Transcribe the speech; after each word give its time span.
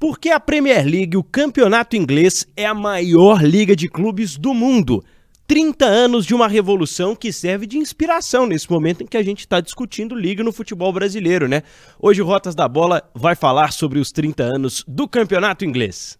Porque 0.00 0.30
a 0.30 0.40
Premier 0.40 0.82
League, 0.82 1.14
o 1.14 1.22
campeonato 1.22 1.94
inglês, 1.94 2.48
é 2.56 2.64
a 2.64 2.72
maior 2.72 3.42
liga 3.42 3.76
de 3.76 3.86
clubes 3.86 4.38
do 4.38 4.54
mundo. 4.54 5.04
30 5.46 5.84
anos 5.84 6.24
de 6.24 6.34
uma 6.34 6.48
revolução 6.48 7.14
que 7.14 7.30
serve 7.30 7.66
de 7.66 7.76
inspiração 7.76 8.46
nesse 8.46 8.70
momento 8.70 9.02
em 9.02 9.06
que 9.06 9.18
a 9.18 9.22
gente 9.22 9.40
está 9.40 9.60
discutindo 9.60 10.14
liga 10.14 10.42
no 10.42 10.52
futebol 10.52 10.90
brasileiro, 10.90 11.46
né? 11.46 11.62
Hoje 12.00 12.22
o 12.22 12.24
Rotas 12.24 12.54
da 12.54 12.66
Bola 12.66 13.02
vai 13.14 13.34
falar 13.34 13.72
sobre 13.72 13.98
os 13.98 14.10
30 14.10 14.42
anos 14.42 14.82
do 14.88 15.06
campeonato 15.06 15.66
inglês. 15.66 16.18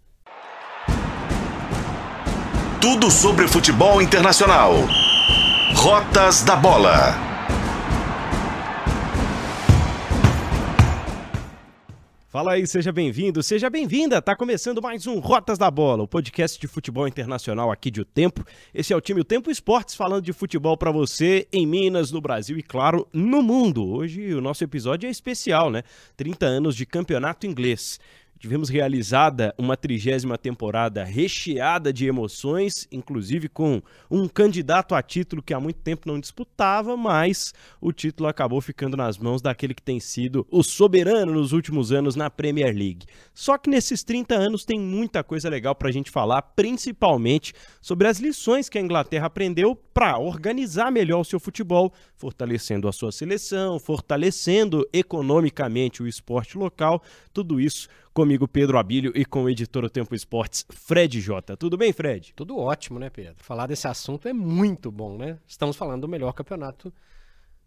Tudo 2.82 3.10
sobre 3.10 3.48
futebol 3.48 4.02
internacional. 4.02 4.74
Rotas 5.74 6.42
da 6.42 6.56
Bola. 6.56 7.29
Fala 12.30 12.52
aí, 12.52 12.64
seja 12.64 12.92
bem-vindo, 12.92 13.42
seja 13.42 13.68
bem-vinda. 13.68 14.22
Tá 14.22 14.36
começando 14.36 14.80
mais 14.80 15.04
um 15.04 15.18
Rotas 15.18 15.58
da 15.58 15.68
Bola, 15.68 16.04
o 16.04 16.06
podcast 16.06 16.60
de 16.60 16.68
futebol 16.68 17.08
internacional 17.08 17.72
aqui 17.72 17.90
de 17.90 18.02
O 18.02 18.04
Tempo. 18.04 18.46
Esse 18.72 18.92
é 18.92 18.96
o 18.96 19.00
time 19.00 19.20
O 19.20 19.24
Tempo 19.24 19.50
Esportes 19.50 19.96
falando 19.96 20.22
de 20.22 20.32
futebol 20.32 20.76
para 20.76 20.92
você 20.92 21.48
em 21.52 21.66
Minas, 21.66 22.12
no 22.12 22.20
Brasil 22.20 22.56
e 22.56 22.62
claro, 22.62 23.04
no 23.12 23.42
mundo. 23.42 23.84
Hoje 23.84 24.32
o 24.32 24.40
nosso 24.40 24.62
episódio 24.62 25.08
é 25.08 25.10
especial, 25.10 25.72
né? 25.72 25.82
30 26.16 26.46
anos 26.46 26.76
de 26.76 26.86
campeonato 26.86 27.48
inglês. 27.48 27.98
Tivemos 28.40 28.70
realizada 28.70 29.54
uma 29.58 29.76
trigésima 29.76 30.38
temporada 30.38 31.04
recheada 31.04 31.92
de 31.92 32.06
emoções, 32.06 32.88
inclusive 32.90 33.50
com 33.50 33.82
um 34.10 34.26
candidato 34.26 34.94
a 34.94 35.02
título 35.02 35.42
que 35.42 35.52
há 35.52 35.60
muito 35.60 35.80
tempo 35.80 36.08
não 36.08 36.18
disputava, 36.18 36.96
mas 36.96 37.52
o 37.82 37.92
título 37.92 38.30
acabou 38.30 38.58
ficando 38.62 38.96
nas 38.96 39.18
mãos 39.18 39.42
daquele 39.42 39.74
que 39.74 39.82
tem 39.82 40.00
sido 40.00 40.46
o 40.50 40.62
soberano 40.62 41.34
nos 41.34 41.52
últimos 41.52 41.92
anos 41.92 42.16
na 42.16 42.30
Premier 42.30 42.74
League. 42.74 43.04
Só 43.34 43.58
que 43.58 43.68
nesses 43.68 44.02
30 44.02 44.34
anos 44.34 44.64
tem 44.64 44.80
muita 44.80 45.22
coisa 45.22 45.50
legal 45.50 45.74
para 45.74 45.90
a 45.90 45.92
gente 45.92 46.10
falar, 46.10 46.40
principalmente 46.40 47.52
sobre 47.78 48.08
as 48.08 48.20
lições 48.20 48.70
que 48.70 48.78
a 48.78 48.80
Inglaterra 48.80 49.26
aprendeu 49.26 49.76
para 49.76 50.18
organizar 50.18 50.90
melhor 50.90 51.20
o 51.20 51.24
seu 51.26 51.38
futebol, 51.38 51.92
fortalecendo 52.16 52.88
a 52.88 52.92
sua 52.92 53.12
seleção, 53.12 53.78
fortalecendo 53.78 54.88
economicamente 54.94 56.02
o 56.02 56.08
esporte 56.08 56.56
local, 56.56 57.02
tudo 57.34 57.60
isso 57.60 57.86
comigo, 58.20 58.46
Pedro 58.46 58.76
Abílio, 58.76 59.12
e 59.14 59.24
com 59.24 59.44
o 59.44 59.48
editor 59.48 59.82
do 59.82 59.88
Tempo 59.88 60.14
Esportes, 60.14 60.66
Fred 60.68 61.18
Jota. 61.22 61.56
Tudo 61.56 61.78
bem, 61.78 61.90
Fred? 61.90 62.34
Tudo 62.36 62.58
ótimo, 62.58 62.98
né, 62.98 63.08
Pedro? 63.08 63.36
Falar 63.38 63.66
desse 63.66 63.88
assunto 63.88 64.28
é 64.28 64.32
muito 64.34 64.90
bom, 64.90 65.16
né? 65.16 65.38
Estamos 65.46 65.74
falando 65.74 66.02
do 66.02 66.08
melhor 66.08 66.34
campeonato 66.34 66.92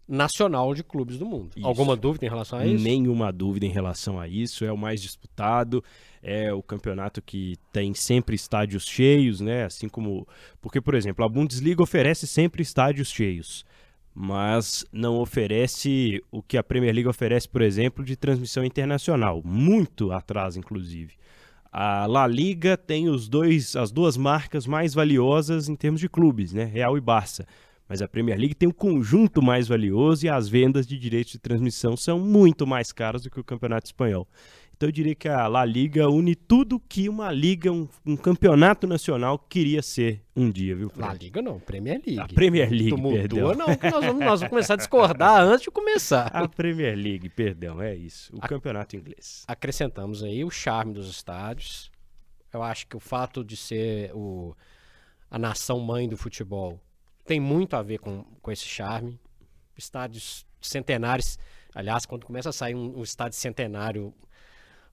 nacional 0.06 0.72
de 0.72 0.84
clubes 0.84 1.18
do 1.18 1.26
mundo. 1.26 1.50
Isso. 1.56 1.66
Alguma 1.66 1.96
dúvida 1.96 2.24
em 2.24 2.28
relação 2.28 2.60
a 2.60 2.66
isso? 2.66 2.84
Nenhuma 2.84 3.32
dúvida 3.32 3.66
em 3.66 3.70
relação 3.70 4.20
a 4.20 4.28
isso. 4.28 4.64
É 4.64 4.70
o 4.70 4.78
mais 4.78 5.02
disputado, 5.02 5.82
é 6.22 6.52
o 6.52 6.62
campeonato 6.62 7.20
que 7.20 7.56
tem 7.72 7.92
sempre 7.92 8.36
estádios 8.36 8.84
cheios, 8.84 9.40
né? 9.40 9.64
Assim 9.64 9.88
como. 9.88 10.24
Porque, 10.60 10.80
por 10.80 10.94
exemplo, 10.94 11.24
a 11.24 11.28
Bundesliga 11.28 11.82
oferece 11.82 12.28
sempre 12.28 12.62
estádios 12.62 13.08
cheios 13.08 13.64
mas 14.14 14.84
não 14.92 15.16
oferece 15.16 16.22
o 16.30 16.40
que 16.40 16.56
a 16.56 16.62
Premier 16.62 16.94
League 16.94 17.08
oferece, 17.08 17.48
por 17.48 17.60
exemplo, 17.60 18.04
de 18.04 18.14
transmissão 18.16 18.64
internacional, 18.64 19.42
muito 19.44 20.12
atrás, 20.12 20.56
inclusive. 20.56 21.14
A 21.72 22.06
La 22.06 22.24
Liga 22.24 22.76
tem 22.76 23.08
os 23.08 23.28
dois, 23.28 23.74
as 23.74 23.90
duas 23.90 24.16
marcas 24.16 24.64
mais 24.64 24.94
valiosas 24.94 25.68
em 25.68 25.74
termos 25.74 26.00
de 26.00 26.08
clubes, 26.08 26.52
né? 26.52 26.64
Real 26.64 26.96
e 26.96 27.00
Barça. 27.00 27.44
Mas 27.88 28.00
a 28.00 28.06
Premier 28.06 28.38
League 28.38 28.54
tem 28.54 28.68
um 28.68 28.72
conjunto 28.72 29.42
mais 29.42 29.66
valioso 29.66 30.24
e 30.24 30.28
as 30.28 30.48
vendas 30.48 30.86
de 30.86 30.96
direitos 30.96 31.32
de 31.32 31.38
transmissão 31.40 31.96
são 31.96 32.18
muito 32.20 32.64
mais 32.64 32.92
caras 32.92 33.22
do 33.22 33.30
que 33.30 33.40
o 33.40 33.44
Campeonato 33.44 33.86
Espanhol. 33.86 34.28
Então 34.76 34.88
eu 34.88 34.92
diria 34.92 35.14
que 35.14 35.28
a 35.28 35.46
La 35.46 35.64
Liga 35.64 36.08
une 36.10 36.34
tudo 36.34 36.80
que 36.80 37.08
uma 37.08 37.30
liga, 37.30 37.70
um, 37.70 37.88
um 38.04 38.16
campeonato 38.16 38.86
nacional 38.88 39.38
queria 39.38 39.80
ser 39.82 40.22
um 40.34 40.50
dia, 40.50 40.74
viu? 40.74 40.90
Fred? 40.90 41.06
La 41.06 41.14
Liga 41.14 41.40
não, 41.40 41.60
Premier 41.60 42.02
League. 42.04 42.18
A 42.20 42.26
Premier 42.26 42.68
League, 42.70 42.90
perdão. 43.02 43.54
não, 43.54 43.76
que 43.76 43.88
nós 43.88 44.04
vamos, 44.04 44.24
nós 44.24 44.40
vamos 44.40 44.48
começar 44.50 44.74
a 44.74 44.76
discordar 44.76 45.40
antes 45.42 45.62
de 45.64 45.70
começar. 45.70 46.26
A 46.26 46.48
Premier 46.48 46.96
League, 46.96 47.28
perdão, 47.28 47.80
é 47.80 47.94
isso. 47.94 48.34
O 48.34 48.40
A- 48.44 48.48
campeonato 48.48 48.96
inglês. 48.96 49.44
Acrescentamos 49.46 50.24
aí 50.24 50.44
o 50.44 50.50
charme 50.50 50.92
dos 50.92 51.08
estádios. 51.08 51.90
Eu 52.52 52.62
acho 52.62 52.86
que 52.88 52.96
o 52.96 53.00
fato 53.00 53.44
de 53.44 53.56
ser 53.56 54.10
o, 54.12 54.56
a 55.30 55.38
nação 55.38 55.78
mãe 55.78 56.08
do 56.08 56.16
futebol 56.16 56.80
tem 57.24 57.38
muito 57.38 57.76
a 57.76 57.82
ver 57.82 57.98
com, 57.98 58.24
com 58.42 58.50
esse 58.50 58.64
charme. 58.64 59.20
Estádios 59.76 60.44
centenários. 60.60 61.38
Aliás, 61.74 62.06
quando 62.06 62.24
começa 62.26 62.48
a 62.48 62.52
sair 62.52 62.74
um, 62.74 62.98
um 62.98 63.02
estádio 63.02 63.38
centenário 63.38 64.12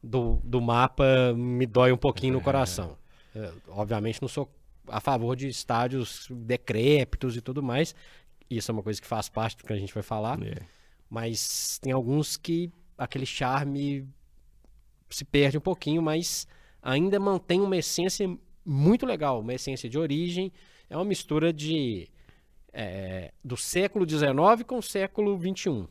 do, 0.03 0.39
do 0.43 0.59
mapa, 0.59 1.33
me 1.35 1.65
dói 1.65 1.91
um 1.91 1.97
pouquinho 1.97 2.33
no 2.33 2.41
coração. 2.41 2.97
É, 3.35 3.51
obviamente, 3.67 4.21
não 4.21 4.27
sou 4.27 4.49
a 4.87 4.99
favor 4.99 5.35
de 5.35 5.47
estádios 5.47 6.27
decrépitos 6.29 7.37
e 7.37 7.41
tudo 7.41 7.61
mais. 7.61 7.95
Isso 8.49 8.71
é 8.71 8.73
uma 8.73 8.83
coisa 8.83 9.01
que 9.01 9.07
faz 9.07 9.29
parte 9.29 9.57
do 9.57 9.63
que 9.63 9.73
a 9.73 9.77
gente 9.77 9.93
vai 9.93 10.03
falar. 10.03 10.41
É. 10.41 10.61
Mas 11.09 11.79
tem 11.79 11.91
alguns 11.91 12.37
que 12.37 12.71
aquele 12.97 13.25
charme 13.25 14.07
se 15.09 15.23
perde 15.23 15.57
um 15.57 15.61
pouquinho, 15.61 16.01
mas 16.01 16.47
ainda 16.81 17.19
mantém 17.19 17.61
uma 17.61 17.77
essência 17.77 18.27
muito 18.65 19.05
legal, 19.05 19.39
uma 19.39 19.53
essência 19.53 19.89
de 19.89 19.97
origem. 19.97 20.51
É 20.89 20.95
uma 20.95 21.05
mistura 21.05 21.53
de 21.53 22.09
é, 22.73 23.31
do 23.43 23.57
século 23.57 24.07
XIX 24.07 24.63
com 24.65 24.77
o 24.77 24.83
século 24.83 25.37
XXI. 25.37 25.87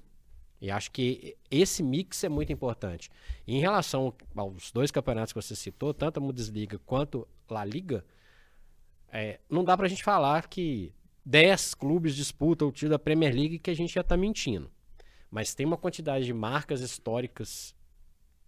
E 0.61 0.71
acho 0.71 0.91
que 0.91 1.37
esse 1.51 1.83
mix 1.83 2.23
é 2.23 2.29
muito 2.29 2.53
importante. 2.53 3.11
E 3.47 3.57
em 3.57 3.61
relação 3.61 4.13
aos 4.37 4.71
dois 4.71 4.91
campeonatos 4.91 5.33
que 5.33 5.41
você 5.41 5.57
citou, 5.57 5.95
tanto 5.95 6.19
a 6.19 6.21
Bundesliga 6.21 6.79
quanto 6.85 7.27
La 7.49 7.65
Liga, 7.65 8.05
é, 9.11 9.41
não 9.49 9.65
dá 9.65 9.77
pra 9.77 9.89
gente 9.89 10.05
falar 10.05 10.49
que 10.49 10.93
10 11.25 11.75
clubes 11.75 12.15
disputam 12.15 12.69
o 12.69 12.73
título 12.73 12.91
da 12.91 12.99
Premier 12.99 13.35
League 13.35 13.59
que 13.59 13.71
a 13.71 13.75
gente 13.75 13.95
já 13.95 14.03
tá 14.03 14.17
mentindo. 14.17 14.71
Mas 15.31 15.55
tem 15.55 15.65
uma 15.65 15.79
quantidade 15.79 16.27
de 16.27 16.33
marcas 16.33 16.81
históricas 16.81 17.75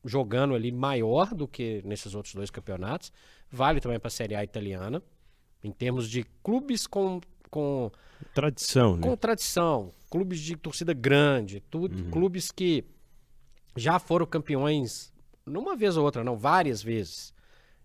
jogando 0.04 0.54
ali 0.54 0.72
maior 0.72 1.32
do 1.32 1.46
que 1.46 1.80
nesses 1.84 2.14
outros 2.14 2.34
dois 2.34 2.50
campeonatos. 2.50 3.12
Vale 3.50 3.80
também 3.80 3.98
para 3.98 4.08
a 4.08 4.10
Série 4.10 4.34
A 4.34 4.42
italiana. 4.42 5.02
Em 5.62 5.70
termos 5.70 6.10
de 6.10 6.24
clubes 6.42 6.86
com, 6.86 7.20
com, 7.50 7.90
Tradição, 8.34 8.96
né? 8.96 9.02
com 9.02 9.16
tradição, 9.16 9.92
clubes 10.12 10.38
de 10.40 10.54
torcida 10.56 10.92
grande, 10.92 11.60
tudo, 11.70 12.10
clubes 12.10 12.52
que 12.52 12.84
já 13.74 13.98
foram 13.98 14.26
campeões, 14.26 15.10
não 15.46 15.62
uma 15.62 15.74
vez 15.74 15.96
ou 15.96 16.04
outra, 16.04 16.22
não, 16.22 16.36
várias 16.36 16.82
vezes. 16.82 17.32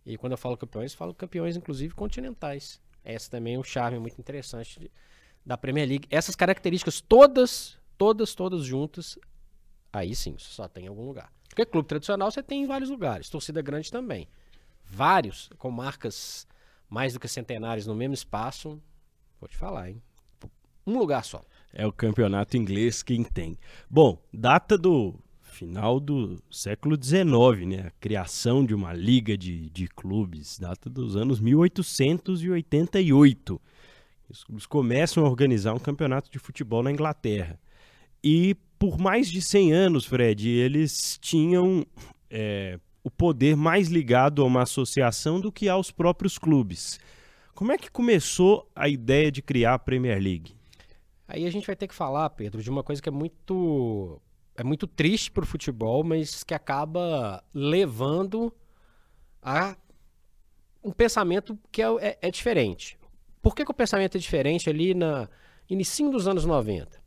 E 0.05 0.17
quando 0.17 0.33
eu 0.33 0.37
falo 0.37 0.57
campeões, 0.57 0.93
falo 0.93 1.13
campeões 1.13 1.55
inclusive 1.55 1.93
continentais. 1.93 2.81
Esse 3.05 3.29
também 3.29 3.55
é 3.55 3.59
um 3.59 3.63
charme 3.63 3.97
muito 3.97 4.19
interessante 4.19 4.77
de- 4.77 4.91
da 5.45 5.57
Premier 5.57 5.87
League. 5.87 6.05
Essas 6.11 6.35
características 6.35 6.99
todas, 6.99 7.77
todas, 7.97 8.35
todas 8.35 8.65
juntas, 8.65 9.17
aí 9.93 10.13
sim, 10.13 10.33
você 10.37 10.49
só 10.51 10.67
tem 10.67 10.83
em 10.83 10.87
algum 10.89 11.05
lugar. 11.07 11.31
Porque 11.47 11.65
clube 11.65 11.87
tradicional 11.87 12.29
você 12.29 12.43
tem 12.43 12.63
em 12.63 12.67
vários 12.67 12.89
lugares, 12.89 13.29
torcida 13.29 13.61
grande 13.61 13.89
também. 13.89 14.27
Vários, 14.83 15.49
com 15.57 15.71
marcas 15.71 16.45
mais 16.89 17.13
do 17.13 17.21
que 17.21 17.27
centenárias 17.29 17.87
no 17.87 17.95
mesmo 17.95 18.13
espaço, 18.13 18.81
vou 19.39 19.47
te 19.47 19.55
falar, 19.55 19.89
hein? 19.89 20.01
Um 20.85 20.97
lugar 20.97 21.23
só. 21.23 21.41
É 21.79 21.85
o 21.85 21.91
campeonato 21.91 22.57
inglês 22.57 23.03
quem 23.03 23.23
tem. 23.23 23.55
Bom, 23.87 24.19
data 24.33 24.75
do 24.75 25.13
final 25.43 25.99
do 25.99 26.41
século 26.49 26.97
XIX, 26.99 27.67
né? 27.67 27.81
A 27.85 27.91
criação 27.99 28.65
de 28.65 28.73
uma 28.73 28.93
liga 28.93 29.37
de, 29.37 29.69
de 29.69 29.87
clubes, 29.87 30.57
data 30.57 30.89
dos 30.89 31.15
anos 31.15 31.39
1888. 31.39 33.61
Os 34.27 34.43
clubes 34.43 34.65
começam 34.65 35.23
a 35.23 35.29
organizar 35.29 35.75
um 35.75 35.79
campeonato 35.79 36.31
de 36.31 36.39
futebol 36.39 36.81
na 36.81 36.91
Inglaterra. 36.91 37.59
E 38.23 38.55
por 38.79 38.97
mais 38.97 39.29
de 39.29 39.39
100 39.39 39.71
anos, 39.71 40.03
Fred, 40.03 40.49
eles 40.49 41.19
tinham 41.21 41.85
é, 42.27 42.79
o 43.03 43.11
poder 43.11 43.55
mais 43.55 43.87
ligado 43.87 44.41
a 44.41 44.45
uma 44.45 44.63
associação 44.63 45.39
do 45.39 45.51
que 45.51 45.69
aos 45.69 45.91
próprios 45.91 46.39
clubes. 46.39 46.99
Como 47.53 47.71
é 47.71 47.77
que 47.77 47.91
começou 47.91 48.67
a 48.75 48.89
ideia 48.89 49.31
de 49.31 49.43
criar 49.43 49.75
a 49.75 49.79
Premier 49.79 50.19
League? 50.19 50.56
Aí 51.27 51.45
a 51.45 51.51
gente 51.51 51.67
vai 51.67 51.75
ter 51.75 51.87
que 51.87 51.93
falar, 51.93 52.29
Pedro, 52.31 52.61
de 52.63 52.69
uma 52.69 52.83
coisa 52.83 53.01
que 53.01 53.09
é 53.09 53.11
muito 53.11 54.21
é 54.55 54.63
muito 54.63 54.87
triste 54.87 55.29
pro 55.29 55.45
futebol, 55.45 56.03
mas 56.03 56.43
que 56.43 56.53
acaba 56.53 57.43
levando 57.53 58.51
a 59.41 59.77
um 60.83 60.91
pensamento 60.91 61.57
que 61.71 61.81
é, 61.81 61.87
é- 61.99 62.17
é 62.23 62.31
diferente. 62.31 62.97
Por 63.41 63.53
que, 63.55 63.63
que 63.63 63.71
o 63.71 63.73
pensamento 63.73 64.17
é 64.17 64.19
diferente 64.19 64.69
ali 64.69 64.93
na 64.93 65.29
início 65.69 66.09
dos 66.09 66.27
anos 66.27 66.43
90? 66.43 66.99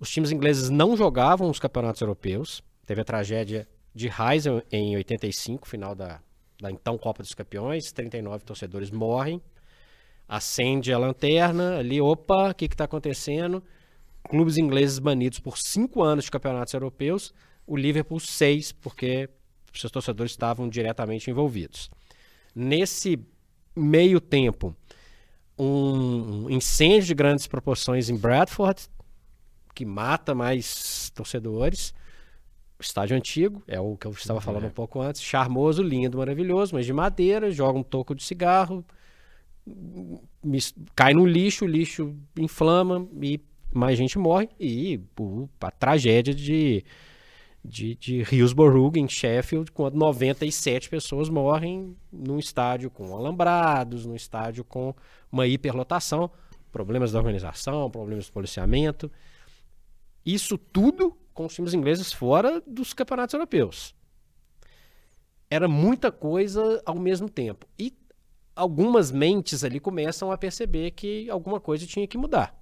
Os 0.00 0.10
times 0.10 0.32
ingleses 0.32 0.68
não 0.68 0.96
jogavam 0.96 1.48
os 1.48 1.60
campeonatos 1.60 2.00
europeus. 2.00 2.62
Teve 2.84 3.00
a 3.02 3.04
tragédia 3.04 3.68
de 3.94 4.08
Heysel 4.08 4.62
em 4.72 4.96
85, 4.96 5.68
final 5.68 5.94
da, 5.94 6.20
da 6.60 6.70
então 6.70 6.98
Copa 6.98 7.22
dos 7.22 7.34
Campeões. 7.34 7.92
39 7.92 8.44
torcedores 8.44 8.90
morrem. 8.90 9.40
Acende 10.28 10.92
a 10.92 10.98
lanterna 10.98 11.78
ali, 11.78 12.00
opa, 12.00 12.50
o 12.50 12.54
que 12.54 12.64
está 12.64 12.84
acontecendo? 12.84 13.62
Clubes 14.28 14.56
ingleses 14.56 14.98
banidos 14.98 15.38
por 15.38 15.58
cinco 15.58 16.02
anos 16.02 16.24
de 16.24 16.30
campeonatos 16.30 16.72
europeus. 16.72 17.32
O 17.66 17.76
Liverpool, 17.76 18.20
seis, 18.20 18.72
porque 18.72 19.28
seus 19.74 19.90
torcedores 19.90 20.32
estavam 20.32 20.68
diretamente 20.68 21.30
envolvidos. 21.30 21.90
Nesse 22.54 23.18
meio 23.76 24.20
tempo, 24.20 24.74
um 25.58 26.48
incêndio 26.48 27.08
de 27.08 27.14
grandes 27.14 27.46
proporções 27.46 28.08
em 28.08 28.16
Bradford, 28.16 28.88
que 29.74 29.84
mata 29.84 30.34
mais 30.34 31.10
torcedores. 31.10 31.92
Estádio 32.78 33.16
antigo, 33.16 33.62
é 33.66 33.80
o 33.80 33.96
que 33.96 34.06
eu 34.06 34.10
estava 34.10 34.40
falando 34.40 34.64
é. 34.64 34.66
um 34.66 34.70
pouco 34.70 35.00
antes. 35.00 35.22
Charmoso, 35.22 35.82
lindo, 35.82 36.18
maravilhoso, 36.18 36.74
mas 36.74 36.84
de 36.84 36.92
madeira, 36.92 37.50
joga 37.50 37.78
um 37.78 37.82
toco 37.82 38.14
de 38.14 38.22
cigarro, 38.22 38.84
cai 40.94 41.14
no 41.14 41.26
lixo, 41.26 41.64
o 41.64 41.68
lixo 41.68 42.14
inflama 42.38 43.08
e 43.20 43.40
mais 43.72 43.98
gente 43.98 44.18
morre. 44.18 44.48
E 44.58 45.00
a 45.60 45.70
tragédia 45.70 46.34
de, 46.34 46.84
de, 47.64 47.94
de 47.96 48.22
Hillsborough, 48.30 48.92
em 48.96 49.08
Sheffield, 49.08 49.72
quando 49.72 49.96
97 49.96 50.88
pessoas 50.88 51.28
morrem 51.28 51.96
num 52.12 52.38
estádio 52.38 52.90
com 52.90 53.14
alambrados, 53.14 54.06
num 54.06 54.14
estádio 54.14 54.64
com 54.64 54.94
uma 55.30 55.46
hiperlotação, 55.46 56.30
problemas 56.70 57.12
da 57.12 57.18
organização, 57.18 57.90
problemas 57.90 58.26
de 58.26 58.32
policiamento. 58.32 59.10
Isso 60.24 60.56
tudo 60.56 61.16
com 61.32 61.46
os 61.46 61.54
times 61.54 61.74
ingleses 61.74 62.12
fora 62.12 62.62
dos 62.66 62.92
campeonatos 62.92 63.34
europeus. 63.34 63.94
Era 65.50 65.68
muita 65.68 66.10
coisa 66.10 66.82
ao 66.86 66.98
mesmo 66.98 67.28
tempo. 67.28 67.66
E 67.78 67.92
algumas 68.54 69.10
mentes 69.10 69.64
ali 69.64 69.80
começam 69.80 70.30
a 70.30 70.38
perceber 70.38 70.92
que 70.92 71.28
alguma 71.30 71.60
coisa 71.60 71.86
tinha 71.86 72.06
que 72.06 72.18
mudar. 72.18 72.58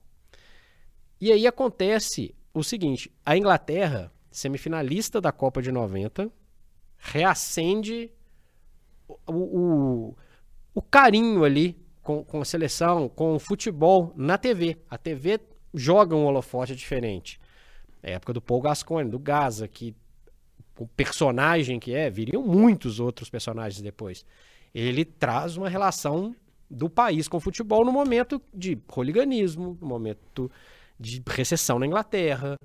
E 1.20 1.30
aí 1.30 1.46
acontece 1.46 2.34
o 2.52 2.62
seguinte: 2.62 3.12
a 3.24 3.36
Inglaterra, 3.36 4.12
semifinalista 4.30 5.20
da 5.20 5.32
Copa 5.32 5.62
de 5.62 5.70
90, 5.70 6.30
reacende 6.96 8.10
o, 9.26 9.32
o, 9.32 10.16
o 10.74 10.82
carinho 10.82 11.44
ali 11.44 11.76
com, 12.02 12.24
com 12.24 12.40
a 12.40 12.44
seleção, 12.44 13.08
com 13.08 13.34
o 13.34 13.38
futebol 13.38 14.12
na 14.16 14.36
TV. 14.36 14.78
A 14.88 14.98
TV 14.98 15.40
joga 15.74 16.16
um 16.16 16.24
holofote 16.24 16.74
diferente. 16.74 17.40
É 18.02 18.12
época 18.12 18.32
do 18.32 18.42
Paul 18.42 18.60
Gascoigne, 18.60 19.10
do 19.10 19.18
Gaza, 19.18 19.68
que 19.68 19.94
o 20.78 20.86
personagem 20.86 21.78
que 21.78 21.94
é, 21.94 22.10
viriam 22.10 22.42
muitos 22.42 22.98
outros 22.98 23.30
personagens 23.30 23.80
depois. 23.80 24.24
Ele 24.74 25.04
traz 25.04 25.56
uma 25.56 25.68
relação 25.68 26.34
do 26.70 26.88
país 26.88 27.28
com 27.28 27.36
o 27.36 27.40
futebol 27.40 27.84
no 27.84 27.92
momento 27.92 28.40
de 28.52 28.78
holiganismo, 28.94 29.76
no 29.80 29.86
momento 29.86 30.50
de 30.98 31.22
recessão 31.26 31.78
na 31.78 31.86
Inglaterra, 31.86 32.56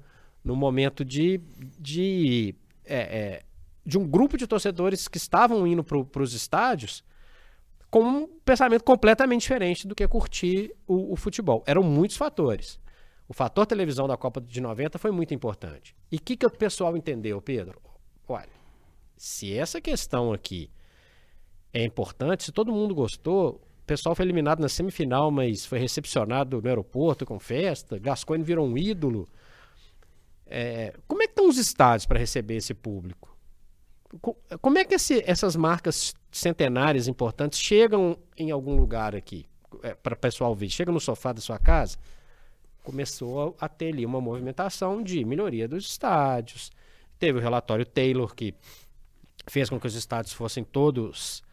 no 0.43 0.55
momento 0.55 1.03
de, 1.03 1.41
de, 1.77 2.55
é, 2.85 2.97
é, 2.97 3.43
de 3.85 3.97
um 3.97 4.07
grupo 4.07 4.37
de 4.37 4.47
torcedores 4.47 5.07
que 5.07 5.17
estavam 5.17 5.67
indo 5.67 5.83
para 5.83 6.23
os 6.23 6.33
estádios 6.33 7.03
com 7.89 8.01
um 8.01 8.27
pensamento 8.45 8.83
completamente 8.83 9.41
diferente 9.41 9.87
do 9.87 9.95
que 9.95 10.07
curtir 10.07 10.73
o, 10.85 11.13
o 11.13 11.15
futebol. 11.15 11.63
Eram 11.65 11.83
muitos 11.83 12.17
fatores. 12.17 12.79
O 13.27 13.33
fator 13.33 13.65
televisão 13.65 14.07
da 14.07 14.15
Copa 14.15 14.39
de 14.39 14.61
90 14.61 14.97
foi 14.97 15.11
muito 15.11 15.33
importante. 15.33 15.95
E 16.11 16.15
o 16.15 16.21
que, 16.21 16.37
que 16.37 16.45
o 16.45 16.49
pessoal 16.49 16.95
entendeu, 16.95 17.41
Pedro? 17.41 17.81
Olha, 18.27 18.49
se 19.17 19.53
essa 19.53 19.81
questão 19.81 20.31
aqui 20.31 20.69
é 21.73 21.83
importante, 21.83 22.43
se 22.43 22.51
todo 22.51 22.71
mundo 22.71 22.95
gostou, 22.95 23.61
o 23.81 23.85
pessoal 23.85 24.15
foi 24.15 24.25
eliminado 24.25 24.59
na 24.59 24.69
semifinal, 24.69 25.31
mas 25.31 25.65
foi 25.65 25.79
recepcionado 25.79 26.61
no 26.61 26.67
aeroporto 26.67 27.25
com 27.25 27.39
festa, 27.39 27.97
Gascoigne 27.97 28.43
virou 28.43 28.67
um 28.67 28.77
ídolo. 28.77 29.27
É, 30.45 30.93
como 31.07 31.21
é 31.21 31.25
que 31.25 31.31
estão 31.31 31.47
os 31.47 31.57
estádios 31.57 32.05
para 32.05 32.19
receber 32.19 32.55
esse 32.55 32.73
público? 32.73 33.37
Como 34.61 34.77
é 34.77 34.85
que 34.85 34.95
esse, 34.95 35.21
essas 35.25 35.55
marcas 35.55 36.13
centenárias 36.31 37.07
importantes 37.07 37.59
chegam 37.59 38.17
em 38.37 38.51
algum 38.51 38.75
lugar 38.75 39.13
aqui 39.13 39.45
é, 39.83 39.93
para 39.93 40.13
o 40.13 40.17
pessoal 40.17 40.55
ver? 40.55 40.69
Chega 40.69 40.91
no 40.91 40.99
sofá 40.99 41.33
da 41.33 41.41
sua 41.41 41.59
casa? 41.59 41.97
Começou 42.83 43.55
a 43.59 43.67
ter 43.67 43.89
ali 43.89 44.05
uma 44.05 44.21
movimentação 44.21 45.03
de 45.03 45.25
melhoria 45.25 45.67
dos 45.67 45.85
estádios. 45.89 46.71
Teve 47.19 47.39
o 47.39 47.41
relatório 47.41 47.85
Taylor, 47.85 48.33
que 48.33 48.55
fez 49.49 49.69
com 49.69 49.77
que 49.77 49.87
os 49.87 49.95
estádios 49.95 50.33
fossem 50.33 50.63
todos 50.63 51.43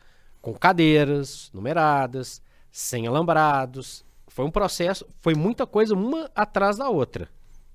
com 0.44 0.55
cadeiras 0.55 1.50
numeradas, 1.52 2.43
sem 2.70 3.06
alambrados. 3.06 4.05
Foi 4.29 4.44
um 4.44 4.50
processo, 4.50 5.06
foi 5.20 5.35
muita 5.35 5.67
coisa 5.67 5.94
uma 5.94 6.31
atrás 6.35 6.76
da 6.76 6.88
outra. 6.88 7.29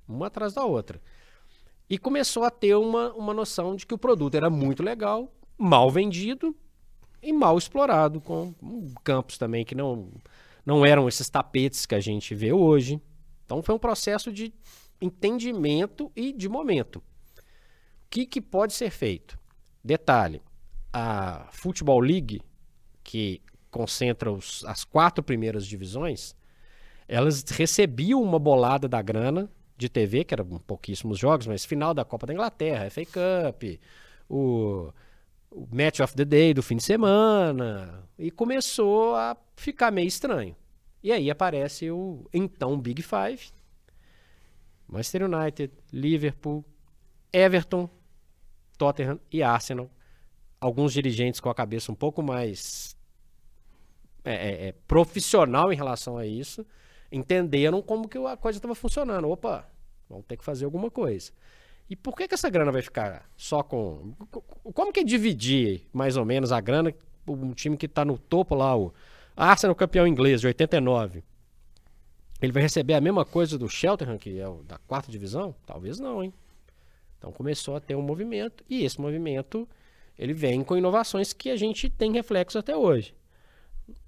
Uma 0.08 0.28
atrás 0.28 0.54
da 0.54 0.64
outra 0.64 1.02
e 1.90 1.98
começou 1.98 2.44
a 2.44 2.52
ter 2.52 2.76
uma, 2.76 3.12
uma 3.14 3.34
noção 3.34 3.76
de 3.76 3.86
que 3.86 3.94
o 3.94 3.98
produto 3.98 4.36
era 4.36 4.50
muito 4.50 4.84
legal, 4.84 5.34
mal 5.58 5.90
vendido 5.90 6.56
e 7.22 7.34
mal 7.34 7.58
explorado, 7.58 8.22
com 8.22 8.54
campos 9.04 9.38
também 9.38 9.66
que 9.66 9.74
não, 9.74 10.12
não 10.64 10.86
eram 10.86 11.08
esses 11.08 11.30
tapetes 11.30 11.86
que 11.86 11.96
a 11.96 12.00
gente 12.00 12.36
vê 12.36 12.54
hoje. 12.54 13.02
Então 13.44 13.64
foi 13.64 13.74
um 13.74 13.80
processo 13.80 14.32
de 14.32 14.54
entendimento 15.02 16.12
e 16.16 16.32
de 16.32 16.48
momento. 16.48 16.98
O 16.98 17.02
que, 18.10 18.26
que 18.26 18.40
pode 18.40 18.74
ser 18.74 18.92
feito? 18.92 19.40
Detalhe: 19.84 20.42
a 20.94 21.48
Football 21.52 22.02
League, 22.02 22.42
que 23.10 23.42
concentra 23.72 24.32
os, 24.32 24.64
as 24.66 24.84
quatro 24.84 25.24
primeiras 25.24 25.66
divisões, 25.66 26.36
elas 27.08 27.44
recebiam 27.50 28.22
uma 28.22 28.38
bolada 28.38 28.88
da 28.88 29.02
grana 29.02 29.50
de 29.76 29.90
TV, 29.90 30.24
que 30.24 30.36
eram 30.36 30.46
pouquíssimos 30.60 31.18
jogos, 31.18 31.48
mas 31.48 31.66
final 31.66 31.92
da 31.92 32.06
Copa 32.06 32.28
da 32.28 32.34
Inglaterra, 32.34 32.88
FA 32.92 33.02
Cup, 33.06 33.64
o, 34.30 34.94
o 35.50 35.68
Match 35.72 36.02
of 36.02 36.14
the 36.16 36.24
Day 36.24 36.54
do 36.54 36.62
fim 36.62 36.76
de 36.76 36.84
semana, 36.84 38.08
e 38.16 38.30
começou 38.30 39.16
a 39.16 39.36
ficar 39.56 39.90
meio 39.90 40.08
estranho. 40.08 40.56
E 41.02 41.12
aí 41.12 41.32
aparece 41.32 41.90
o 41.90 42.28
então 42.32 42.80
Big 42.80 43.02
Five, 43.02 43.50
Manchester 44.88 45.24
United, 45.24 45.74
Liverpool, 45.92 46.64
Everton, 47.34 47.90
Tottenham 48.78 49.20
e 49.32 49.42
Arsenal. 49.42 49.90
Alguns 50.62 50.94
dirigentes 50.94 51.40
com 51.40 51.50
a 51.50 51.56
cabeça 51.56 51.92
um 51.92 51.96
pouco 51.96 52.22
mais 52.22 52.99
é, 54.30 54.34
é, 54.34 54.68
é, 54.68 54.74
profissional 54.88 55.74
em 55.74 55.76
relação 55.76 56.16
a 56.16 56.26
isso 56.26 56.64
entenderam 57.12 57.82
como 57.82 58.08
que 58.08 58.18
a 58.20 58.38
coisa 58.38 58.60
estava 58.60 58.76
funcionando. 58.76 59.28
Opa, 59.28 59.68
vamos 60.08 60.26
ter 60.28 60.38
que 60.38 60.44
fazer 60.44 60.66
alguma 60.66 60.92
coisa. 60.92 61.32
E 61.90 61.96
por 61.96 62.16
que, 62.16 62.28
que 62.28 62.36
essa 62.36 62.48
grana 62.48 62.72
vai 62.72 62.84
ficar 62.84 63.28
só 63.36 63.64
com. 63.64 64.14
Como 64.76 64.94
que 64.94 65.00
é 65.00 65.04
dividir 65.04 65.82
mais 65.92 66.16
ou 66.16 66.24
menos 66.24 66.52
a 66.52 66.62
grana? 66.62 66.94
Um 67.28 67.54
time 67.54 67.76
que 67.76 67.88
está 67.88 68.06
no 68.06 68.20
topo 68.20 68.54
lá, 68.54 68.78
o 68.78 68.94
Arsenal 69.36 69.76
campeão 69.76 70.06
inglês 70.06 70.42
de 70.42 70.48
89. 70.48 71.24
Ele 72.40 72.52
vai 72.52 72.62
receber 72.62 72.94
a 72.94 73.02
mesma 73.02 73.26
coisa 73.26 73.58
do 73.58 73.68
Cheltenham, 73.68 74.20
que 74.20 74.40
é 74.40 74.48
o 74.48 74.62
da 74.64 74.78
quarta 74.78 75.12
divisão? 75.12 75.56
Talvez 75.66 76.00
não, 76.00 76.24
hein? 76.24 76.32
Então 77.18 77.32
começou 77.32 77.76
a 77.76 77.80
ter 77.80 77.96
um 77.96 78.02
movimento, 78.04 78.64
e 78.70 78.86
esse 78.86 79.02
movimento 79.02 79.68
ele 80.18 80.34
vem 80.34 80.64
com 80.64 80.78
inovações 80.78 81.34
que 81.34 81.50
a 81.50 81.56
gente 81.56 81.90
tem 81.90 82.12
reflexo 82.12 82.60
até 82.60 82.78
hoje. 82.78 83.14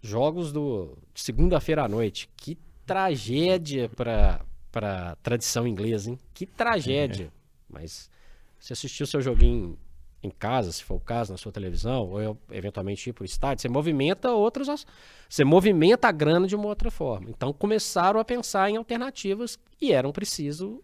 Jogos 0.02 0.52
do 0.52 0.98
segunda-feira 1.14 1.84
à 1.84 1.88
noite. 1.88 2.30
Que 2.36 2.58
tragédia 2.86 3.90
para 3.90 4.42
para 4.72 5.18
tradição 5.22 5.68
inglesa, 5.68 6.12
hein? 6.12 6.20
Que 6.34 6.46
tragédia. 6.46 7.26
É. 7.26 7.32
Mas 7.68 8.10
você 8.58 8.74
assistiu 8.74 9.06
seu 9.06 9.22
joguinho 9.22 9.78
em 10.24 10.30
casa, 10.30 10.72
se 10.72 10.84
for 10.84 10.96
o 10.96 11.00
caso, 11.00 11.32
na 11.32 11.38
sua 11.38 11.52
televisão, 11.52 12.10
ou 12.10 12.38
eventualmente 12.52 13.10
ir 13.10 13.14
para 13.14 13.24
o 13.24 13.26
estádio, 13.26 13.64
você 13.64 13.70
movimenta 13.70 14.32
outros, 14.32 14.86
você 15.28 15.44
movimenta 15.44 16.08
a 16.08 16.12
grana 16.12 16.48
de 16.48 16.56
uma 16.56 16.68
outra 16.68 16.92
forma. 16.92 17.30
Então 17.30 17.52
começaram 17.52 18.20
a 18.20 18.26
pensar 18.26 18.70
em 18.70 18.78
alternativas 18.78 19.58
e 19.82 19.92
eram 19.92 20.12
preciso, 20.12 20.82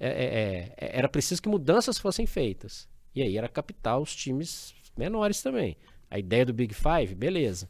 é, 0.00 0.08
é, 0.08 0.24
é, 0.24 0.74
é 0.76 0.98
era 0.98 1.08
preciso 1.08 1.40
que 1.40 1.48
mudanças 1.48 1.96
fossem 1.96 2.26
feitas. 2.26 2.88
E 3.14 3.22
aí 3.22 3.36
era 3.36 3.48
captar 3.48 4.00
os 4.00 4.14
times 4.16 4.74
menores 4.96 5.42
também. 5.42 5.76
A 6.10 6.18
ideia 6.18 6.44
do 6.44 6.52
Big 6.52 6.74
Five, 6.74 7.14
beleza. 7.14 7.68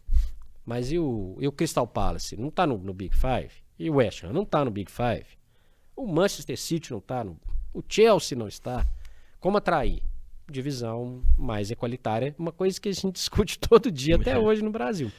Mas 0.64 0.92
e 0.92 0.98
o, 0.98 1.36
e 1.40 1.48
o 1.48 1.52
Crystal 1.52 1.86
Palace? 1.86 2.36
Não 2.36 2.48
está 2.48 2.66
no, 2.66 2.78
no 2.78 2.94
Big 2.94 3.14
Five? 3.16 3.50
E 3.78 3.90
o 3.90 3.94
West 3.94 4.22
Ham 4.22 4.32
não 4.32 4.42
está 4.42 4.64
no 4.64 4.70
Big 4.70 4.90
Five. 4.90 5.26
O 5.96 6.06
Manchester 6.06 6.58
City 6.58 6.90
não 6.90 6.98
está. 6.98 7.24
No... 7.24 7.38
O 7.74 7.82
Chelsea 7.86 8.38
não 8.38 8.48
está. 8.48 8.86
Como 9.40 9.56
atrair? 9.56 10.02
Divisão 10.50 11.22
mais 11.38 11.70
equalitária, 11.70 12.34
uma 12.38 12.52
coisa 12.52 12.80
que 12.80 12.88
a 12.88 12.92
gente 12.92 13.12
discute 13.14 13.58
todo 13.58 13.90
dia 13.90 14.16
até 14.16 14.38
hoje 14.38 14.62
no 14.62 14.70
Brasil. 14.70 15.10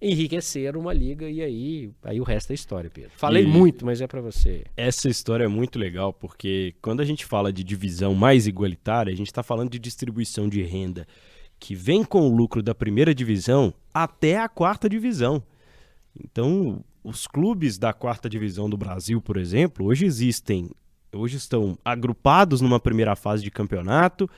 Enriquecer 0.00 0.76
uma 0.76 0.92
liga 0.92 1.28
e 1.28 1.40
aí, 1.40 1.90
aí 2.02 2.20
o 2.20 2.24
resto 2.24 2.50
é 2.50 2.54
história, 2.54 2.90
Pedro. 2.90 3.12
Falei 3.16 3.44
e 3.44 3.46
muito, 3.46 3.86
mas 3.86 4.02
é 4.02 4.06
para 4.06 4.20
você. 4.20 4.64
Essa 4.76 5.08
história 5.08 5.44
é 5.44 5.48
muito 5.48 5.78
legal 5.78 6.12
porque 6.12 6.74
quando 6.82 7.00
a 7.00 7.04
gente 7.04 7.24
fala 7.24 7.50
de 7.50 7.64
divisão 7.64 8.14
mais 8.14 8.46
igualitária, 8.46 9.10
a 9.10 9.16
gente 9.16 9.28
está 9.28 9.42
falando 9.42 9.70
de 9.70 9.78
distribuição 9.78 10.50
de 10.50 10.62
renda 10.62 11.06
que 11.58 11.74
vem 11.74 12.04
com 12.04 12.28
o 12.28 12.34
lucro 12.34 12.62
da 12.62 12.74
primeira 12.74 13.14
divisão 13.14 13.72
até 13.92 14.38
a 14.38 14.48
quarta 14.48 14.88
divisão. 14.88 15.42
Então, 16.18 16.84
os 17.02 17.26
clubes 17.26 17.78
da 17.78 17.92
quarta 17.92 18.28
divisão 18.28 18.68
do 18.68 18.76
Brasil, 18.76 19.20
por 19.20 19.36
exemplo, 19.36 19.86
hoje 19.86 20.06
existem 20.06 20.70
hoje 21.12 21.36
estão 21.36 21.78
agrupados 21.84 22.60
numa 22.60 22.78
primeira 22.78 23.16
fase 23.16 23.42
de 23.42 23.50
campeonato. 23.50 24.28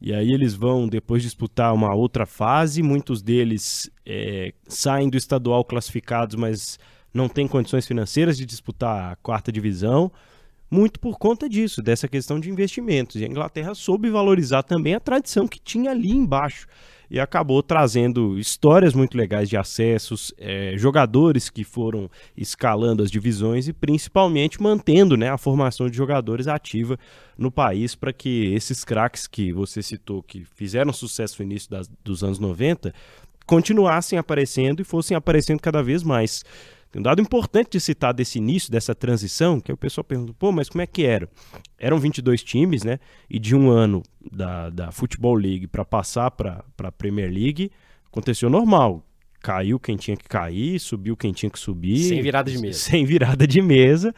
E 0.00 0.12
aí 0.12 0.32
eles 0.32 0.54
vão 0.54 0.86
depois 0.86 1.22
disputar 1.22 1.72
uma 1.72 1.94
outra 1.94 2.26
fase. 2.26 2.82
Muitos 2.82 3.22
deles 3.22 3.90
é, 4.04 4.52
saem 4.68 5.08
do 5.08 5.16
estadual 5.16 5.64
classificados, 5.64 6.36
mas 6.36 6.78
não 7.12 7.28
têm 7.28 7.48
condições 7.48 7.86
financeiras 7.86 8.36
de 8.36 8.44
disputar 8.44 9.12
a 9.12 9.16
quarta 9.16 9.50
divisão. 9.50 10.12
Muito 10.70 10.98
por 10.98 11.18
conta 11.18 11.48
disso, 11.48 11.80
dessa 11.80 12.08
questão 12.08 12.40
de 12.40 12.50
investimentos. 12.50 13.16
E 13.16 13.24
a 13.24 13.28
Inglaterra 13.28 13.74
soube 13.74 14.10
valorizar 14.10 14.62
também 14.62 14.94
a 14.94 15.00
tradição 15.00 15.46
que 15.46 15.60
tinha 15.60 15.92
ali 15.92 16.10
embaixo 16.10 16.66
e 17.10 17.20
acabou 17.20 17.62
trazendo 17.62 18.38
histórias 18.38 18.92
muito 18.94 19.16
legais 19.16 19.48
de 19.48 19.56
acessos, 19.56 20.32
é, 20.38 20.74
jogadores 20.76 21.48
que 21.48 21.62
foram 21.62 22.10
escalando 22.36 23.02
as 23.02 23.10
divisões 23.10 23.68
e 23.68 23.72
principalmente 23.72 24.60
mantendo 24.60 25.16
né, 25.16 25.30
a 25.30 25.38
formação 25.38 25.88
de 25.88 25.96
jogadores 25.96 26.48
ativa 26.48 26.98
no 27.38 27.50
país 27.50 27.94
para 27.94 28.12
que 28.12 28.52
esses 28.54 28.84
craques 28.84 29.26
que 29.26 29.52
você 29.52 29.82
citou, 29.82 30.22
que 30.22 30.44
fizeram 30.44 30.92
sucesso 30.92 31.36
no 31.42 31.50
início 31.50 31.70
das, 31.70 31.88
dos 32.02 32.24
anos 32.24 32.38
90, 32.38 32.92
continuassem 33.46 34.18
aparecendo 34.18 34.80
e 34.80 34.84
fossem 34.84 35.16
aparecendo 35.16 35.60
cada 35.60 35.82
vez 35.82 36.02
mais. 36.02 36.44
Tem 36.96 37.00
um 37.00 37.02
dado 37.02 37.20
importante 37.20 37.72
de 37.72 37.80
citar 37.80 38.14
desse 38.14 38.38
início, 38.38 38.72
dessa 38.72 38.94
transição, 38.94 39.60
que 39.60 39.70
o 39.70 39.76
pessoal 39.76 40.02
pergunta, 40.02 40.32
pô, 40.32 40.50
mas 40.50 40.70
como 40.70 40.80
é 40.80 40.86
que 40.86 41.04
era? 41.04 41.28
Eram 41.78 41.98
22 41.98 42.42
times, 42.42 42.84
né? 42.84 42.98
E 43.28 43.38
de 43.38 43.54
um 43.54 43.68
ano 43.68 44.02
da, 44.32 44.70
da 44.70 44.90
Football 44.90 45.34
League 45.34 45.66
para 45.66 45.84
passar 45.84 46.30
para 46.30 46.64
a 46.78 46.90
Premier 46.90 47.30
League, 47.30 47.70
aconteceu 48.06 48.48
normal. 48.48 49.04
Caiu 49.42 49.78
quem 49.78 49.94
tinha 49.98 50.16
que 50.16 50.26
cair, 50.26 50.80
subiu 50.80 51.14
quem 51.18 51.34
tinha 51.34 51.50
que 51.50 51.58
subir. 51.58 51.98
Sem 51.98 52.22
virada 52.22 52.50
de 52.50 52.58
mesa. 52.58 52.78
Sem 52.78 53.04
virada 53.04 53.46
de 53.46 53.60
mesa. 53.60 54.14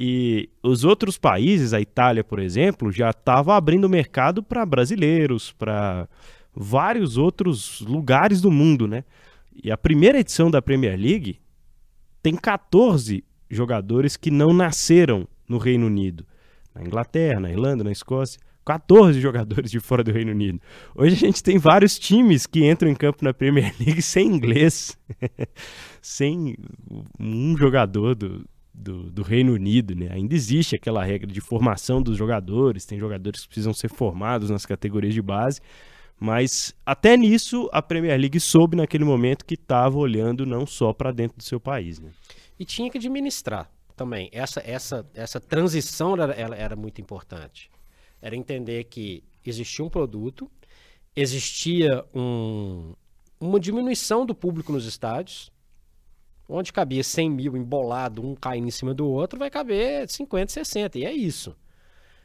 E 0.00 0.48
os 0.62 0.82
outros 0.82 1.18
países, 1.18 1.74
a 1.74 1.80
Itália, 1.82 2.24
por 2.24 2.38
exemplo, 2.38 2.90
já 2.90 3.10
estava 3.10 3.54
abrindo 3.54 3.86
mercado 3.86 4.42
para 4.42 4.64
brasileiros, 4.64 5.52
para 5.52 6.08
vários 6.56 7.18
outros 7.18 7.82
lugares 7.82 8.40
do 8.40 8.50
mundo, 8.50 8.88
né? 8.88 9.04
E 9.62 9.70
a 9.70 9.76
primeira 9.76 10.18
edição 10.18 10.50
da 10.50 10.62
Premier 10.62 10.98
League 10.98 11.43
tem 12.24 12.34
14 12.34 13.22
jogadores 13.50 14.16
que 14.16 14.30
não 14.30 14.54
nasceram 14.54 15.28
no 15.46 15.58
Reino 15.58 15.86
Unido. 15.86 16.24
Na 16.74 16.82
Inglaterra, 16.82 17.38
na 17.38 17.50
Irlanda, 17.50 17.84
na 17.84 17.92
Escócia. 17.92 18.40
14 18.64 19.20
jogadores 19.20 19.70
de 19.70 19.78
fora 19.78 20.02
do 20.02 20.10
Reino 20.10 20.30
Unido. 20.30 20.58
Hoje 20.96 21.16
a 21.16 21.18
gente 21.18 21.42
tem 21.42 21.58
vários 21.58 21.98
times 21.98 22.46
que 22.46 22.64
entram 22.64 22.88
em 22.88 22.94
campo 22.94 23.22
na 23.22 23.34
Premier 23.34 23.74
League 23.78 24.00
sem 24.00 24.26
inglês, 24.26 24.98
sem 26.00 26.56
um 27.20 27.54
jogador 27.58 28.14
do, 28.14 28.42
do, 28.72 29.10
do, 29.10 29.22
Reino 29.22 29.52
Unido. 29.52 29.94
Né? 29.94 30.08
Ainda 30.10 30.34
existe 30.34 30.76
aquela 30.76 31.04
regra 31.04 31.30
de 31.30 31.42
formação 31.42 32.00
dos 32.00 32.16
jogadores, 32.16 32.86
tem 32.86 32.98
jogadores 32.98 33.42
que 33.42 33.48
precisam 33.48 33.74
ser 33.74 33.90
formados 33.90 34.48
nas 34.48 34.64
categorias 34.64 35.12
de 35.12 35.20
base, 35.20 35.60
mas 36.24 36.74
até 36.86 37.18
nisso 37.18 37.68
a 37.70 37.82
Premier 37.82 38.18
League 38.18 38.40
soube 38.40 38.74
naquele 38.74 39.04
momento 39.04 39.44
que 39.44 39.52
estava 39.52 39.98
olhando 39.98 40.46
não 40.46 40.66
só 40.66 40.90
para 40.90 41.12
dentro 41.12 41.36
do 41.36 41.44
seu 41.44 41.60
país. 41.60 42.00
Né? 42.00 42.10
E 42.58 42.64
tinha 42.64 42.90
que 42.90 42.96
administrar 42.96 43.70
também. 43.94 44.30
Essa, 44.32 44.62
essa, 44.64 45.06
essa 45.12 45.38
transição 45.38 46.14
era, 46.14 46.32
ela 46.32 46.56
era 46.56 46.74
muito 46.74 46.98
importante. 46.98 47.70
Era 48.22 48.34
entender 48.34 48.84
que 48.84 49.22
existia 49.44 49.84
um 49.84 49.90
produto, 49.90 50.50
existia 51.14 52.02
um, 52.14 52.94
uma 53.38 53.60
diminuição 53.60 54.24
do 54.24 54.34
público 54.34 54.72
nos 54.72 54.86
estádios. 54.86 55.52
Onde 56.48 56.72
cabia 56.72 57.04
100 57.04 57.30
mil 57.30 57.54
embolado, 57.54 58.26
um 58.26 58.34
caindo 58.34 58.68
em 58.68 58.70
cima 58.70 58.94
do 58.94 59.06
outro, 59.06 59.38
vai 59.38 59.50
caber 59.50 60.08
50, 60.08 60.52
60. 60.52 60.98
E 60.98 61.04
é 61.04 61.12
isso. 61.12 61.54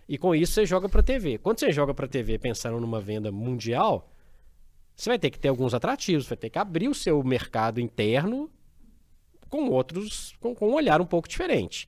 E 0.09 0.17
com 0.17 0.33
isso 0.33 0.53
você 0.53 0.65
joga 0.65 0.89
para 0.89 1.03
TV. 1.03 1.37
Quando 1.37 1.59
você 1.59 1.71
joga 1.71 1.93
para 1.93 2.07
TV 2.07 2.39
pensando 2.39 2.79
numa 2.79 2.99
venda 2.99 3.31
mundial, 3.31 4.11
você 4.95 5.07
vai 5.07 5.19
ter 5.19 5.29
que 5.29 5.37
ter 5.37 5.49
alguns 5.49 5.71
atrativos, 5.75 6.27
vai 6.27 6.35
ter 6.35 6.49
que 6.49 6.57
abrir 6.57 6.87
o 6.87 6.95
seu 6.95 7.23
mercado 7.23 7.79
interno 7.79 8.49
com 9.47 9.69
outros, 9.69 10.33
com, 10.39 10.55
com 10.55 10.69
um 10.69 10.73
olhar 10.73 10.99
um 10.99 11.05
pouco 11.05 11.27
diferente. 11.27 11.87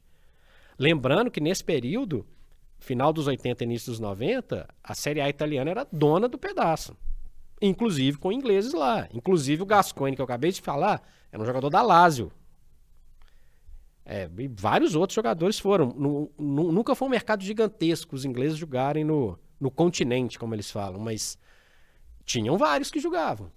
Lembrando 0.78 1.32
que 1.32 1.42
nesse 1.42 1.64
período, 1.64 2.24
final 2.78 3.12
dos 3.12 3.26
80 3.26 3.64
e 3.64 3.66
início 3.66 3.92
dos 3.92 4.00
90, 4.00 4.70
a 4.84 4.94
Série 4.94 5.20
A 5.20 5.28
italiana 5.28 5.72
era 5.72 5.88
dona 5.92 6.30
do 6.30 6.38
pedaço. 6.38 6.96
Inclusive 7.60 8.20
com 8.20 8.32
ingleses 8.32 8.72
lá. 8.72 9.10
Inclusive 9.12 9.64
o 9.64 9.66
Gascoigne, 9.66 10.16
que 10.16 10.22
eu 10.22 10.26
acabei 10.26 10.52
de 10.52 10.62
falar, 10.62 11.02
era 11.32 11.42
um 11.42 11.46
jogador 11.46 11.72
da 11.72 11.82
Lazio. 11.82 12.32
É, 14.14 14.30
e 14.40 14.48
vários 14.50 14.94
outros 14.94 15.16
jogadores 15.16 15.58
foram. 15.58 15.96
nunca 16.38 16.94
foi 16.94 17.08
um 17.08 17.12
mercado 17.12 17.42
gigantesco 17.46 18.14
os 18.14 18.26
ingleses 18.26 18.58
jogarem 18.58 19.06
no, 19.06 19.40
no 19.58 19.72
continente, 19.72 20.38
como 20.38 20.54
eles 20.54 20.70
falam, 20.70 21.00
mas 21.00 21.38
tinham 22.26 22.58
vários 22.58 22.92
que 22.92 23.00
jogavam. 23.00 23.50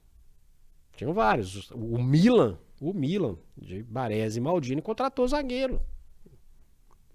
Tinham 0.96 1.12
vários. 1.12 1.72
O 1.72 2.00
Milan, 2.00 2.56
o 2.80 2.92
Milan, 2.92 3.36
de 3.58 3.82
Baresi 3.82 4.38
e 4.38 4.40
Maldini, 4.40 4.80
contratou 4.80 5.26
zagueiro 5.26 5.82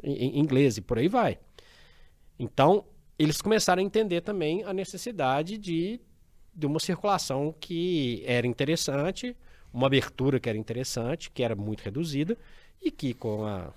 em 0.04 0.38
inglês 0.38 0.76
e 0.76 0.82
por 0.82 0.98
aí 0.98 1.08
vai. 1.08 1.40
Então, 2.38 2.84
eles 3.18 3.42
começaram 3.42 3.82
a 3.82 3.86
entender 3.86 4.20
também 4.20 4.66
a 4.66 4.74
necessidade 4.74 5.58
de, 5.58 6.02
de 6.54 6.66
uma 6.66 6.80
circulação 6.82 7.56
que 7.58 8.22
era 8.26 8.46
interessante, 8.46 9.34
uma 9.74 9.88
abertura 9.88 10.42
que 10.42 10.50
era 10.50 10.58
interessante, 10.58 11.32
que 11.32 11.42
era 11.42 11.56
muito 11.56 11.82
reduzida, 11.82 12.38
e 12.82 12.92
que 12.92 13.14
com, 13.14 13.46
a, 13.46 13.72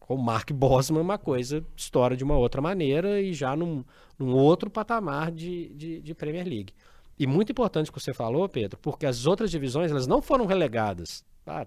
com 0.00 0.14
o 0.14 0.22
Mark 0.22 0.50
Bosman 0.52 1.00
uma 1.00 1.18
coisa 1.18 1.64
estoura 1.76 2.16
de 2.16 2.24
uma 2.24 2.36
outra 2.36 2.60
maneira 2.60 3.20
e 3.20 3.32
já 3.32 3.54
num, 3.54 3.84
num 4.18 4.34
outro 4.34 4.68
patamar 4.70 5.30
de, 5.30 5.68
de, 5.70 6.00
de, 6.00 6.14
Premier 6.14 6.46
League. 6.46 6.72
E 7.18 7.26
muito 7.26 7.52
importante 7.52 7.90
o 7.90 7.92
que 7.92 8.00
você 8.00 8.14
falou, 8.14 8.48
Pedro, 8.48 8.78
porque 8.80 9.06
as 9.06 9.26
outras 9.26 9.50
divisões 9.50 9.90
elas 9.90 10.06
não 10.06 10.22
foram 10.22 10.46
relegadas. 10.46 11.24
Tá? 11.44 11.66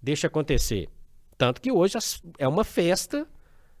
Deixa 0.00 0.26
acontecer. 0.26 0.88
Tanto 1.36 1.60
que 1.60 1.72
hoje 1.72 1.96
é 2.38 2.46
uma 2.46 2.64
festa 2.64 3.26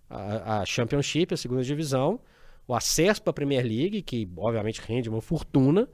a, 0.08 0.60
a 0.60 0.66
Championship, 0.66 1.32
a 1.34 1.36
segunda 1.36 1.62
divisão, 1.62 2.20
o 2.66 2.74
acesso 2.74 3.22
para 3.22 3.30
a 3.30 3.34
Premier 3.34 3.64
League, 3.64 4.02
que 4.02 4.28
obviamente 4.36 4.80
rende 4.80 5.08
uma 5.08 5.20
fortuna, 5.20 5.88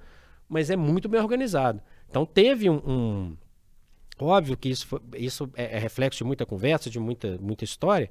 mas 0.48 0.70
é 0.70 0.76
muito 0.76 1.08
bem 1.08 1.20
organizado. 1.20 1.82
Então 2.08 2.24
teve 2.24 2.68
um, 2.68 2.76
um 2.76 3.36
Óbvio 4.26 4.56
que 4.56 4.68
isso, 4.68 4.86
foi, 4.86 5.00
isso 5.16 5.50
é, 5.54 5.76
é, 5.76 5.78
reflexo 5.78 6.18
de 6.18 6.24
muita 6.24 6.44
conversa, 6.44 6.90
de 6.90 6.98
muita, 6.98 7.38
muita 7.38 7.64
história, 7.64 8.10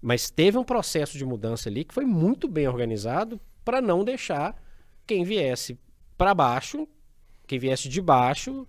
mas 0.00 0.30
teve 0.30 0.58
um 0.58 0.64
processo 0.64 1.16
de 1.16 1.24
mudança 1.24 1.68
ali 1.68 1.84
que 1.84 1.94
foi 1.94 2.04
muito 2.04 2.48
bem 2.48 2.68
organizado 2.68 3.40
para 3.64 3.80
não 3.80 4.04
deixar 4.04 4.60
quem 5.06 5.24
viesse 5.24 5.78
para 6.16 6.34
baixo, 6.34 6.88
quem 7.46 7.58
viesse 7.58 7.88
de 7.88 8.00
baixo, 8.00 8.66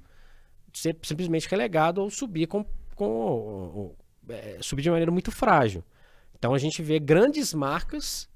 ser 0.74 0.98
simplesmente 1.04 1.48
relegado 1.48 2.02
ou 2.02 2.10
subir 2.10 2.48
com, 2.48 2.66
com 2.96 3.06
ou, 3.06 3.96
é, 4.30 4.58
subir 4.62 4.82
de 4.82 4.90
maneira 4.90 5.12
muito 5.12 5.32
frágil. 5.32 5.84
Então 6.38 6.54
a 6.54 6.58
gente 6.58 6.82
vê 6.82 7.00
grandes 7.00 7.54
marcas 7.54 8.30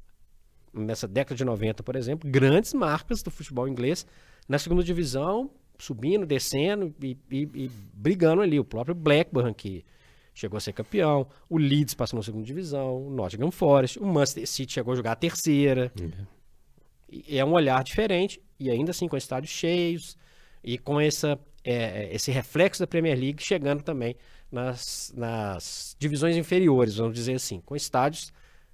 nessa 0.74 1.08
década 1.08 1.36
de 1.36 1.44
90, 1.44 1.84
por 1.84 1.96
exemplo, 1.96 2.30
grandes 2.30 2.74
marcas 2.74 3.22
do 3.22 3.32
futebol 3.32 3.68
inglês 3.68 4.06
na 4.48 4.60
segunda 4.60 4.84
divisão 4.84 5.52
subindo, 5.78 6.26
descendo 6.26 6.94
e, 7.02 7.18
e, 7.30 7.50
e, 7.54 7.72
brigando 7.94 8.42
ali. 8.42 8.60
O 8.60 8.66
próprio 8.66 8.96
Blackburn, 8.96 9.54
que 9.54 9.86
chegou 10.34 10.58
a 10.58 10.62
ser 10.62 10.74
campeão, 10.74 11.28
o 11.50 11.58
Leeds 11.58 11.94
passou 11.94 12.18
na 12.18 12.24
segunda 12.24 12.46
divisão, 12.46 13.08
o 13.08 13.10
Nottingham 13.10 13.52
Forest, 13.52 14.00
o 14.00 14.06
Manchester 14.06 14.48
City 14.48 14.74
chegou 14.74 14.94
a 14.94 14.96
jogar 14.96 15.14
a 15.14 15.16
terceira. 15.16 15.92
Uhum. 16.00 17.22
É 17.28 17.44
um 17.44 17.54
olhar 17.54 17.84
diferente, 17.84 18.42
e 18.60 18.70
ainda 18.70 18.92
assim 18.92 19.08
com 19.08 19.18
estádios 19.18 19.52
cheios, 19.52 20.18
e 20.64 20.78
com 20.78 21.00
essa, 21.00 21.40
é, 21.64 22.14
esse 22.14 22.32
reflexo 22.32 22.82
da 22.82 22.88
Premier 22.88 23.18
League 23.18 23.42
chegando 23.42 23.82
também 23.82 24.16
nas, 24.52 25.14
nas 25.16 25.96
divisões 26.00 26.36
inferiores, 26.36 26.98
vamos 26.98 27.16
dizer 27.16 27.36
assim, 27.36 27.62
com 27.62 27.76
estádios 27.76 28.32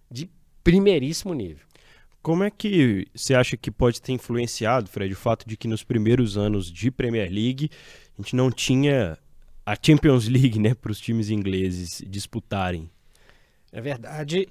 de 0.10 0.30
primeiríssimo 0.64 1.34
nível. 1.34 1.66
Como 2.24 2.42
é 2.46 2.50
que 2.50 3.06
você 3.14 3.36
acha 3.36 3.58
que 3.58 3.70
pode 3.70 4.02
ter 4.02 4.14
influenciado, 4.14 4.90
Fred, 4.90 5.14
o 5.14 5.18
fato 5.18 5.48
de 5.48 5.58
que 5.58 5.68
nos 5.68 5.84
primeiros 5.84 6.38
anos 6.38 6.72
de 6.72 6.90
Premier 6.90 7.30
League 7.30 7.70
a 8.18 8.22
gente 8.22 8.34
não 8.34 8.50
tinha 8.50 9.18
a 9.66 9.76
Champions 9.80 10.28
League, 10.30 10.58
né, 10.58 10.74
para 10.74 10.90
os 10.90 11.02
times 11.02 11.30
ingleses 11.30 12.02
disputarem? 12.08 12.90
É 13.74 13.82
verdade, 13.82 14.48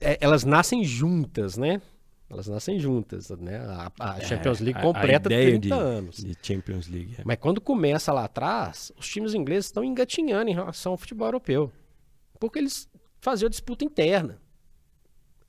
é, 0.00 0.18
elas 0.20 0.44
nascem 0.44 0.84
juntas, 0.84 1.56
né? 1.56 1.82
Elas 2.30 2.46
nascem 2.46 2.78
juntas, 2.78 3.28
né? 3.30 3.58
A, 3.58 3.92
a 3.98 4.18
é, 4.18 4.20
Champions 4.24 4.60
League 4.60 4.80
completa 4.80 5.28
a, 5.28 5.36
a 5.36 5.40
30 5.40 5.58
de, 5.58 5.72
anos. 5.72 6.16
De 6.16 6.36
Champions 6.40 6.86
League. 6.86 7.16
É. 7.18 7.22
Mas 7.24 7.38
quando 7.38 7.60
começa 7.60 8.12
lá 8.12 8.24
atrás, 8.24 8.92
os 8.96 9.08
times 9.08 9.34
ingleses 9.34 9.66
estão 9.66 9.82
engatinhando 9.82 10.48
em 10.48 10.54
relação 10.54 10.92
ao 10.92 10.98
futebol 10.98 11.26
europeu. 11.26 11.72
Porque 12.38 12.58
eles 12.58 12.88
faziam 13.20 13.48
disputa 13.48 13.84
interna. 13.84 14.40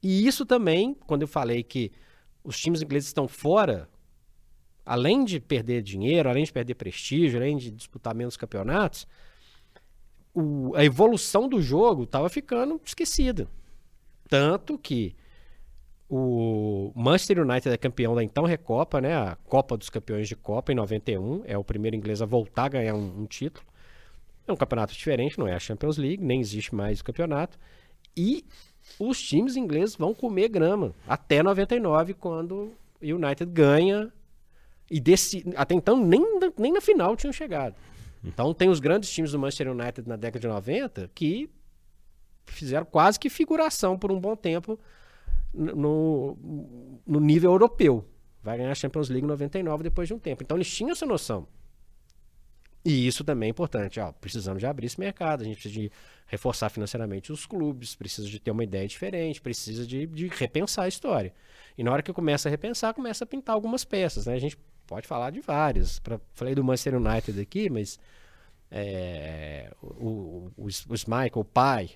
E 0.01 0.27
isso 0.27 0.45
também, 0.45 0.93
quando 1.05 1.23
eu 1.23 1.27
falei 1.27 1.63
que 1.63 1.91
os 2.43 2.59
times 2.59 2.81
ingleses 2.81 3.09
estão 3.09 3.27
fora, 3.27 3.89
além 4.85 5.25
de 5.25 5.39
perder 5.39 5.81
dinheiro, 5.81 6.29
além 6.29 6.45
de 6.45 6.53
perder 6.53 6.75
prestígio, 6.75 7.39
além 7.39 7.57
de 7.57 7.71
disputar 7.71 8.15
menos 8.15 8.37
campeonatos, 8.37 9.07
o, 10.33 10.73
a 10.75 10.85
evolução 10.85 11.49
do 11.49 11.61
jogo 11.61 12.03
estava 12.03 12.29
ficando 12.29 12.79
esquecida. 12.85 13.47
Tanto 14.29 14.77
que 14.77 15.15
o 16.09 16.91
Manchester 16.95 17.39
United 17.39 17.73
é 17.73 17.77
campeão 17.77 18.15
da 18.15 18.23
então 18.23 18.45
Recopa, 18.45 19.01
né? 19.01 19.15
A 19.15 19.35
Copa 19.35 19.75
dos 19.75 19.89
Campeões 19.89 20.27
de 20.27 20.35
Copa 20.35 20.71
em 20.71 20.75
91. 20.75 21.43
É 21.45 21.57
o 21.57 21.63
primeiro 21.63 21.97
inglês 21.97 22.21
a 22.21 22.25
voltar 22.25 22.65
a 22.65 22.69
ganhar 22.69 22.95
um, 22.95 23.21
um 23.21 23.25
título. 23.25 23.65
É 24.47 24.53
um 24.53 24.55
campeonato 24.55 24.93
diferente, 24.93 25.37
não 25.37 25.47
é 25.47 25.53
a 25.53 25.59
Champions 25.59 25.97
League, 25.97 26.23
nem 26.23 26.39
existe 26.39 26.73
mais 26.73 27.01
o 27.01 27.03
campeonato. 27.03 27.59
E 28.15 28.45
os 28.99 29.21
times 29.21 29.55
ingleses 29.55 29.95
vão 29.95 30.13
comer 30.13 30.49
grama 30.49 30.93
até 31.07 31.43
99, 31.43 32.13
quando 32.13 32.73
o 33.01 33.05
United 33.05 33.51
ganha. 33.51 34.11
E 34.89 34.99
desse, 34.99 35.43
até 35.55 35.75
então 35.75 35.97
nem, 35.97 36.21
nem 36.57 36.71
na 36.71 36.81
final 36.81 37.15
tinham 37.15 37.33
chegado. 37.33 37.75
Então 38.23 38.53
tem 38.53 38.69
os 38.69 38.79
grandes 38.79 39.09
times 39.11 39.31
do 39.31 39.39
Manchester 39.39 39.71
United 39.71 40.07
na 40.07 40.15
década 40.15 40.39
de 40.39 40.47
90 40.47 41.11
que 41.13 41.49
fizeram 42.45 42.85
quase 42.85 43.19
que 43.19 43.29
figuração 43.29 43.97
por 43.97 44.11
um 44.11 44.19
bom 44.19 44.35
tempo 44.35 44.79
no, 45.53 46.37
no 47.05 47.19
nível 47.19 47.51
europeu. 47.51 48.05
Vai 48.41 48.57
ganhar 48.57 48.71
a 48.71 48.75
Champions 48.75 49.09
League 49.09 49.27
99 49.27 49.83
depois 49.83 50.07
de 50.07 50.13
um 50.13 50.19
tempo. 50.19 50.43
Então 50.43 50.57
eles 50.57 50.73
tinham 50.73 50.91
essa 50.91 51.05
noção. 51.05 51.47
E 52.87 53.05
isso 53.05 53.21
também 53.21 53.47
é 53.47 53.49
importante. 53.49 53.99
Ó, 53.99 54.13
precisamos 54.13 54.61
de 54.61 54.65
abrir 54.65 54.85
esse 54.85 54.97
mercado, 54.97 55.41
a 55.41 55.43
gente 55.43 55.55
precisa 55.55 55.73
de 55.73 55.91
reforçar 56.25 56.69
financeiramente 56.69 57.33
os 57.33 57.45
clubes, 57.45 57.95
precisa 57.95 58.25
de 58.25 58.39
ter 58.39 58.49
uma 58.49 58.63
ideia 58.63 58.87
diferente, 58.87 59.41
precisa 59.41 59.85
de, 59.85 60.05
de 60.05 60.27
repensar 60.27 60.85
a 60.85 60.87
história. 60.87 61.33
E 61.77 61.83
na 61.83 61.91
hora 61.91 62.01
que 62.01 62.13
começa 62.13 62.47
a 62.47 62.49
repensar, 62.49 62.93
começa 62.93 63.25
a 63.25 63.27
pintar 63.27 63.55
algumas 63.55 63.83
peças. 63.83 64.25
Né? 64.25 64.35
A 64.35 64.39
gente 64.39 64.57
pode 64.87 65.05
falar 65.05 65.31
de 65.31 65.41
várias. 65.41 65.99
Pra, 65.99 66.17
falei 66.33 66.55
do 66.55 66.63
Manchester 66.63 66.95
United 66.95 67.41
aqui, 67.41 67.69
mas 67.69 67.99
é, 68.71 69.69
o, 69.81 70.49
o, 70.55 70.65
o 70.65 70.93
Michael, 71.09 71.31
o 71.35 71.43
pai, 71.43 71.91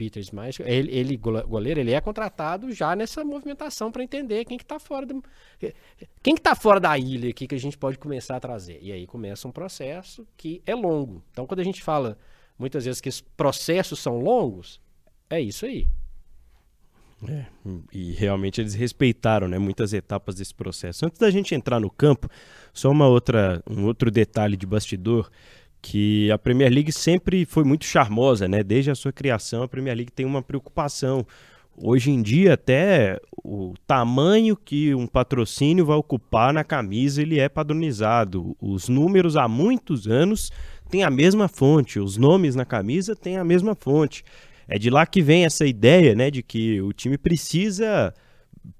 Peter 0.00 0.24
Schmeichel, 0.24 0.66
ele, 0.66 0.90
ele, 0.96 1.14
goleiro, 1.18 1.78
ele 1.78 1.92
é 1.92 2.00
contratado 2.00 2.72
já 2.72 2.96
nessa 2.96 3.22
movimentação 3.22 3.92
para 3.92 4.02
entender 4.02 4.46
quem 4.46 4.56
que 4.56 4.64
está 4.64 4.78
fora 4.78 5.04
do, 5.04 5.22
quem 6.22 6.34
que 6.34 6.40
tá 6.40 6.54
fora 6.54 6.80
da 6.80 6.96
ilha 6.96 7.28
aqui 7.28 7.46
que 7.46 7.54
a 7.54 7.60
gente 7.60 7.76
pode 7.76 7.98
começar 7.98 8.36
a 8.36 8.40
trazer. 8.40 8.78
E 8.80 8.92
aí 8.92 9.06
começa 9.06 9.46
um 9.46 9.52
processo 9.52 10.26
que 10.38 10.62
é 10.64 10.74
longo. 10.74 11.22
Então 11.30 11.46
quando 11.46 11.60
a 11.60 11.64
gente 11.64 11.82
fala 11.82 12.16
muitas 12.58 12.86
vezes 12.86 12.98
que 12.98 13.10
os 13.10 13.20
processos 13.20 13.98
são 13.98 14.20
longos, 14.20 14.80
é 15.28 15.38
isso 15.38 15.66
aí. 15.66 15.86
É, 17.28 17.44
e 17.92 18.12
realmente 18.12 18.58
eles 18.58 18.72
respeitaram 18.72 19.46
né, 19.46 19.58
muitas 19.58 19.92
etapas 19.92 20.36
desse 20.36 20.54
processo. 20.54 21.04
Antes 21.04 21.18
da 21.18 21.30
gente 21.30 21.54
entrar 21.54 21.78
no 21.78 21.90
campo, 21.90 22.26
só 22.72 22.90
uma 22.90 23.06
outra, 23.06 23.62
um 23.68 23.84
outro 23.84 24.10
detalhe 24.10 24.56
de 24.56 24.64
bastidor 24.64 25.30
que 25.82 26.30
a 26.30 26.38
Premier 26.38 26.70
League 26.70 26.92
sempre 26.92 27.44
foi 27.44 27.64
muito 27.64 27.84
charmosa, 27.84 28.46
né? 28.46 28.62
Desde 28.62 28.90
a 28.90 28.94
sua 28.94 29.12
criação, 29.12 29.62
a 29.62 29.68
Premier 29.68 29.96
League 29.96 30.12
tem 30.12 30.26
uma 30.26 30.42
preocupação. 30.42 31.26
Hoje 31.76 32.10
em 32.10 32.20
dia, 32.20 32.54
até 32.54 33.18
o 33.42 33.74
tamanho 33.86 34.56
que 34.56 34.94
um 34.94 35.06
patrocínio 35.06 35.86
vai 35.86 35.96
ocupar 35.96 36.52
na 36.52 36.62
camisa, 36.62 37.22
ele 37.22 37.38
é 37.38 37.48
padronizado. 37.48 38.54
Os 38.60 38.88
números 38.88 39.36
há 39.36 39.48
muitos 39.48 40.06
anos 40.06 40.50
têm 40.90 41.04
a 41.04 41.10
mesma 41.10 41.48
fonte, 41.48 41.98
os 41.98 42.16
nomes 42.16 42.54
na 42.54 42.64
camisa 42.64 43.16
têm 43.16 43.38
a 43.38 43.44
mesma 43.44 43.74
fonte. 43.74 44.24
É 44.68 44.78
de 44.78 44.90
lá 44.90 45.06
que 45.06 45.22
vem 45.22 45.44
essa 45.44 45.66
ideia, 45.66 46.14
né, 46.14 46.30
de 46.30 46.42
que 46.42 46.80
o 46.82 46.92
time 46.92 47.16
precisa 47.16 48.14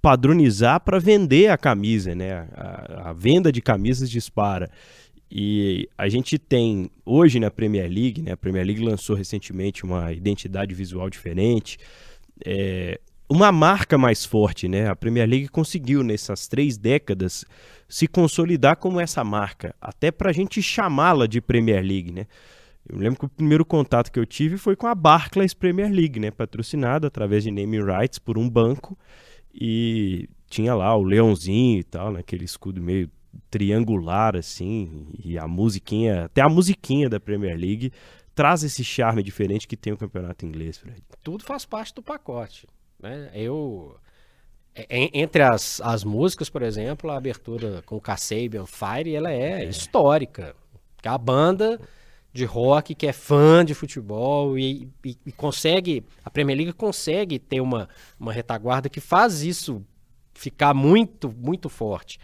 padronizar 0.01 0.81
para 0.81 0.99
vender 0.99 1.51
a 1.51 1.59
camisa, 1.59 2.15
né? 2.15 2.49
A, 2.55 3.11
a, 3.11 3.13
venda 3.13 3.51
de 3.51 3.61
camisas 3.61 4.11
dispara. 4.11 4.71
E 5.31 5.89
a 5.97 6.09
gente 6.09 6.39
tem 6.39 6.91
hoje 7.05 7.39
na 7.39 7.51
Premier 7.51 7.89
League, 7.89 8.21
né? 8.21 8.33
A 8.33 8.37
Premier 8.37 8.67
League 8.67 8.83
lançou 8.83 9.15
recentemente 9.15 9.85
uma 9.85 10.13
identidade 10.13 10.75
visual 10.75 11.09
diferente, 11.09 11.79
é, 12.45 13.01
uma 13.29 13.53
marca 13.53 13.97
mais 13.97 14.25
forte, 14.25 14.67
né? 14.67 14.89
A 14.89 14.97
Premier 14.97 15.29
League 15.29 15.49
conseguiu 15.49 16.03
nessas 16.03 16.49
três 16.49 16.77
décadas 16.77 17.45
se 17.89 18.09
consolidar 18.09 18.77
como 18.77 18.99
essa 18.99 19.23
marca, 19.23 19.73
até 19.81 20.11
para 20.11 20.31
a 20.31 20.33
gente 20.33 20.61
chamá-la 20.61 21.29
de 21.29 21.41
Premier 21.41 21.83
League, 21.85 22.11
né? 22.11 22.27
Eu 22.89 22.99
lembro 22.99 23.21
que 23.21 23.27
o 23.27 23.29
primeiro 23.29 23.65
contato 23.65 24.11
que 24.11 24.19
eu 24.19 24.27
tive 24.27 24.57
foi 24.57 24.75
com 24.75 24.89
a 24.89 24.95
Barclays 24.97 25.55
Premier 25.55 25.93
League, 25.93 26.19
né? 26.19 26.33
Patrocinada 26.33 27.07
através 27.07 27.45
de 27.45 27.53
naming 27.53 27.85
rights 27.85 28.19
por 28.19 28.37
um 28.37 28.51
banco 28.51 28.99
e 29.55 30.29
tinha 30.49 30.75
lá 30.75 30.97
o 30.97 31.03
leãozinho 31.05 31.79
e 31.79 31.85
tal, 31.85 32.13
né? 32.13 32.21
aquele 32.21 32.45
escudo 32.45 32.83
meio 32.83 33.09
triangular 33.51 34.37
assim, 34.37 35.09
e 35.23 35.39
a 35.39 35.47
musiquinha, 35.47 36.25
até 36.25 36.41
a 36.41 36.49
musiquinha 36.49 37.09
da 37.09 37.21
Premier 37.21 37.57
League 37.57 37.93
traz 38.35 38.63
esse 38.63 38.85
charme 38.85 39.23
diferente 39.23 39.69
que 39.69 39.77
tem 39.77 39.93
o 39.93 39.97
campeonato 39.97 40.47
inglês, 40.47 40.79
Fred. 40.79 41.03
Tudo 41.23 41.45
faz 41.45 41.65
parte 41.65 41.95
do 41.95 42.03
pacote, 42.03 42.67
né? 43.01 43.31
Eu 43.35 43.97
entre 44.89 45.43
as, 45.43 45.81
as 45.81 46.05
músicas, 46.05 46.49
por 46.49 46.63
exemplo, 46.63 47.11
a 47.11 47.17
abertura 47.17 47.83
com 47.83 48.01
Kasabian 48.01 48.67
Fire, 48.67 49.15
ela 49.15 49.31
é, 49.33 49.65
é. 49.65 49.69
histórica. 49.69 50.55
A 51.05 51.19
banda 51.19 51.81
de 52.33 52.45
rock 52.45 52.95
que 52.95 53.07
é 53.07 53.13
fã 53.13 53.65
de 53.65 53.75
futebol 53.75 54.57
e, 54.59 54.89
e, 55.05 55.19
e, 55.27 55.33
consegue, 55.33 56.05
a 56.25 56.31
Premier 56.31 56.57
League 56.57 56.73
consegue 56.73 57.39
ter 57.39 57.61
uma, 57.61 57.89
uma 58.19 58.33
retaguarda 58.33 58.89
que 58.89 59.01
faz 59.01 59.43
isso 59.43 59.85
ficar 60.33 60.73
muito, 60.73 61.31
muito 61.37 61.69
forte. 61.69 62.19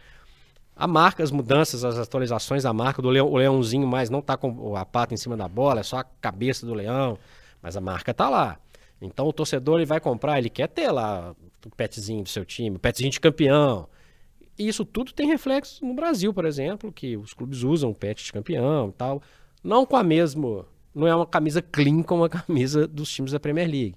A 0.77 0.87
marca, 0.87 1.23
as 1.23 1.31
mudanças, 1.31 1.85
as 1.85 1.99
atualizações 1.99 2.65
da 2.65 2.73
marca, 2.73 3.01
do 3.01 3.09
leão, 3.09 3.27
o 3.29 3.37
leãozinho 3.37 3.87
mais 3.87 4.11
não 4.11 4.19
está 4.19 4.37
com 4.37 4.77
a 4.77 4.85
pata 4.85 5.15
em 5.15 5.17
cima 5.17 5.35
da 5.35 5.49
bola, 5.49 5.81
é 5.81 5.83
só 5.83 5.99
a 6.01 6.05
cabeça 6.05 6.67
do 6.67 6.75
leão, 6.75 7.19
mas 7.62 7.79
a 7.79 7.81
marca 7.81 8.11
está 8.11 8.29
lá. 8.29 8.59
Então 9.01 9.27
o 9.27 9.33
torcedor 9.33 9.77
ele 9.77 9.87
vai 9.87 10.01
comprar, 10.01 10.39
ele 10.39 10.51
quer 10.51 10.69
ter 10.69 10.91
lá 10.91 11.35
o 11.65 11.71
petzinho 11.71 12.23
do 12.23 12.29
seu 12.29 12.45
time, 12.45 12.77
o 12.77 12.79
petzinho 12.79 13.11
de 13.11 13.19
campeão. 13.19 13.89
E 14.59 14.69
isso 14.69 14.85
tudo 14.85 15.12
tem 15.12 15.27
reflexo 15.27 15.85
no 15.85 15.95
Brasil, 15.95 16.33
por 16.33 16.45
exemplo, 16.45 16.93
que 16.93 17.17
os 17.17 17.33
clubes 17.33 17.62
usam 17.62 17.91
o 17.91 17.95
pet 17.95 18.25
de 18.25 18.33
campeão 18.33 18.91
e 18.91 18.93
tal. 18.93 19.23
Não 19.65 19.87
com 19.87 19.97
a 19.97 20.03
mesma. 20.03 20.67
Não 20.95 21.07
é 21.07 21.15
uma 21.15 21.27
camisa 21.27 21.61
clean 21.61 22.03
como 22.03 22.25
a 22.25 22.29
camisa 22.29 22.87
dos 22.87 23.11
times 23.11 23.33
da 23.33 23.41
Premier 23.41 23.69
League. 23.69 23.97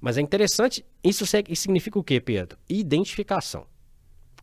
Mas 0.00 0.18
é 0.18 0.20
interessante. 0.20 0.84
Isso 1.02 1.26
significa 1.26 1.98
o 1.98 2.04
quê, 2.04 2.20
Pedro? 2.20 2.58
Identificação. 2.68 3.66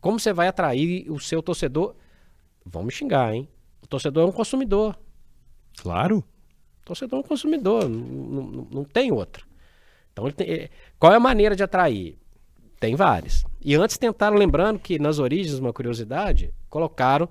Como 0.00 0.18
você 0.18 0.32
vai 0.32 0.48
atrair 0.48 1.10
o 1.10 1.18
seu 1.18 1.42
torcedor? 1.42 1.94
Vão 2.64 2.82
me 2.82 2.92
xingar, 2.92 3.34
hein? 3.34 3.48
O 3.82 3.86
torcedor 3.86 4.24
é 4.24 4.26
um 4.26 4.32
consumidor. 4.32 4.98
Claro. 5.76 6.24
O 6.82 6.84
torcedor 6.84 7.18
é 7.18 7.20
um 7.20 7.26
consumidor, 7.26 7.88
não, 7.88 8.42
não, 8.42 8.68
não 8.70 8.84
tem 8.84 9.12
outra. 9.12 9.44
Então, 10.12 10.30
tem, 10.30 10.68
qual 10.98 11.12
é 11.12 11.16
a 11.16 11.20
maneira 11.20 11.54
de 11.54 11.62
atrair? 11.62 12.18
Tem 12.78 12.94
várias. 12.94 13.44
E 13.60 13.74
antes 13.74 13.98
tentaram, 13.98 14.36
lembrando 14.36 14.78
que 14.78 14.98
nas 14.98 15.18
origens, 15.18 15.58
uma 15.58 15.72
curiosidade, 15.72 16.52
colocaram, 16.68 17.28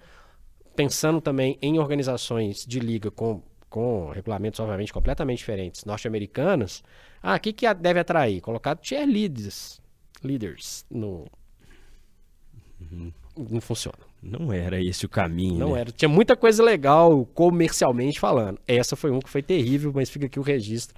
pensando 0.75 1.19
também 1.19 1.57
em 1.61 1.79
organizações 1.79 2.65
de 2.65 2.79
liga 2.79 3.09
com, 3.09 3.41
com 3.69 4.09
regulamentos, 4.11 4.59
obviamente, 4.59 4.93
completamente 4.93 5.39
diferentes, 5.39 5.85
norte-americanas, 5.85 6.83
ah, 7.21 7.35
o 7.35 7.39
que, 7.39 7.51
que 7.51 7.73
deve 7.73 7.99
atrair? 7.99 8.41
Colocar 8.41 8.77
cheerleaders 8.81 9.81
leaders 10.23 10.85
no, 10.89 11.25
Uhum. 12.79 13.11
Não 13.49 13.61
funciona. 13.61 13.97
Não 14.21 14.51
era 14.51 14.81
esse 14.81 15.05
o 15.05 15.09
caminho. 15.09 15.57
Não 15.57 15.73
né? 15.73 15.81
era. 15.81 15.91
Tinha 15.91 16.09
muita 16.09 16.35
coisa 16.35 16.63
legal 16.63 17.25
comercialmente 17.33 18.19
falando. 18.19 18.59
Essa 18.67 18.95
foi 18.95 19.11
um 19.11 19.19
que 19.19 19.29
foi 19.29 19.41
terrível, 19.41 19.91
mas 19.93 20.09
fica 20.09 20.25
aqui 20.25 20.39
o 20.39 20.43
registro. 20.43 20.95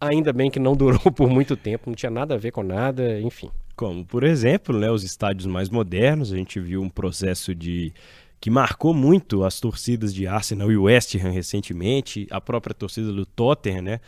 Ainda 0.00 0.32
bem 0.32 0.50
que 0.50 0.58
não 0.58 0.74
durou 0.74 1.00
por 1.12 1.28
muito 1.28 1.56
tempo, 1.56 1.88
não 1.88 1.94
tinha 1.94 2.10
nada 2.10 2.34
a 2.34 2.38
ver 2.38 2.52
com 2.52 2.62
nada, 2.62 3.20
enfim. 3.20 3.50
Como, 3.76 4.04
por 4.04 4.24
exemplo, 4.24 4.78
né, 4.78 4.90
os 4.90 5.04
estádios 5.04 5.46
mais 5.46 5.70
modernos, 5.70 6.32
a 6.32 6.36
gente 6.36 6.60
viu 6.60 6.82
um 6.82 6.88
processo 6.88 7.54
de 7.54 7.92
que 8.38 8.50
marcou 8.50 8.94
muito 8.94 9.44
as 9.44 9.60
torcidas 9.60 10.14
de 10.14 10.26
Arsenal 10.26 10.70
e 10.72 10.76
West 10.76 11.14
Ham 11.14 11.30
recentemente, 11.30 12.26
a 12.30 12.40
própria 12.40 12.74
torcida 12.74 13.12
do 13.12 13.26
Tottenham, 13.26 13.82
né? 13.82 14.00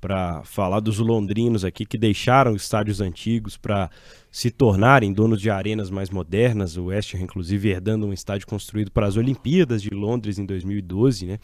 para 0.00 0.42
falar 0.44 0.80
dos 0.80 0.98
londrinos 0.98 1.64
aqui 1.64 1.84
que 1.84 1.98
deixaram 1.98 2.54
estádios 2.54 3.00
antigos 3.00 3.56
para 3.56 3.90
se 4.36 4.50
tornarem 4.50 5.14
donos 5.14 5.40
de 5.40 5.48
arenas 5.48 5.88
mais 5.88 6.10
modernas. 6.10 6.76
O 6.76 6.84
West 6.84 7.14
Ham, 7.14 7.22
inclusive, 7.22 7.70
herdando 7.70 8.06
um 8.06 8.12
estádio 8.12 8.46
construído 8.46 8.90
para 8.90 9.06
as 9.06 9.16
Olimpíadas 9.16 9.80
de 9.80 9.88
Londres 9.88 10.38
em 10.38 10.44
2012, 10.44 11.24
né? 11.24 11.38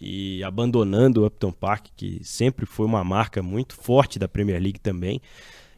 E 0.00 0.42
abandonando 0.42 1.20
o 1.20 1.26
Upton 1.26 1.52
Park, 1.52 1.88
que 1.94 2.18
sempre 2.24 2.64
foi 2.64 2.86
uma 2.86 3.04
marca 3.04 3.42
muito 3.42 3.74
forte 3.74 4.18
da 4.18 4.26
Premier 4.26 4.58
League 4.58 4.80
também. 4.80 5.20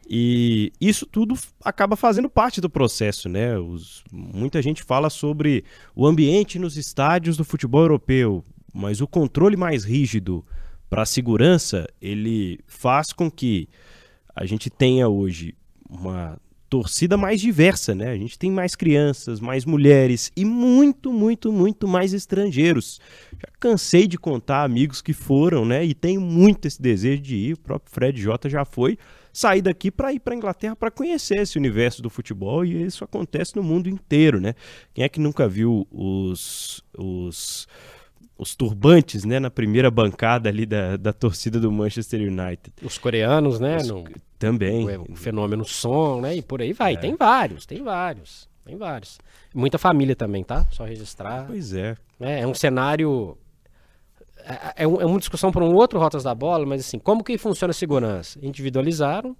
E 0.08 0.72
isso 0.80 1.04
tudo 1.04 1.34
acaba 1.64 1.96
fazendo 1.96 2.30
parte 2.30 2.60
do 2.60 2.70
processo, 2.70 3.28
né? 3.28 3.58
Os, 3.58 4.04
muita 4.12 4.62
gente 4.62 4.84
fala 4.84 5.10
sobre 5.10 5.64
o 5.96 6.06
ambiente 6.06 6.60
nos 6.60 6.76
estádios 6.76 7.36
do 7.36 7.44
futebol 7.44 7.80
europeu, 7.80 8.44
mas 8.72 9.00
o 9.00 9.08
controle 9.08 9.56
mais 9.56 9.82
rígido 9.82 10.44
para 10.88 11.02
a 11.02 11.06
segurança, 11.06 11.88
ele 12.00 12.60
faz 12.68 13.12
com 13.12 13.28
que 13.28 13.68
a 14.32 14.46
gente 14.46 14.70
tenha 14.70 15.08
hoje 15.08 15.56
uma 15.90 16.38
torcida 16.72 17.18
mais 17.18 17.38
diversa, 17.38 17.94
né? 17.94 18.08
A 18.08 18.16
gente 18.16 18.38
tem 18.38 18.50
mais 18.50 18.74
crianças, 18.74 19.40
mais 19.40 19.66
mulheres 19.66 20.32
e 20.34 20.42
muito, 20.42 21.12
muito, 21.12 21.52
muito 21.52 21.86
mais 21.86 22.14
estrangeiros. 22.14 22.98
Já 23.32 23.48
cansei 23.60 24.06
de 24.06 24.16
contar 24.16 24.64
amigos 24.64 25.02
que 25.02 25.12
foram, 25.12 25.66
né? 25.66 25.84
E 25.84 25.92
tenho 25.92 26.18
muito 26.18 26.66
esse 26.66 26.80
desejo 26.80 27.20
de 27.20 27.36
ir. 27.36 27.52
O 27.52 27.58
próprio 27.58 27.92
Fred 27.92 28.18
J 28.18 28.48
já 28.48 28.64
foi. 28.64 28.96
sair 29.34 29.60
daqui 29.60 29.90
para 29.90 30.14
ir 30.14 30.20
para 30.20 30.34
Inglaterra 30.34 30.74
para 30.74 30.90
conhecer 30.90 31.40
esse 31.40 31.58
universo 31.58 32.00
do 32.00 32.08
futebol 32.08 32.64
e 32.64 32.82
isso 32.82 33.04
acontece 33.04 33.54
no 33.54 33.62
mundo 33.62 33.86
inteiro, 33.86 34.40
né? 34.40 34.54
Quem 34.94 35.04
é 35.04 35.10
que 35.10 35.20
nunca 35.20 35.46
viu 35.46 35.86
os, 35.90 36.82
os 36.96 37.68
os 38.36 38.54
turbantes, 38.56 39.24
né, 39.24 39.38
na 39.38 39.50
primeira 39.50 39.90
bancada 39.90 40.48
ali 40.48 40.66
da, 40.66 40.96
da 40.96 41.12
torcida 41.12 41.60
do 41.60 41.70
Manchester 41.70 42.20
United. 42.20 42.72
Os 42.82 42.98
coreanos, 42.98 43.60
né? 43.60 43.76
Os, 43.76 43.88
no, 43.88 44.04
também. 44.38 44.88
O, 44.96 45.12
o, 45.12 45.16
fenômeno 45.16 45.64
som, 45.64 46.20
né? 46.20 46.36
E 46.36 46.42
por 46.42 46.60
aí 46.60 46.72
vai. 46.72 46.94
É. 46.94 46.96
Tem 46.96 47.14
vários, 47.14 47.66
tem 47.66 47.82
vários, 47.82 48.48
tem 48.64 48.76
vários. 48.76 49.18
Muita 49.54 49.78
família 49.78 50.16
também, 50.16 50.42
tá? 50.42 50.66
Só 50.70 50.84
registrar. 50.84 51.46
Pois 51.46 51.72
é. 51.72 51.96
É, 52.20 52.40
é 52.40 52.46
um 52.46 52.54
cenário. 52.54 53.36
É, 54.38 54.82
é, 54.82 54.84
é 54.84 54.86
uma 54.86 55.18
discussão 55.18 55.52
para 55.52 55.64
um 55.64 55.74
outro 55.74 55.98
Rotas 55.98 56.24
da 56.24 56.34
Bola, 56.34 56.66
mas 56.66 56.80
assim, 56.80 56.98
como 56.98 57.22
que 57.22 57.38
funciona 57.38 57.70
a 57.70 57.74
segurança? 57.74 58.38
Individualizaram, 58.42 59.36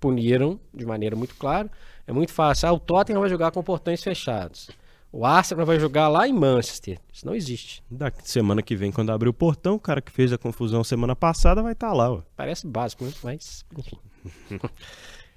puniram 0.00 0.58
de 0.72 0.84
maneira 0.84 1.14
muito 1.14 1.36
clara. 1.36 1.70
É 2.06 2.12
muito 2.12 2.32
fácil. 2.32 2.68
Ah, 2.68 2.72
o 2.72 2.80
Tottenham 2.80 3.20
vai 3.20 3.30
jogar 3.30 3.50
com 3.50 3.62
portões 3.62 4.02
fechados. 4.02 4.68
O 5.16 5.24
Arsenal 5.24 5.64
vai 5.64 5.78
jogar 5.78 6.08
lá 6.08 6.26
em 6.26 6.32
Manchester. 6.32 6.98
Isso 7.12 7.24
não 7.24 7.36
existe. 7.36 7.84
Da 7.88 8.10
semana 8.24 8.60
que 8.60 8.74
vem, 8.74 8.90
quando 8.90 9.12
abrir 9.12 9.28
o 9.28 9.32
portão, 9.32 9.76
o 9.76 9.78
cara 9.78 10.02
que 10.02 10.10
fez 10.10 10.32
a 10.32 10.38
confusão 10.38 10.82
semana 10.82 11.14
passada 11.14 11.62
vai 11.62 11.72
estar 11.72 11.90
tá 11.90 11.92
lá. 11.92 12.10
Ó. 12.10 12.22
Parece 12.36 12.66
básico, 12.66 13.04
né? 13.04 13.12
mas 13.22 13.64
enfim. 13.78 13.98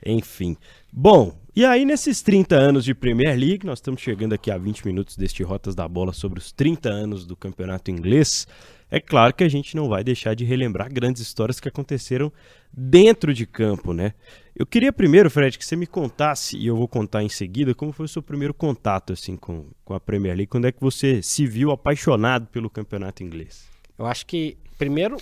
enfim. 0.03 0.57
Bom, 0.91 1.37
e 1.55 1.63
aí 1.63 1.85
nesses 1.85 2.23
30 2.23 2.55
anos 2.55 2.83
de 2.83 2.95
Premier 2.95 3.37
League, 3.37 3.67
nós 3.67 3.77
estamos 3.77 4.01
chegando 4.01 4.33
aqui 4.33 4.49
a 4.49 4.57
20 4.57 4.83
minutos 4.83 5.15
deste 5.15 5.43
Rotas 5.43 5.75
da 5.75 5.87
Bola 5.87 6.11
sobre 6.11 6.39
os 6.39 6.51
30 6.51 6.89
anos 6.89 7.23
do 7.23 7.35
campeonato 7.35 7.91
inglês. 7.91 8.47
É 8.89 8.99
claro 8.99 9.31
que 9.31 9.43
a 9.43 9.49
gente 9.49 9.75
não 9.75 9.87
vai 9.87 10.03
deixar 10.03 10.33
de 10.33 10.43
relembrar 10.43 10.91
grandes 10.91 11.21
histórias 11.21 11.59
que 11.59 11.69
aconteceram 11.69 12.33
dentro 12.71 13.33
de 13.33 13.45
campo, 13.45 13.93
né? 13.93 14.13
Eu 14.55 14.65
queria 14.65 14.91
primeiro, 14.91 15.29
Fred, 15.29 15.57
que 15.57 15.63
você 15.63 15.75
me 15.75 15.85
contasse, 15.85 16.57
e 16.57 16.65
eu 16.65 16.75
vou 16.75 16.87
contar 16.87 17.21
em 17.21 17.29
seguida, 17.29 17.75
como 17.75 17.91
foi 17.91 18.05
o 18.05 18.09
seu 18.09 18.23
primeiro 18.23 18.53
contato 18.53 19.13
assim 19.13 19.37
com, 19.37 19.67
com 19.85 19.93
a 19.93 19.99
Premier 19.99 20.35
League, 20.35 20.49
quando 20.49 20.65
é 20.65 20.71
que 20.71 20.81
você 20.81 21.21
se 21.21 21.45
viu 21.45 21.69
apaixonado 21.69 22.47
pelo 22.47 22.69
campeonato 22.69 23.21
inglês? 23.21 23.67
Eu 23.97 24.07
acho 24.07 24.25
que, 24.25 24.57
primeiro, 24.77 25.17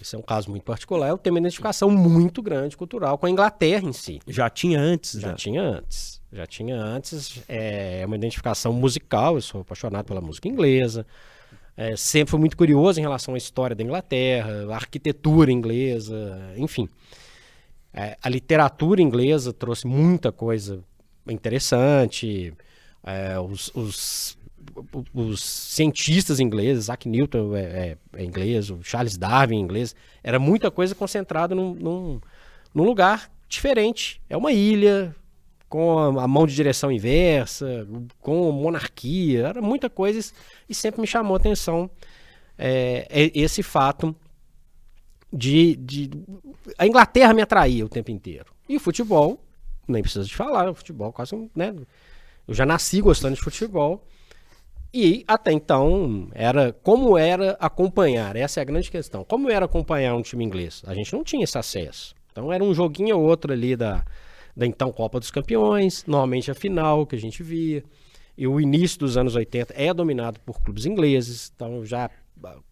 esse 0.00 0.14
é 0.14 0.18
um 0.18 0.22
caso 0.22 0.50
muito 0.50 0.62
particular, 0.62 1.08
eu 1.08 1.18
tenho 1.18 1.34
uma 1.34 1.40
identificação 1.40 1.90
muito 1.90 2.40
grande 2.40 2.76
cultural 2.76 3.18
com 3.18 3.26
a 3.26 3.30
Inglaterra 3.30 3.84
em 3.84 3.92
si. 3.92 4.20
Já 4.28 4.48
tinha 4.48 4.80
antes? 4.80 5.12
Já, 5.12 5.30
já? 5.30 5.34
tinha 5.34 5.62
antes. 5.62 6.20
Já 6.32 6.46
tinha 6.46 6.76
antes. 6.76 7.42
É 7.48 8.04
uma 8.06 8.16
identificação 8.16 8.72
musical, 8.72 9.34
eu 9.34 9.40
sou 9.40 9.62
apaixonado 9.62 10.04
pela 10.04 10.20
música 10.20 10.46
inglesa. 10.46 11.04
É, 11.80 11.94
sempre 11.94 12.32
fui 12.32 12.40
muito 12.40 12.56
curioso 12.56 12.98
em 12.98 13.02
relação 13.02 13.34
à 13.34 13.38
história 13.38 13.76
da 13.76 13.84
Inglaterra, 13.84 14.66
a 14.68 14.74
arquitetura 14.74 15.52
inglesa, 15.52 16.52
enfim. 16.56 16.88
É, 17.94 18.16
a 18.20 18.28
literatura 18.28 19.00
inglesa 19.00 19.52
trouxe 19.52 19.86
muita 19.86 20.32
coisa 20.32 20.82
interessante. 21.28 22.52
É, 23.04 23.38
os, 23.38 23.70
os, 23.76 24.38
os, 25.14 25.40
cientistas 25.40 26.40
ingleses, 26.40 26.86
Isaac 26.86 27.08
Newton 27.08 27.54
é, 27.54 27.60
é, 27.60 27.96
é, 28.16 28.24
inglês, 28.24 28.70
o 28.70 28.82
Charles 28.82 29.16
Darwin 29.16 29.58
é 29.58 29.60
inglês, 29.60 29.94
era 30.20 30.40
muita 30.40 30.72
coisa 30.72 30.96
concentrada 30.96 31.54
num, 31.54 31.74
num, 31.74 32.20
num 32.74 32.82
lugar 32.82 33.30
diferente. 33.48 34.20
É 34.28 34.36
uma 34.36 34.50
ilha, 34.50 35.14
com 35.68 36.18
a, 36.18 36.26
mão 36.26 36.46
de 36.46 36.54
direção 36.54 36.90
inversa, 36.90 37.86
com 38.20 38.50
monarquia, 38.50 39.48
era 39.48 39.60
muita 39.62 39.90
coisa 39.90 40.32
e 40.68 40.74
sempre 40.74 41.00
me 41.00 41.06
chamou 41.06 41.34
a 41.34 41.38
atenção 41.38 41.90
é, 42.56 43.06
é, 43.10 43.30
esse 43.34 43.62
fato 43.62 44.16
de, 45.32 45.76
de, 45.76 46.10
A 46.78 46.86
Inglaterra 46.86 47.34
me 47.34 47.42
atraía 47.42 47.84
o 47.84 47.88
tempo 47.88 48.10
inteiro. 48.10 48.52
E 48.68 48.76
o 48.76 48.80
futebol, 48.80 49.44
nem 49.86 50.02
precisa 50.02 50.24
de 50.24 50.34
falar, 50.34 50.70
o 50.70 50.74
futebol 50.74 51.12
quase. 51.12 51.36
Né, 51.54 51.74
eu 52.46 52.54
já 52.54 52.64
nasci 52.64 53.00
gostando 53.00 53.34
de 53.34 53.42
futebol. 53.42 54.04
E 54.92 55.22
até 55.28 55.52
então, 55.52 56.28
era 56.32 56.72
como 56.72 57.18
era 57.18 57.50
acompanhar, 57.60 58.36
essa 58.36 58.58
é 58.58 58.62
a 58.62 58.64
grande 58.64 58.90
questão. 58.90 59.22
Como 59.22 59.50
era 59.50 59.66
acompanhar 59.66 60.14
um 60.14 60.22
time 60.22 60.42
inglês? 60.42 60.82
A 60.86 60.94
gente 60.94 61.12
não 61.12 61.22
tinha 61.22 61.44
esse 61.44 61.58
acesso. 61.58 62.14
Então 62.32 62.50
era 62.50 62.64
um 62.64 62.72
joguinho 62.72 63.18
ou 63.18 63.24
outro 63.24 63.52
ali 63.52 63.76
da, 63.76 64.02
da 64.58 64.66
então 64.66 64.90
Copa 64.90 65.20
dos 65.20 65.30
Campeões, 65.30 66.04
normalmente 66.04 66.50
a 66.50 66.54
final 66.54 67.06
que 67.06 67.14
a 67.14 67.18
gente 67.18 67.44
via. 67.44 67.84
E 68.36 68.44
o 68.44 68.60
início 68.60 68.98
dos 68.98 69.16
anos 69.16 69.36
80 69.36 69.72
é 69.76 69.94
dominado 69.94 70.40
por 70.40 70.60
clubes 70.60 70.84
ingleses, 70.84 71.52
então 71.54 71.84
já 71.84 72.10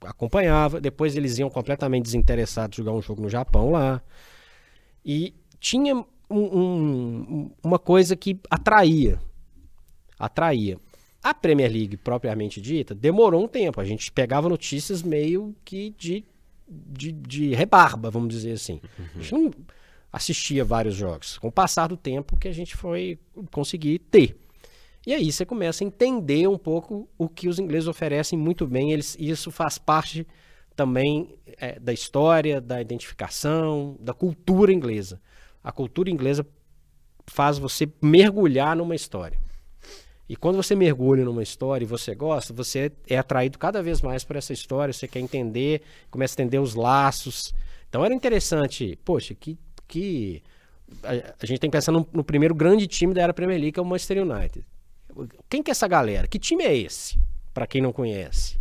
acompanhava. 0.04 0.80
Depois 0.80 1.16
eles 1.16 1.38
iam 1.38 1.48
completamente 1.48 2.02
desinteressados 2.02 2.76
jogar 2.76 2.90
um 2.90 3.00
jogo 3.00 3.22
no 3.22 3.28
Japão 3.28 3.70
lá. 3.70 4.02
E 5.04 5.32
tinha 5.60 5.94
um, 5.94 6.04
um, 6.30 7.50
uma 7.62 7.78
coisa 7.78 8.16
que 8.16 8.40
atraía. 8.50 9.20
Atraía. 10.18 10.78
A 11.22 11.32
Premier 11.32 11.70
League, 11.70 11.96
propriamente 11.96 12.60
dita, 12.60 12.96
demorou 12.96 13.44
um 13.44 13.48
tempo. 13.48 13.80
A 13.80 13.84
gente 13.84 14.10
pegava 14.10 14.48
notícias 14.48 15.02
meio 15.02 15.54
que 15.64 15.90
de, 15.96 16.24
de, 16.68 17.12
de 17.12 17.54
rebarba, 17.54 18.10
vamos 18.10 18.34
dizer 18.34 18.52
assim. 18.52 18.80
Uhum. 18.98 19.50
Assistia 20.16 20.64
vários 20.64 20.94
jogos. 20.94 21.36
Com 21.36 21.48
o 21.48 21.52
passar 21.52 21.88
do 21.88 21.96
tempo 21.96 22.38
que 22.38 22.48
a 22.48 22.52
gente 22.52 22.74
foi 22.74 23.18
conseguir 23.52 23.98
ter. 23.98 24.34
E 25.06 25.12
aí 25.12 25.30
você 25.30 25.44
começa 25.44 25.84
a 25.84 25.86
entender 25.86 26.48
um 26.48 26.56
pouco 26.56 27.06
o 27.18 27.28
que 27.28 27.48
os 27.48 27.58
ingleses 27.58 27.86
oferecem 27.86 28.38
muito 28.38 28.66
bem. 28.66 28.92
Eles, 28.92 29.14
isso 29.20 29.50
faz 29.50 29.76
parte 29.76 30.26
também 30.74 31.36
é, 31.58 31.78
da 31.78 31.92
história, 31.92 32.62
da 32.62 32.80
identificação, 32.80 33.94
da 34.00 34.14
cultura 34.14 34.72
inglesa. 34.72 35.20
A 35.62 35.70
cultura 35.70 36.08
inglesa 36.08 36.46
faz 37.26 37.58
você 37.58 37.86
mergulhar 38.00 38.74
numa 38.74 38.94
história. 38.94 39.38
E 40.26 40.34
quando 40.34 40.56
você 40.56 40.74
mergulha 40.74 41.26
numa 41.26 41.42
história 41.42 41.84
e 41.84 41.86
você 41.86 42.14
gosta, 42.14 42.54
você 42.54 42.90
é 43.06 43.18
atraído 43.18 43.58
cada 43.58 43.82
vez 43.82 44.00
mais 44.00 44.24
por 44.24 44.36
essa 44.36 44.54
história, 44.54 44.94
você 44.94 45.06
quer 45.06 45.20
entender, 45.20 45.82
começa 46.10 46.32
a 46.32 46.42
entender 46.42 46.58
os 46.58 46.74
laços. 46.74 47.52
Então 47.86 48.02
era 48.02 48.14
interessante, 48.14 48.98
poxa, 49.04 49.34
que 49.34 49.58
que 49.86 50.42
a, 51.02 51.34
a 51.42 51.46
gente 51.46 51.58
tem 51.58 51.70
que 51.70 51.76
pensar 51.76 51.92
no, 51.92 52.06
no, 52.12 52.24
primeiro 52.24 52.54
grande 52.54 52.86
time 52.86 53.12
da 53.12 53.22
era 53.22 53.34
Premier 53.34 53.58
League, 53.58 53.72
que 53.72 53.80
é 53.80 53.82
o 53.82 53.86
Manchester 53.86 54.22
United. 54.22 54.66
Quem 55.48 55.62
que 55.62 55.70
é 55.70 55.72
essa 55.72 55.88
galera? 55.88 56.26
Que 56.26 56.38
time 56.38 56.64
é 56.64 56.76
esse? 56.76 57.18
Para 57.54 57.66
quem 57.66 57.80
não 57.80 57.92
conhece. 57.92 58.58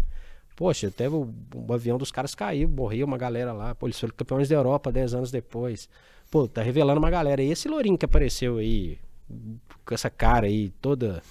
Poxa, 0.56 0.88
até 0.88 1.10
o, 1.10 1.34
o, 1.54 1.74
avião 1.74 1.98
dos 1.98 2.12
caras 2.12 2.34
caiu, 2.34 2.70
morreu 2.70 3.06
uma 3.06 3.18
galera 3.18 3.52
lá. 3.52 3.76
Pô, 3.76 3.88
eles 3.88 4.00
foram 4.00 4.14
campeões 4.16 4.48
da 4.48 4.56
Europa 4.56 4.92
10 4.92 5.14
anos 5.14 5.32
depois. 5.32 5.90
Pô, 6.32 6.48
tá 6.48 6.62
revelando 6.62 7.00
uma 7.00 7.10
galera. 7.10 7.44
E 7.44 7.52
esse 7.52 7.68
Lourinho 7.68 7.98
que 7.98 8.06
apareceu 8.06 8.58
aí, 8.58 8.98
com 9.86 9.94
essa 9.94 10.10
cara 10.10 10.48
aí, 10.48 10.70
toda. 10.82 11.22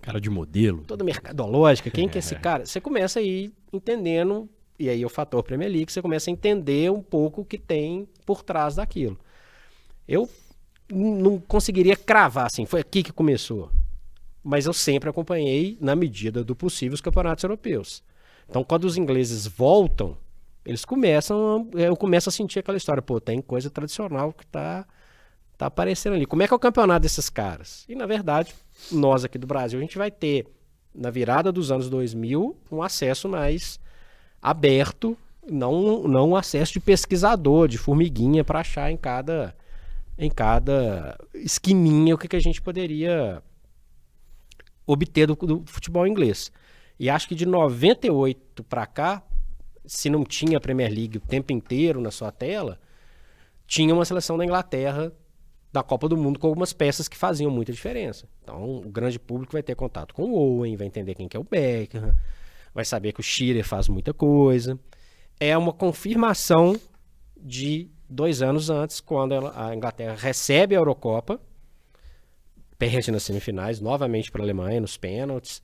Cara 0.00 0.20
de 0.20 0.30
modelo. 0.30 0.84
Toda 0.84 1.04
mercadológica. 1.04 1.90
Quem 1.90 2.06
é. 2.06 2.08
que 2.08 2.18
é 2.18 2.20
esse 2.20 2.36
cara? 2.36 2.64
Você 2.64 2.80
começa 2.80 3.18
aí 3.18 3.52
entendendo, 3.72 4.48
e 4.82 4.88
aí 4.88 5.04
o 5.04 5.08
fator 5.08 5.44
Premier 5.44 5.70
League, 5.70 5.92
você 5.92 6.02
começa 6.02 6.28
a 6.28 6.32
entender 6.32 6.90
um 6.90 7.00
pouco 7.00 7.42
o 7.42 7.44
que 7.44 7.56
tem 7.56 8.08
por 8.26 8.42
trás 8.42 8.74
daquilo. 8.74 9.16
Eu 10.08 10.28
não 10.90 11.38
conseguiria 11.38 11.94
cravar 11.94 12.46
assim, 12.46 12.66
foi 12.66 12.80
aqui 12.80 13.00
que 13.04 13.12
começou. 13.12 13.70
Mas 14.42 14.66
eu 14.66 14.72
sempre 14.72 15.08
acompanhei, 15.08 15.78
na 15.80 15.94
medida 15.94 16.42
do 16.42 16.56
possível, 16.56 16.94
os 16.94 17.00
campeonatos 17.00 17.44
europeus. 17.44 18.02
Então, 18.50 18.64
quando 18.64 18.82
os 18.82 18.96
ingleses 18.96 19.46
voltam, 19.46 20.18
eles 20.64 20.84
começam, 20.84 21.70
eu 21.74 21.96
começo 21.96 22.28
a 22.28 22.32
sentir 22.32 22.58
aquela 22.58 22.76
história, 22.76 23.00
pô, 23.00 23.20
tem 23.20 23.40
coisa 23.40 23.70
tradicional 23.70 24.32
que 24.32 24.44
tá, 24.44 24.84
tá 25.56 25.66
aparecendo 25.66 26.14
ali. 26.14 26.26
Como 26.26 26.42
é 26.42 26.48
que 26.48 26.52
é 26.52 26.56
o 26.56 26.58
campeonato 26.58 27.02
desses 27.02 27.30
caras? 27.30 27.84
E, 27.88 27.94
na 27.94 28.04
verdade, 28.04 28.52
nós 28.90 29.24
aqui 29.24 29.38
do 29.38 29.46
Brasil, 29.46 29.78
a 29.78 29.82
gente 29.82 29.96
vai 29.96 30.10
ter, 30.10 30.48
na 30.92 31.08
virada 31.08 31.52
dos 31.52 31.70
anos 31.70 31.88
2000, 31.88 32.56
um 32.68 32.82
acesso 32.82 33.28
mais 33.28 33.80
aberto, 34.42 35.16
não, 35.48 36.02
não 36.02 36.34
acesso 36.34 36.72
de 36.72 36.80
pesquisador, 36.80 37.68
de 37.68 37.78
formiguinha 37.78 38.44
para 38.44 38.60
achar 38.60 38.90
em 38.90 38.96
cada 38.96 39.54
em 40.18 40.30
cada 40.30 41.18
esquininha 41.34 42.14
o 42.14 42.18
que, 42.18 42.28
que 42.28 42.36
a 42.36 42.40
gente 42.40 42.60
poderia 42.60 43.42
obter 44.86 45.26
do, 45.26 45.34
do 45.34 45.64
futebol 45.66 46.06
inglês. 46.06 46.52
E 46.98 47.08
acho 47.08 47.26
que 47.26 47.34
de 47.34 47.46
98 47.46 48.62
para 48.64 48.86
cá, 48.86 49.22
se 49.86 50.10
não 50.10 50.22
tinha 50.24 50.58
a 50.58 50.60
Premier 50.60 50.92
League 50.92 51.16
o 51.16 51.20
tempo 51.20 51.52
inteiro 51.52 52.00
na 52.00 52.10
sua 52.10 52.30
tela, 52.30 52.78
tinha 53.66 53.94
uma 53.94 54.04
seleção 54.04 54.36
da 54.36 54.44
Inglaterra 54.44 55.10
da 55.72 55.82
Copa 55.82 56.08
do 56.08 56.16
Mundo 56.16 56.38
com 56.38 56.46
algumas 56.46 56.74
peças 56.74 57.08
que 57.08 57.16
faziam 57.16 57.50
muita 57.50 57.72
diferença. 57.72 58.28
Então, 58.42 58.76
o 58.76 58.90
grande 58.90 59.18
público 59.18 59.54
vai 59.54 59.62
ter 59.62 59.74
contato 59.74 60.14
com 60.14 60.24
o 60.24 60.34
Owen, 60.34 60.76
vai 60.76 60.86
entender 60.86 61.14
quem 61.14 61.26
que 61.26 61.36
é 61.36 61.40
o 61.40 61.44
Beckham, 61.44 62.14
vai 62.74 62.84
saber 62.84 63.12
que 63.12 63.20
o 63.20 63.22
Shearer 63.22 63.64
faz 63.64 63.88
muita 63.88 64.12
coisa. 64.12 64.78
É 65.38 65.56
uma 65.56 65.72
confirmação 65.72 66.78
de 67.36 67.90
dois 68.08 68.42
anos 68.42 68.70
antes, 68.70 69.00
quando 69.00 69.34
a 69.54 69.74
Inglaterra 69.74 70.14
recebe 70.14 70.74
a 70.74 70.78
Eurocopa, 70.78 71.40
perde 72.78 73.10
nas 73.10 73.22
semifinais, 73.22 73.80
novamente 73.80 74.30
para 74.30 74.42
a 74.42 74.44
Alemanha, 74.44 74.80
nos 74.80 74.96
pênaltis, 74.96 75.62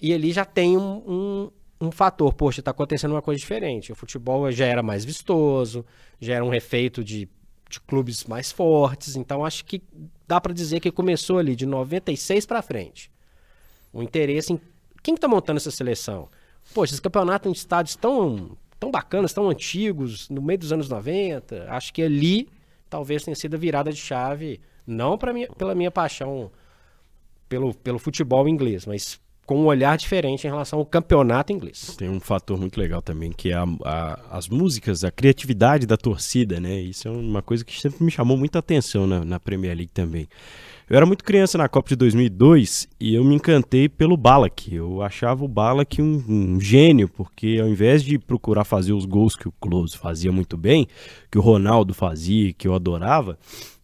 e 0.00 0.12
ali 0.12 0.32
já 0.32 0.44
tem 0.44 0.76
um, 0.76 1.02
um, 1.06 1.50
um 1.80 1.90
fator, 1.90 2.32
poxa, 2.34 2.60
está 2.60 2.70
acontecendo 2.70 3.12
uma 3.12 3.22
coisa 3.22 3.38
diferente. 3.38 3.92
O 3.92 3.94
futebol 3.94 4.50
já 4.50 4.66
era 4.66 4.82
mais 4.82 5.04
vistoso, 5.04 5.84
já 6.20 6.34
era 6.34 6.44
um 6.44 6.48
refeito 6.50 7.02
de 7.02 7.28
de 7.68 7.80
clubes 7.80 8.24
mais 8.24 8.52
fortes. 8.52 9.16
Então 9.16 9.44
acho 9.44 9.64
que 9.64 9.82
dá 10.26 10.40
para 10.40 10.52
dizer 10.52 10.80
que 10.80 10.90
começou 10.90 11.38
ali 11.38 11.56
de 11.56 11.66
96 11.66 12.46
para 12.46 12.62
frente. 12.62 13.10
O 13.92 14.02
interesse 14.02 14.52
em 14.52 14.60
quem 15.06 15.14
está 15.14 15.28
montando 15.28 15.58
essa 15.58 15.70
seleção. 15.70 16.28
Poxa, 16.74 16.92
esse 16.92 17.00
campeonato 17.00 17.48
em 17.48 17.52
estádios 17.52 17.94
tão, 17.94 18.56
tão 18.80 18.90
bacanas, 18.90 19.32
tão 19.32 19.48
antigos, 19.48 20.28
no 20.28 20.42
meio 20.42 20.58
dos 20.58 20.72
anos 20.72 20.88
90. 20.88 21.68
Acho 21.68 21.94
que 21.94 22.02
ali 22.02 22.48
talvez 22.90 23.22
tenha 23.22 23.36
sido 23.36 23.54
a 23.54 23.58
virada 23.58 23.92
de 23.92 23.98
chave, 24.00 24.60
não 24.84 25.16
minha, 25.32 25.46
pela 25.52 25.76
minha 25.76 25.92
paixão 25.92 26.50
pelo, 27.48 27.72
pelo 27.72 28.00
futebol 28.00 28.48
inglês, 28.48 28.84
mas 28.84 29.20
com 29.46 29.60
um 29.60 29.66
olhar 29.66 29.96
diferente 29.96 30.44
em 30.44 30.50
relação 30.50 30.80
ao 30.80 30.84
campeonato 30.84 31.52
inglês. 31.52 31.94
Tem 31.96 32.08
um 32.08 32.18
fator 32.18 32.58
muito 32.58 32.76
legal 32.76 33.00
também, 33.00 33.30
que 33.30 33.52
é 33.52 33.54
a, 33.54 33.64
a, 33.84 34.38
as 34.38 34.48
músicas, 34.48 35.04
a 35.04 35.10
criatividade 35.12 35.86
da 35.86 35.96
torcida, 35.96 36.58
né? 36.58 36.80
Isso 36.80 37.06
é 37.06 37.12
uma 37.12 37.42
coisa 37.42 37.64
que 37.64 37.80
sempre 37.80 38.02
me 38.02 38.10
chamou 38.10 38.36
muita 38.36 38.58
atenção 38.58 39.06
na, 39.06 39.24
na 39.24 39.38
Premier 39.38 39.76
League 39.76 39.92
também. 39.92 40.28
Eu 40.88 40.96
era 40.96 41.04
muito 41.04 41.24
criança 41.24 41.58
na 41.58 41.68
Copa 41.68 41.88
de 41.88 41.96
2002 41.96 42.86
e 43.00 43.16
eu 43.16 43.24
me 43.24 43.34
encantei 43.34 43.88
pelo 43.88 44.16
Balak. 44.16 44.72
Eu 44.72 45.02
achava 45.02 45.44
o 45.44 45.48
Balak 45.48 46.00
um, 46.00 46.22
um, 46.28 46.60
gênio, 46.60 47.08
porque 47.08 47.58
ao 47.60 47.66
invés 47.66 48.04
de 48.04 48.20
procurar 48.20 48.62
fazer 48.62 48.92
os 48.92 49.04
gols 49.04 49.34
que 49.34 49.48
o 49.48 49.52
Close 49.60 49.98
fazia 49.98 50.30
muito 50.30 50.56
bem, 50.56 50.86
que 51.28 51.38
o 51.38 51.40
Ronaldo 51.40 51.92
fazia, 51.92 52.52
que 52.52 52.68
eu 52.68 52.74
adorava, 52.74 53.36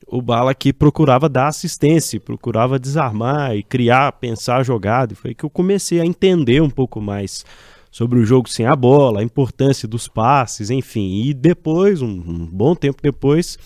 o 0.07 0.23
Bala 0.23 0.55
que 0.55 0.73
procurava 0.73 1.29
dar 1.29 1.49
assistência, 1.49 2.21
procurava 2.21 2.79
desarmar 2.79 3.57
e 3.57 3.65
criar, 3.65 4.13
pensar 4.13 4.59
a 4.59 4.63
jogada. 4.63 5.13
E 5.13 5.17
foi 5.17 5.35
que 5.35 5.43
eu 5.43 5.51
comecei 5.51 6.01
a 6.01 6.07
entender 6.07 6.63
um 6.63 6.71
pouco 6.71 7.01
mais 7.01 7.45
sobre 7.91 8.21
o 8.21 8.25
jogo 8.25 8.49
sem 8.49 8.65
a 8.65 8.77
bola, 8.77 9.19
a 9.19 9.25
importância 9.25 9.89
dos 9.89 10.07
passes, 10.07 10.71
enfim. 10.71 11.25
E 11.25 11.35
depois, 11.35 12.01
um, 12.01 12.07
um 12.07 12.47
bom 12.47 12.77
tempo 12.77 13.03
depois, 13.03 13.59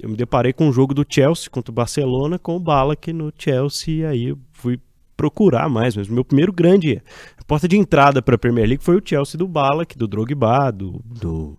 eu 0.00 0.08
me 0.08 0.16
deparei 0.16 0.52
com 0.52 0.68
o 0.68 0.72
jogo 0.72 0.94
do 0.94 1.04
Chelsea 1.08 1.50
contra 1.50 1.70
o 1.70 1.74
Barcelona, 1.74 2.38
com 2.38 2.56
o 2.56 2.60
Bala 2.60 2.94
que 2.94 3.12
no 3.12 3.32
Chelsea, 3.36 3.94
e 3.94 4.04
aí 4.04 4.24
eu 4.28 4.38
fui 4.52 4.80
procurar 5.16 5.68
mais, 5.68 5.96
mas 5.96 6.08
o 6.08 6.12
meu 6.12 6.24
primeiro 6.24 6.52
grande 6.52 7.02
porta 7.46 7.66
de 7.66 7.76
entrada 7.76 8.22
para 8.22 8.36
a 8.36 8.38
Premier 8.38 8.68
League 8.68 8.84
foi 8.84 8.96
o 8.96 9.02
Chelsea 9.04 9.36
do 9.36 9.48
Balak, 9.48 9.98
do 9.98 10.06
Drogba, 10.06 10.70
do, 10.70 11.02
do, 11.04 11.58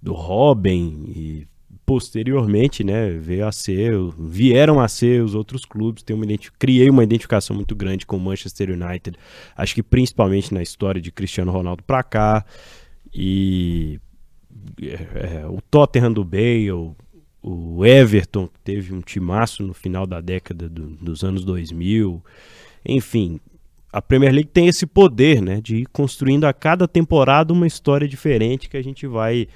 do 0.00 0.12
Robin 0.12 1.04
e 1.08 1.48
posteriormente, 1.84 2.84
né, 2.84 3.10
veio 3.10 3.46
a 3.46 3.50
ser, 3.50 3.92
vieram 4.16 4.78
a 4.78 4.86
ser 4.86 5.22
os 5.22 5.34
outros 5.34 5.64
clubes, 5.64 6.04
tem 6.04 6.14
uma 6.14 6.24
criei 6.58 6.88
uma 6.88 7.02
identificação 7.02 7.56
muito 7.56 7.74
grande 7.74 8.06
com 8.06 8.16
o 8.16 8.20
Manchester 8.20 8.70
United, 8.70 9.18
acho 9.56 9.74
que 9.74 9.82
principalmente 9.82 10.54
na 10.54 10.62
história 10.62 11.00
de 11.00 11.10
Cristiano 11.10 11.50
Ronaldo 11.50 11.82
para 11.82 12.02
cá, 12.04 12.44
e 13.12 13.98
é, 14.80 15.42
é, 15.42 15.46
o 15.46 15.60
Tottenham 15.60 16.12
do 16.12 16.24
Bale, 16.24 16.94
o 17.42 17.84
Everton, 17.84 18.46
que 18.46 18.60
teve 18.60 18.94
um 18.94 19.00
timaço 19.00 19.62
no 19.62 19.74
final 19.74 20.06
da 20.06 20.20
década 20.20 20.68
do, 20.68 20.86
dos 20.88 21.24
anos 21.24 21.44
2000, 21.44 22.22
enfim, 22.86 23.40
a 23.92 24.00
Premier 24.00 24.32
League 24.32 24.48
tem 24.48 24.68
esse 24.68 24.86
poder, 24.86 25.42
né, 25.42 25.60
de 25.60 25.76
ir 25.78 25.86
construindo 25.86 26.44
a 26.44 26.52
cada 26.52 26.88
temporada 26.88 27.52
uma 27.52 27.66
história 27.66 28.08
diferente 28.08 28.68
que 28.68 28.76
a 28.76 28.82
gente 28.82 29.06
vai 29.06 29.48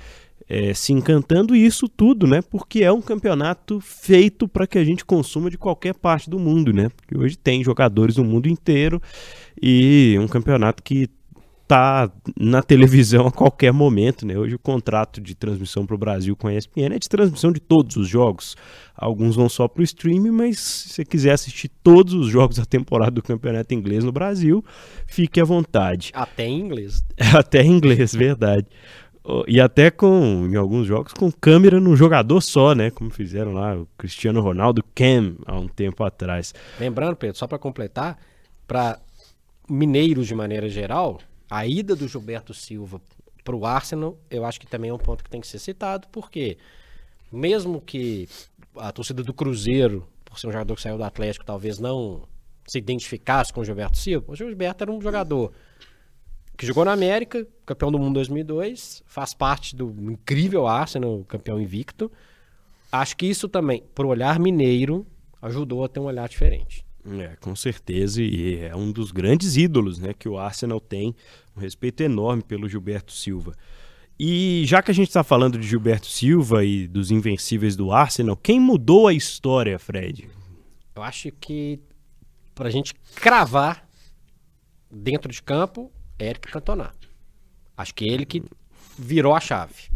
é, 0.48 0.72
se 0.74 0.92
encantando 0.92 1.56
e 1.56 1.64
isso 1.64 1.88
tudo, 1.88 2.26
né? 2.26 2.40
Porque 2.40 2.84
é 2.84 2.92
um 2.92 3.02
campeonato 3.02 3.80
feito 3.80 4.46
para 4.46 4.66
que 4.66 4.78
a 4.78 4.84
gente 4.84 5.04
consuma 5.04 5.50
de 5.50 5.58
qualquer 5.58 5.94
parte 5.94 6.30
do 6.30 6.38
mundo, 6.38 6.72
né? 6.72 6.88
Porque 6.88 7.18
hoje 7.18 7.36
tem 7.36 7.64
jogadores 7.64 8.16
no 8.16 8.24
mundo 8.24 8.48
inteiro 8.48 9.02
e 9.60 10.16
um 10.20 10.28
campeonato 10.28 10.82
que 10.82 11.08
tá 11.66 12.10
na 12.38 12.62
televisão 12.62 13.26
a 13.26 13.32
qualquer 13.32 13.72
momento, 13.72 14.24
né? 14.24 14.38
Hoje 14.38 14.54
o 14.54 14.58
contrato 14.58 15.20
de 15.20 15.34
transmissão 15.34 15.84
para 15.84 15.96
o 15.96 15.98
Brasil 15.98 16.36
com 16.36 16.46
a 16.46 16.54
ESPN 16.54 16.94
é 16.94 16.98
de 16.98 17.08
transmissão 17.08 17.50
de 17.50 17.60
todos 17.60 17.96
os 17.96 18.08
jogos. 18.08 18.56
Alguns 18.94 19.34
vão 19.36 19.48
só 19.48 19.66
para 19.66 19.80
o 19.80 19.84
streaming, 19.84 20.30
mas 20.30 20.58
se 20.58 20.88
você 20.90 21.04
quiser 21.04 21.32
assistir 21.32 21.68
todos 21.82 22.14
os 22.14 22.28
jogos 22.28 22.56
da 22.56 22.64
temporada 22.64 23.10
do 23.10 23.22
Campeonato 23.22 23.74
Inglês 23.74 24.04
no 24.04 24.12
Brasil, 24.12 24.64
fique 25.06 25.40
à 25.40 25.44
vontade. 25.44 26.12
Até 26.14 26.46
em 26.46 26.60
inglês. 26.60 27.04
Até 27.34 27.62
em 27.62 27.72
inglês, 27.72 28.14
verdade. 28.14 28.66
E 29.48 29.60
até 29.60 29.90
com, 29.90 30.48
em 30.48 30.54
alguns 30.54 30.86
jogos, 30.86 31.12
com 31.12 31.32
câmera 31.32 31.80
no 31.80 31.96
jogador 31.96 32.40
só, 32.40 32.76
né? 32.76 32.92
Como 32.92 33.10
fizeram 33.10 33.52
lá 33.52 33.76
o 33.76 33.88
Cristiano 33.98 34.40
Ronaldo 34.40 34.84
Cam 34.94 35.34
há 35.44 35.58
um 35.58 35.66
tempo 35.66 36.04
atrás. 36.04 36.54
Lembrando, 36.78 37.16
Pedro, 37.16 37.36
só 37.36 37.48
para 37.48 37.58
completar, 37.58 38.16
para 38.68 39.00
mineiros 39.68 40.28
de 40.28 40.34
maneira 40.36 40.68
geral, 40.68 41.18
a 41.48 41.66
ida 41.66 41.94
do 41.94 42.08
Gilberto 42.08 42.52
Silva 42.52 43.00
para 43.44 43.54
o 43.54 43.64
Arsenal, 43.64 44.18
eu 44.30 44.44
acho 44.44 44.60
que 44.60 44.66
também 44.66 44.90
é 44.90 44.94
um 44.94 44.98
ponto 44.98 45.22
que 45.22 45.30
tem 45.30 45.40
que 45.40 45.46
ser 45.46 45.58
citado, 45.58 46.08
porque 46.08 46.58
mesmo 47.30 47.80
que 47.80 48.28
a 48.76 48.90
torcida 48.90 49.22
do 49.22 49.32
Cruzeiro, 49.32 50.06
por 50.24 50.38
ser 50.38 50.48
um 50.48 50.52
jogador 50.52 50.74
que 50.74 50.82
saiu 50.82 50.96
do 50.96 51.04
Atlético, 51.04 51.44
talvez 51.44 51.78
não 51.78 52.22
se 52.66 52.78
identificasse 52.78 53.52
com 53.52 53.60
o 53.60 53.64
Gilberto 53.64 53.98
Silva, 53.98 54.32
o 54.32 54.34
Gilberto 54.34 54.84
era 54.84 54.90
um 54.90 55.00
jogador 55.00 55.52
que 56.56 56.66
jogou 56.66 56.84
na 56.84 56.92
América, 56.92 57.46
campeão 57.66 57.92
do 57.92 57.98
mundo 57.98 58.14
2002, 58.14 59.02
faz 59.06 59.34
parte 59.34 59.76
do 59.76 59.90
incrível 60.10 60.66
Arsenal, 60.66 61.22
campeão 61.28 61.60
invicto. 61.60 62.10
Acho 62.90 63.16
que 63.16 63.26
isso 63.26 63.46
também, 63.46 63.82
pro 63.94 64.08
olhar 64.08 64.38
mineiro, 64.38 65.06
ajudou 65.42 65.84
a 65.84 65.88
ter 65.88 66.00
um 66.00 66.04
olhar 66.04 66.26
diferente. 66.28 66.85
É, 67.20 67.36
com 67.36 67.54
certeza, 67.54 68.20
e 68.20 68.58
é 68.58 68.74
um 68.74 68.90
dos 68.90 69.12
grandes 69.12 69.56
ídolos 69.56 69.98
né, 69.98 70.12
que 70.12 70.28
o 70.28 70.38
Arsenal 70.38 70.80
tem, 70.80 71.14
um 71.56 71.60
respeito 71.60 72.02
enorme 72.02 72.42
pelo 72.42 72.68
Gilberto 72.68 73.12
Silva. 73.12 73.54
E 74.18 74.64
já 74.66 74.82
que 74.82 74.90
a 74.90 74.94
gente 74.94 75.08
está 75.08 75.22
falando 75.22 75.58
de 75.58 75.66
Gilberto 75.66 76.06
Silva 76.06 76.64
e 76.64 76.88
dos 76.88 77.10
invencíveis 77.10 77.76
do 77.76 77.92
Arsenal, 77.92 78.36
quem 78.36 78.58
mudou 78.58 79.06
a 79.06 79.12
história, 79.12 79.78
Fred? 79.78 80.28
Eu 80.94 81.02
acho 81.02 81.30
que 81.32 81.78
para 82.54 82.68
a 82.68 82.72
gente 82.72 82.94
cravar 83.14 83.86
dentro 84.90 85.30
de 85.30 85.42
campo, 85.42 85.92
Eric 86.18 86.50
Cantona. 86.50 86.94
Acho 87.76 87.94
que 87.94 88.08
ele 88.08 88.24
que 88.24 88.42
virou 88.98 89.34
a 89.34 89.40
chave. 89.40 89.90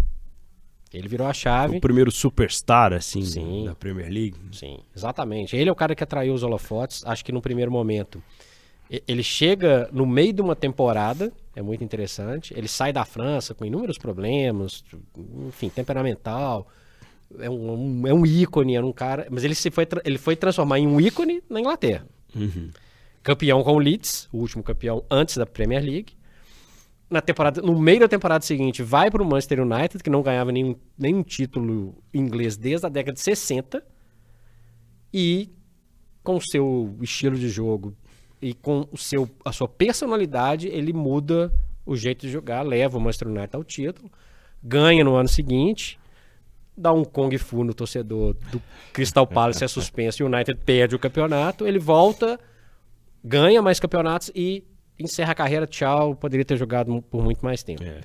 Ele 0.93 1.07
virou 1.07 1.27
a 1.27 1.33
chave. 1.33 1.79
O 1.79 1.81
primeiro 1.81 2.11
superstar, 2.11 2.93
assim, 2.93 3.23
Sim. 3.23 3.65
da 3.65 3.75
Premier 3.75 4.09
League. 4.11 4.37
Sim, 4.53 4.79
exatamente. 4.95 5.57
Ele 5.57 5.69
é 5.69 5.73
o 5.73 5.77
cara 5.77 5.95
que 5.95 6.03
atraiu 6.03 6.35
os 6.35 6.43
holofotes. 6.43 7.05
Acho 7.07 7.25
que 7.25 7.31
no 7.33 7.41
primeiro 7.41 7.71
momento. 7.71 8.23
Ele 9.07 9.23
chega 9.23 9.89
no 9.93 10.05
meio 10.05 10.33
de 10.33 10.43
uma 10.43 10.57
temporada, 10.57 11.33
é 11.55 11.63
muito 11.63 11.85
interessante. 11.85 12.53
Ele 12.57 12.67
sai 12.67 12.93
da 12.93 13.05
França 13.05 13.55
com 13.55 13.65
inúmeros 13.65 13.97
problemas, 13.97 14.83
enfim, 15.47 15.69
temperamental. 15.69 16.67
É 17.39 17.49
um, 17.49 18.05
é 18.09 18.13
um 18.13 18.27
ícone, 18.27 18.75
era 18.75 18.85
um 18.85 18.93
cara. 18.93 19.29
Mas 19.31 19.45
ele 19.45 19.55
se 19.55 19.71
foi, 19.71 19.87
ele 20.05 20.19
foi 20.19 20.35
transformar 20.35 20.81
em 20.81 20.89
um 20.89 21.01
ícone 21.01 21.41
na 21.49 21.61
Inglaterra. 21.61 22.05
Uhum. 22.35 22.71
Campeão 23.23 23.63
com 23.63 23.75
o 23.75 23.79
Leeds, 23.79 24.29
o 24.33 24.39
último 24.39 24.65
campeão 24.65 25.05
antes 25.09 25.37
da 25.37 25.47
Premier 25.47 25.85
League. 25.85 26.15
Na 27.11 27.21
temporada, 27.21 27.61
no 27.61 27.79
meio 27.79 28.01
da 28.01 28.09
temporada 28.09 28.45
seguinte, 28.45 28.83
vai 28.83 29.11
para 29.11 29.21
o 29.21 29.27
Manchester 29.27 29.61
United, 29.61 30.03
que 30.03 30.09
não 30.09 30.23
ganhava 30.23 30.53
nenhum, 30.53 30.77
nenhum 30.97 31.23
título 31.25 32.01
inglês 32.15 32.57
desde 32.57 32.87
a 32.87 32.89
década 32.89 33.15
de 33.15 33.21
60. 33.21 33.85
E 35.13 35.51
com 36.23 36.37
o 36.37 36.41
seu 36.41 36.97
estilo 37.01 37.37
de 37.37 37.49
jogo 37.49 37.97
e 38.41 38.55
com 38.55 38.87
o 38.93 38.97
seu, 38.97 39.29
a 39.45 39.53
sua 39.53 39.67
personalidade, 39.67 40.69
ele 40.69 40.93
muda 40.93 41.53
o 41.85 41.97
jeito 41.97 42.27
de 42.27 42.33
jogar, 42.33 42.63
leva 42.63 42.97
o 42.97 43.01
Manchester 43.01 43.29
United 43.29 43.57
ao 43.57 43.65
título, 43.65 44.11
ganha 44.63 45.03
no 45.03 45.17
ano 45.17 45.29
seguinte, 45.29 45.99
dá 46.77 46.93
um 46.93 47.05
Kung 47.05 47.37
Fu 47.39 47.65
no 47.65 47.75
torcedor 47.75 48.37
do 48.53 48.63
Crystal 48.93 49.27
Palace, 49.27 49.65
é 49.65 49.69
suspenso 49.69 50.23
e 50.23 50.25
o 50.25 50.27
United 50.27 50.61
perde 50.65 50.95
o 50.95 50.99
campeonato, 50.99 51.67
ele 51.67 51.79
volta 51.81 52.39
ganha 53.23 53.61
mais 53.61 53.79
campeonatos 53.79 54.31
e 54.35 54.65
encerra 55.01 55.33
a 55.33 55.35
carreira, 55.35 55.67
tchau, 55.67 56.15
poderia 56.15 56.45
ter 56.45 56.57
jogado 56.57 57.03
por 57.03 57.23
muito 57.23 57.45
mais 57.45 57.63
tempo. 57.63 57.83
É. 57.83 58.01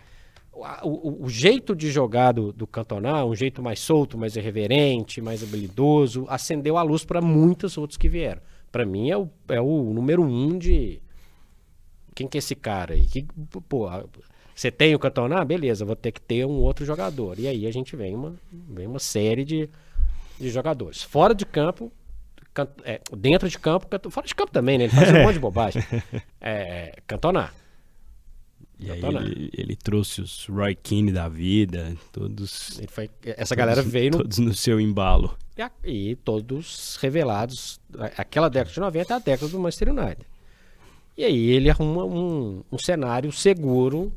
O, 0.84 0.88
o, 0.88 1.24
o, 1.26 1.30
jeito 1.30 1.76
de 1.76 1.92
jogar 1.92 2.32
do, 2.32 2.54
do 2.54 2.66
Cantona, 2.66 3.26
um 3.26 3.36
jeito 3.36 3.62
mais 3.62 3.80
solto, 3.80 4.18
mais 4.18 4.38
irreverente, 4.38 5.22
mais 5.22 5.44
habilidoso, 5.44 6.26
acendeu 6.30 6.78
a 6.78 6.82
luz 6.82 7.04
para 7.04 7.22
muitos 7.22 7.78
outros 7.78 7.98
que 7.98 8.08
vieram. 8.08 8.42
Para 8.72 8.86
mim 8.86 9.10
é 9.10 9.18
o, 9.18 9.30
é 9.50 9.60
o 9.60 9.94
número 9.94 10.24
um 10.24 10.58
de 10.58 11.02
quem 12.16 12.28
que 12.28 12.38
é 12.38 12.40
esse 12.40 12.56
cara 12.56 12.94
aí? 12.94 13.06
Que, 13.06 13.28
pô, 13.68 13.90
você 14.56 14.72
tem 14.72 14.96
o 14.96 15.00
Cantona? 15.00 15.44
Beleza, 15.44 15.84
vou 15.84 15.98
ter 15.98 16.14
que 16.14 16.22
ter 16.22 16.46
um 16.46 16.62
outro 16.62 16.86
jogador. 16.86 17.38
E 17.38 17.48
aí 17.48 17.68
a 17.68 17.72
gente 17.72 17.94
vem 17.98 18.16
uma, 18.16 18.34
vem 18.50 18.88
uma 18.88 19.00
série 19.00 19.44
de, 19.44 19.70
de 20.40 20.50
jogadores. 20.50 21.04
Fora 21.04 21.36
de 21.36 21.46
campo, 21.46 21.92
é, 22.84 23.02
dentro 23.16 23.50
de 23.50 23.60
campo, 23.60 23.88
fora 24.10 24.28
de 24.28 24.36
campo 24.36 24.52
também, 24.52 24.78
né? 24.78 24.86
Ele 24.86 24.94
faz 24.94 25.10
um 25.10 25.22
monte 25.24 25.34
de 25.34 25.40
bobagem. 25.40 25.84
É, 26.40 26.96
Cantona. 27.08 27.52
E 28.78 28.92
aí 28.92 29.02
ele, 29.04 29.50
ele, 29.54 29.76
trouxe 29.76 30.22
os 30.22 30.48
Roy 30.48 30.76
Keane 30.76 31.12
da 31.12 31.30
vida, 31.30 31.96
todos. 32.12 32.82
Foi, 32.90 33.10
essa 33.24 33.56
galera 33.56 33.78
todos, 33.78 33.92
veio 33.92 34.12
no, 34.12 34.18
todos 34.18 34.38
no 34.38 34.54
seu 34.54 34.82
embalo. 34.82 35.38
E, 35.84 36.12
e, 36.12 36.16
todos 36.18 36.98
revelados. 37.02 37.80
Aquela 38.18 38.50
década 38.50 38.74
de 38.74 38.80
90 38.80 39.14
é 39.14 39.16
a 39.16 39.20
década 39.20 39.48
do 39.50 39.60
Manchester 39.60 39.94
United. 39.94 40.26
E 41.18 41.24
aí 41.24 41.52
ele 41.52 41.70
arruma 41.70 42.04
um, 42.04 42.64
um 42.70 42.78
cenário 42.78 43.32
seguro 43.32 44.12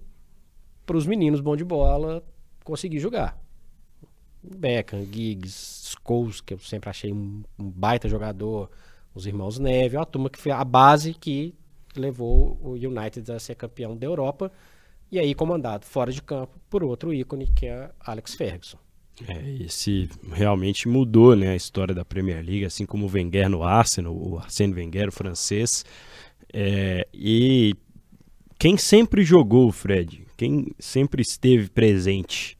para 0.85 0.97
os 0.97 1.07
meninos 1.07 1.41
bom 1.41 1.55
de 1.55 1.65
bola 1.65 2.25
conseguir 2.65 2.99
jogar. 2.99 3.39
Beckham, 4.43 5.05
Giggs, 5.05 5.95
Scholes, 5.95 6.41
que 6.41 6.55
eu 6.55 6.59
sempre 6.59 6.91
achei 6.91 7.13
um, 7.13 7.43
um 7.59 7.71
baita 7.71 8.09
jogador, 8.09 8.71
os 9.15 9.27
irmãos 9.27 9.59
Neve, 9.59 9.97
uma 9.97 10.07
turma 10.07 10.31
que 10.31 10.39
foi 10.39 10.53
a 10.53 10.65
base 10.65 11.15
que 11.15 11.55
levou 11.97 12.59
o 12.63 12.73
United 12.73 13.31
a 13.33 13.39
ser 13.39 13.55
campeão 13.55 13.97
da 13.97 14.07
Europa 14.07 14.53
e 15.11 15.19
aí 15.19 15.35
comandado 15.35 15.87
fora 15.87 16.13
de 16.13 16.23
campo 16.23 16.59
por 16.69 16.85
outro 16.85 17.13
ícone 17.13 17.47
que 17.47 17.67
é 17.67 17.91
Alex 18.01 18.35
Ferguson. 18.35 18.79
É, 19.27 19.51
esse 19.65 20.09
realmente 20.31 20.87
mudou 20.87 21.35
né, 21.35 21.49
a 21.49 21.57
história 21.57 21.95
da 21.95 22.05
Premier 22.05 22.45
League, 22.45 22.65
assim 22.65 22.87
como 22.87 23.07
o 23.07 23.11
Wenger 23.11 23.49
no 23.49 23.65
Arsenal, 23.65 24.15
o 24.15 24.39
Arsène 24.39 24.75
Wenger, 24.75 25.09
o 25.09 25.13
francês. 25.13 25.85
É, 26.53 27.07
e 27.13 27.75
quem 28.59 28.77
sempre 28.77 29.25
jogou, 29.25 29.73
Fred, 29.73 30.25
quem 30.37 30.73
sempre 30.79 31.23
esteve 31.23 31.69
presente 31.69 32.58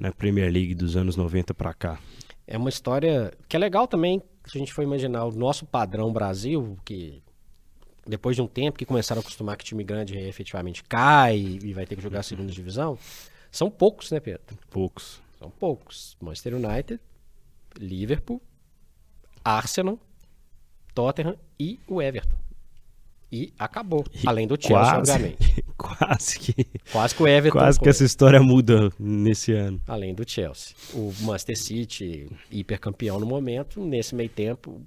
na 0.00 0.10
Premier 0.10 0.50
League 0.50 0.74
dos 0.74 0.96
anos 0.96 1.14
90 1.14 1.52
para 1.52 1.74
cá? 1.74 1.98
É 2.46 2.56
uma 2.56 2.70
história 2.70 3.30
que 3.46 3.54
é 3.54 3.58
legal 3.58 3.86
também, 3.86 4.22
se 4.46 4.56
a 4.56 4.58
gente 4.58 4.72
for 4.72 4.82
imaginar 4.82 5.24
o 5.26 5.30
nosso 5.30 5.66
padrão 5.66 6.10
Brasil, 6.10 6.78
que 6.84 7.22
depois 8.06 8.34
de 8.34 8.42
um 8.42 8.46
tempo 8.46 8.78
que 8.78 8.86
começaram 8.86 9.20
a 9.20 9.22
acostumar 9.22 9.56
que 9.58 9.64
time 9.64 9.84
grande 9.84 10.16
efetivamente 10.16 10.82
cai 10.84 11.36
e 11.36 11.72
vai 11.74 11.84
ter 11.84 11.96
que 11.96 12.02
jogar 12.02 12.20
a 12.20 12.22
segunda 12.22 12.50
divisão, 12.50 12.98
são 13.52 13.70
poucos, 13.70 14.10
né, 14.10 14.18
Pedro? 14.18 14.56
Poucos. 14.70 15.20
São 15.38 15.50
poucos. 15.50 16.16
Manchester 16.18 16.54
United, 16.54 16.98
Liverpool, 17.78 18.40
Arsenal, 19.44 19.98
Tottenham 20.94 21.36
e 21.58 21.78
o 21.86 22.00
Everton. 22.00 22.36
E 23.30 23.52
acabou. 23.58 24.04
E 24.12 24.26
Além 24.26 24.46
do 24.46 24.56
Chelsea, 24.56 24.76
quase, 24.76 25.12
obviamente. 25.12 25.64
Quase 25.98 26.38
que. 26.38 26.66
Quase 26.92 27.14
que 27.14 27.22
o 27.22 27.28
Everton. 27.28 27.58
Quase 27.58 27.80
que 27.80 27.88
essa 27.88 28.04
história 28.04 28.40
muda 28.42 28.90
nesse 28.98 29.52
ano. 29.52 29.80
Além 29.86 30.14
do 30.14 30.28
Chelsea. 30.28 30.74
O 30.94 31.12
Manchester 31.20 31.58
City, 31.58 32.30
hipercampeão 32.50 33.18
no 33.18 33.26
momento, 33.26 33.84
nesse 33.84 34.14
meio 34.14 34.28
tempo, 34.28 34.82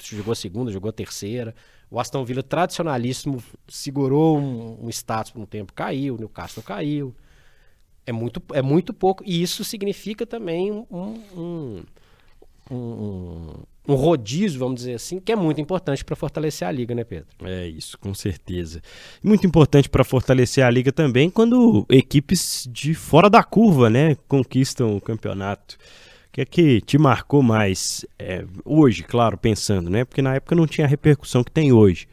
jogou 0.00 0.34
segunda, 0.34 0.70
jogou 0.70 0.92
terceira. 0.92 1.54
O 1.90 2.00
Aston 2.00 2.24
Villa, 2.24 2.42
tradicionalíssimo, 2.42 3.42
segurou 3.68 4.38
um, 4.38 4.86
um 4.86 4.88
status 4.88 5.32
por 5.32 5.42
um 5.42 5.46
tempo, 5.46 5.72
caiu. 5.72 6.14
O 6.14 6.18
Newcastle 6.18 6.62
caiu. 6.62 7.14
É 8.06 8.12
muito, 8.12 8.42
é 8.54 8.62
muito 8.62 8.94
pouco. 8.94 9.22
E 9.26 9.42
isso 9.42 9.62
significa 9.64 10.24
também 10.24 10.72
um, 10.72 10.86
um, 10.90 11.82
um, 12.70 13.62
um 13.86 13.94
rodízio, 13.94 14.58
vamos 14.58 14.76
dizer 14.76 14.94
assim, 14.94 15.18
que 15.18 15.32
é 15.32 15.36
muito 15.36 15.60
importante 15.60 16.04
para 16.04 16.14
fortalecer 16.14 16.66
a 16.66 16.70
liga, 16.70 16.94
né, 16.94 17.04
Pedro? 17.04 17.26
É 17.42 17.66
isso, 17.66 17.98
com 17.98 18.14
certeza. 18.14 18.80
Muito 19.22 19.46
importante 19.46 19.88
para 19.88 20.04
fortalecer 20.04 20.64
a 20.64 20.70
liga 20.70 20.92
também 20.92 21.28
quando 21.28 21.84
equipes 21.88 22.68
de 22.70 22.94
fora 22.94 23.28
da 23.28 23.42
curva, 23.42 23.90
né, 23.90 24.16
conquistam 24.28 24.96
o 24.96 25.00
campeonato. 25.00 25.76
O 26.28 26.32
que 26.32 26.40
é 26.40 26.44
que 26.46 26.80
te 26.80 26.96
marcou 26.96 27.42
mais 27.42 28.06
é, 28.18 28.44
hoje, 28.64 29.02
claro, 29.02 29.36
pensando, 29.36 29.90
né? 29.90 30.02
Porque 30.02 30.22
na 30.22 30.34
época 30.34 30.56
não 30.56 30.66
tinha 30.66 30.86
a 30.86 30.88
repercussão 30.88 31.44
que 31.44 31.50
tem 31.50 31.72
hoje. 31.72 32.08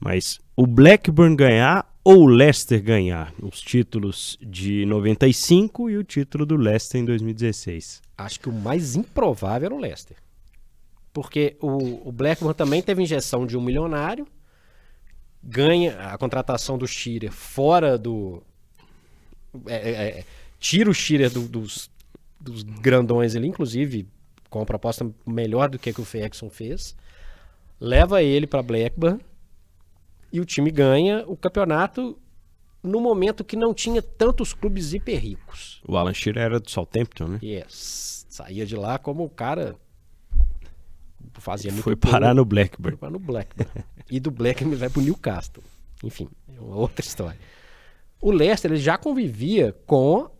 Mas 0.00 0.40
o 0.56 0.66
Blackburn 0.66 1.36
ganhar 1.36 1.88
ou 2.02 2.22
o 2.22 2.26
Leicester 2.26 2.82
ganhar 2.82 3.32
os 3.40 3.60
títulos 3.60 4.36
de 4.42 4.84
95 4.86 5.88
e 5.88 5.98
o 5.98 6.02
título 6.02 6.44
do 6.44 6.56
Leicester 6.56 7.00
em 7.00 7.04
2016? 7.04 8.02
Acho 8.18 8.40
que 8.40 8.48
o 8.48 8.52
mais 8.52 8.96
improvável 8.96 9.66
era 9.66 9.74
o 9.74 9.78
Leicester. 9.78 10.16
Porque 11.12 11.56
o, 11.60 12.08
o 12.08 12.12
Blackburn 12.12 12.54
também 12.54 12.82
teve 12.82 13.02
injeção 13.02 13.46
de 13.46 13.56
um 13.56 13.60
milionário, 13.60 14.26
ganha 15.42 16.12
a 16.12 16.18
contratação 16.18 16.78
do 16.78 16.86
Shearer 16.86 17.32
fora 17.32 17.98
do. 17.98 18.42
É, 19.66 19.74
é, 19.74 19.90
é, 19.92 20.24
tira 20.58 20.88
o 20.88 20.94
Shearer 20.94 21.30
do, 21.30 21.48
dos, 21.48 21.90
dos 22.40 22.62
grandões 22.62 23.34
ali, 23.34 23.48
inclusive 23.48 24.06
com 24.48 24.60
uma 24.60 24.66
proposta 24.66 25.08
melhor 25.26 25.68
do 25.68 25.78
que, 25.78 25.90
a 25.90 25.92
que 25.92 26.00
o 26.00 26.04
Ferguson 26.04 26.50
fez. 26.50 26.96
Leva 27.80 28.22
ele 28.22 28.46
para 28.46 28.62
Blackburn 28.62 29.20
e 30.32 30.40
o 30.40 30.44
time 30.44 30.70
ganha 30.70 31.24
o 31.26 31.36
campeonato 31.36 32.18
no 32.82 33.00
momento 33.00 33.44
que 33.44 33.56
não 33.56 33.74
tinha 33.74 34.02
tantos 34.02 34.52
clubes 34.52 34.92
hiper 34.92 35.20
ricos. 35.20 35.80
O 35.86 35.96
Alan 35.96 36.14
Shearer 36.14 36.42
era 36.42 36.60
do 36.60 36.70
Southampton, 36.70 37.28
né? 37.28 37.38
Yes. 37.42 38.26
Saía 38.28 38.64
de 38.64 38.76
lá 38.76 38.98
como 38.98 39.24
o 39.24 39.30
cara 39.30 39.76
fazia 41.40 41.70
muito 41.70 41.82
Foi 41.82 41.96
parar 41.96 42.34
no 42.34 42.44
Blackburn. 42.44 42.96
Foi 42.96 42.98
parar 42.98 43.12
no 43.12 43.18
Blackburn. 43.18 43.70
e 44.10 44.20
do 44.20 44.30
Blackburn 44.30 44.76
vai 44.76 44.88
pro 44.88 45.02
Newcastle. 45.02 45.62
Enfim, 46.04 46.28
é 46.48 46.60
uma 46.60 46.76
outra 46.76 47.04
história. 47.04 47.38
O 48.20 48.30
Leicester 48.30 48.70
ele 48.70 48.80
já 48.80 48.96
convivia 48.98 49.74
com 49.86 50.30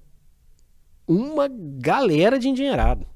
uma 1.07 1.49
galera 1.49 2.39
de 2.39 2.49
endinheirado 2.49 3.07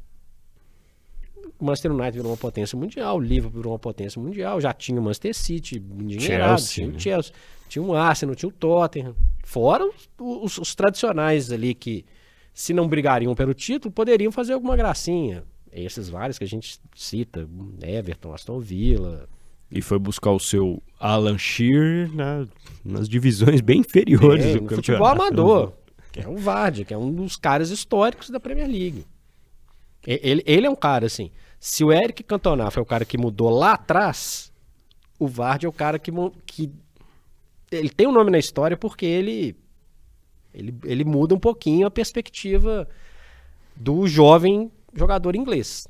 o 1.58 1.64
Manchester 1.64 1.92
United 1.92 2.12
virou 2.12 2.30
uma 2.30 2.36
potência 2.36 2.78
mundial, 2.78 3.16
o 3.16 3.20
Liverpool 3.20 3.58
virou 3.58 3.72
uma 3.72 3.78
potência 3.78 4.20
mundial, 4.20 4.60
já 4.60 4.72
tinha 4.72 5.00
o 5.00 5.02
Manchester 5.02 5.34
City, 5.34 5.76
endinheirado, 5.76 6.60
Chelsea, 6.60 6.74
tinha 6.74 6.88
o 6.88 6.92
né? 6.92 6.98
Chelsea, 6.98 7.32
tinha 7.68 7.82
o 7.82 7.94
Arsenal, 7.94 8.34
tinha 8.34 8.48
o 8.48 8.52
Tottenham. 8.52 9.14
Fora 9.44 9.84
os, 9.84 10.08
os, 10.18 10.58
os, 10.58 10.74
tradicionais 10.74 11.52
ali 11.52 11.74
que, 11.74 12.04
se 12.52 12.72
não 12.72 12.88
brigariam 12.88 13.34
pelo 13.34 13.54
título, 13.54 13.92
poderiam 13.92 14.32
fazer 14.32 14.52
alguma 14.52 14.76
gracinha. 14.76 15.44
Esses 15.74 16.08
vários 16.08 16.38
que 16.38 16.44
a 16.44 16.48
gente 16.48 16.78
cita, 16.94 17.48
Everton, 17.82 18.32
Aston 18.32 18.60
Villa. 18.60 19.28
E 19.70 19.82
foi 19.82 19.98
buscar 19.98 20.30
o 20.30 20.38
seu 20.38 20.80
Alan 21.00 21.36
Shearer 21.36 22.14
na, 22.14 22.46
nas 22.84 23.08
divisões 23.08 23.60
bem 23.60 23.80
inferiores 23.80 24.44
é, 24.44 24.52
do 24.52 24.60
campeonato. 24.60 24.76
futebol 24.76 25.06
amador, 25.06 25.72
que 26.12 26.20
é 26.20 26.28
o 26.28 26.36
Vardy, 26.36 26.84
que 26.84 26.94
é 26.94 26.98
um 26.98 27.12
dos 27.12 27.36
caras 27.36 27.70
históricos 27.70 28.30
da 28.30 28.38
Premier 28.38 28.68
League. 28.68 29.04
Ele, 30.06 30.42
ele 30.46 30.66
é 30.66 30.70
um 30.70 30.76
cara 30.76 31.06
assim. 31.06 31.30
Se 31.58 31.82
o 31.82 31.92
Eric 31.92 32.22
Cantona 32.22 32.70
foi 32.70 32.82
o 32.82 32.86
cara 32.86 33.04
que 33.04 33.16
mudou 33.16 33.48
lá 33.50 33.72
atrás, 33.72 34.52
o 35.18 35.26
Vard 35.26 35.64
é 35.64 35.68
o 35.68 35.72
cara 35.72 35.98
que, 35.98 36.12
que 36.44 36.70
ele 37.70 37.88
tem 37.88 38.06
um 38.06 38.12
nome 38.12 38.30
na 38.30 38.38
história 38.38 38.76
porque 38.76 39.06
ele, 39.06 39.56
ele 40.52 40.74
ele 40.84 41.04
muda 41.04 41.34
um 41.34 41.38
pouquinho 41.38 41.86
a 41.86 41.90
perspectiva 41.90 42.88
do 43.74 44.06
jovem 44.06 44.70
jogador 44.94 45.34
inglês. 45.36 45.86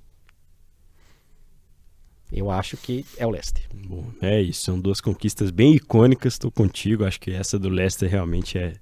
Eu 2.33 2.51
acho 2.51 2.77
que 2.77 3.05
é 3.17 3.27
o 3.27 3.31
Leicester. 3.31 3.63
Bom, 3.87 4.05
é 4.21 4.41
isso. 4.43 4.63
São 4.63 4.81
duas 4.81 5.01
conquistas 5.01 5.51
bem 5.51 5.75
icônicas. 5.75 6.35
Estou 6.35 6.51
contigo. 6.51 7.05
Acho 7.05 7.21
que 7.21 7.31
essa 7.31 7.59
do 7.59 7.69
Leicester 7.69 8.11
realmente 8.11 8.59
é, 8.59 8.75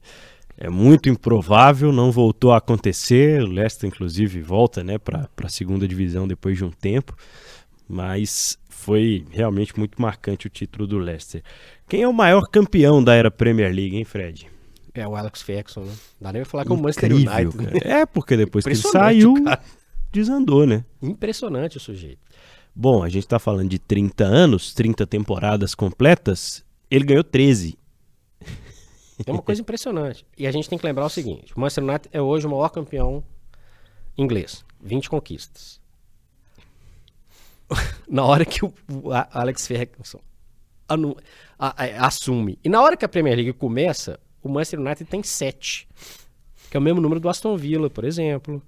é 0.56 0.70
muito 0.70 1.08
improvável, 1.08 1.92
não 1.92 2.11
voltou 2.11 2.52
a 2.52 2.58
acontecer. 2.58 3.42
O 3.42 3.46
Leicester, 3.46 3.88
inclusive, 3.88 4.40
volta 4.40 4.82
né, 4.82 4.96
para 4.96 5.28
a 5.42 5.48
segunda 5.48 5.87
divisão 5.87 6.26
depois 6.26 6.56
de 6.56 6.64
um 6.64 6.70
tempo, 6.70 7.14
mas 7.87 8.58
foi 8.70 9.26
realmente 9.30 9.78
muito 9.78 10.00
marcante 10.00 10.46
o 10.46 10.50
título 10.50 10.87
do 10.87 10.98
Leicester. 10.98 11.42
Quem 11.87 12.02
é 12.02 12.08
o 12.08 12.12
maior 12.12 12.48
campeão 12.48 13.04
da 13.04 13.14
era 13.14 13.30
Premier 13.30 13.74
League, 13.74 13.96
hein, 13.96 14.04
Fred? 14.04 14.50
É 14.94 15.06
o 15.06 15.14
Alex 15.14 15.42
Ferguson, 15.42 15.82
né? 15.82 15.92
Dá 16.20 16.32
nem 16.32 16.42
pra 16.42 16.50
falar 16.50 16.64
que 16.64 16.72
é 16.72 16.74
o 16.74 16.78
Manchester 16.78 17.12
United. 17.12 17.56
Né? 17.56 17.72
É, 17.82 18.06
porque 18.06 18.37
depois 18.37 18.64
que 18.64 18.70
ele 18.70 18.76
saiu, 18.76 19.35
desandou, 20.12 20.66
né? 20.66 20.85
Impressionante 21.01 21.77
o 21.77 21.81
sujeito. 21.81 22.20
Bom, 22.75 23.03
a 23.03 23.09
gente 23.09 23.27
tá 23.27 23.38
falando 23.38 23.68
de 23.68 23.79
30 23.79 24.25
anos, 24.25 24.72
30 24.72 25.07
temporadas 25.07 25.75
completas, 25.75 26.64
ele 26.90 27.05
ganhou 27.05 27.25
13 27.25 27.77
é 29.27 29.33
uma 29.33 29.42
coisa 29.42 29.61
impressionante. 29.62 30.27
E 30.37 30.46
a 30.46 30.51
gente 30.51 30.68
tem 30.68 30.79
que 30.79 30.87
lembrar 30.87 31.05
o 31.05 31.11
seguinte: 31.11 31.55
o 31.57 31.61
Manchester 31.61 31.85
United 31.85 32.09
é 32.12 32.20
hoje 32.20 32.46
o 32.46 32.51
maior 32.51 32.68
campeão 32.68 33.22
inglês. 34.16 34.64
20 34.81 35.09
conquistas. 35.11 35.81
na 38.09 38.25
hora 38.25 38.44
que 38.44 38.64
o, 38.64 38.72
Alex 39.31 39.66
Ferguson 39.66 40.20
assume. 41.98 42.59
E 42.62 42.68
na 42.68 42.83
hora 42.83 42.96
que 42.96 43.05
a 43.05 43.09
Premier 43.09 43.37
League 43.37 43.53
começa, 43.55 44.18
o 44.42 44.48
Manchester 44.48 44.81
United 44.81 45.09
tem 45.09 45.22
7. 45.22 45.88
Que 46.70 46.77
é 46.77 46.81
o 46.81 46.83
mesmo 46.83 47.01
número 47.01 47.20
do 47.20 47.29
Aston 47.29 47.57
Villa, 47.57 47.88
por 47.88 48.05
exemplo. 48.05 48.62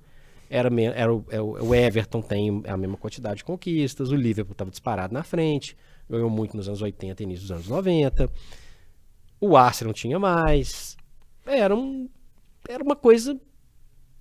Era, 0.48 0.68
era 0.94 1.14
o, 1.14 1.24
é 1.30 1.40
o 1.40 1.74
Everton 1.74 2.20
tem 2.20 2.62
a 2.66 2.76
mesma 2.76 2.96
quantidade 2.96 3.38
de 3.38 3.44
conquistas. 3.44 4.10
O 4.10 4.16
Liverpool 4.16 4.52
estava 4.52 4.70
disparado 4.70 5.12
na 5.12 5.22
frente. 5.22 5.76
Ganhou 6.08 6.30
muito 6.30 6.56
nos 6.56 6.68
anos 6.68 6.82
80 6.82 7.22
e 7.22 7.24
início 7.24 7.42
dos 7.42 7.50
anos 7.50 7.68
90. 7.68 8.30
O 9.40 9.56
Arsenal 9.56 9.92
tinha 9.94 10.18
mais. 10.18 10.96
Era, 11.46 11.74
um, 11.74 12.08
era 12.68 12.82
uma 12.82 12.96
coisa 12.96 13.38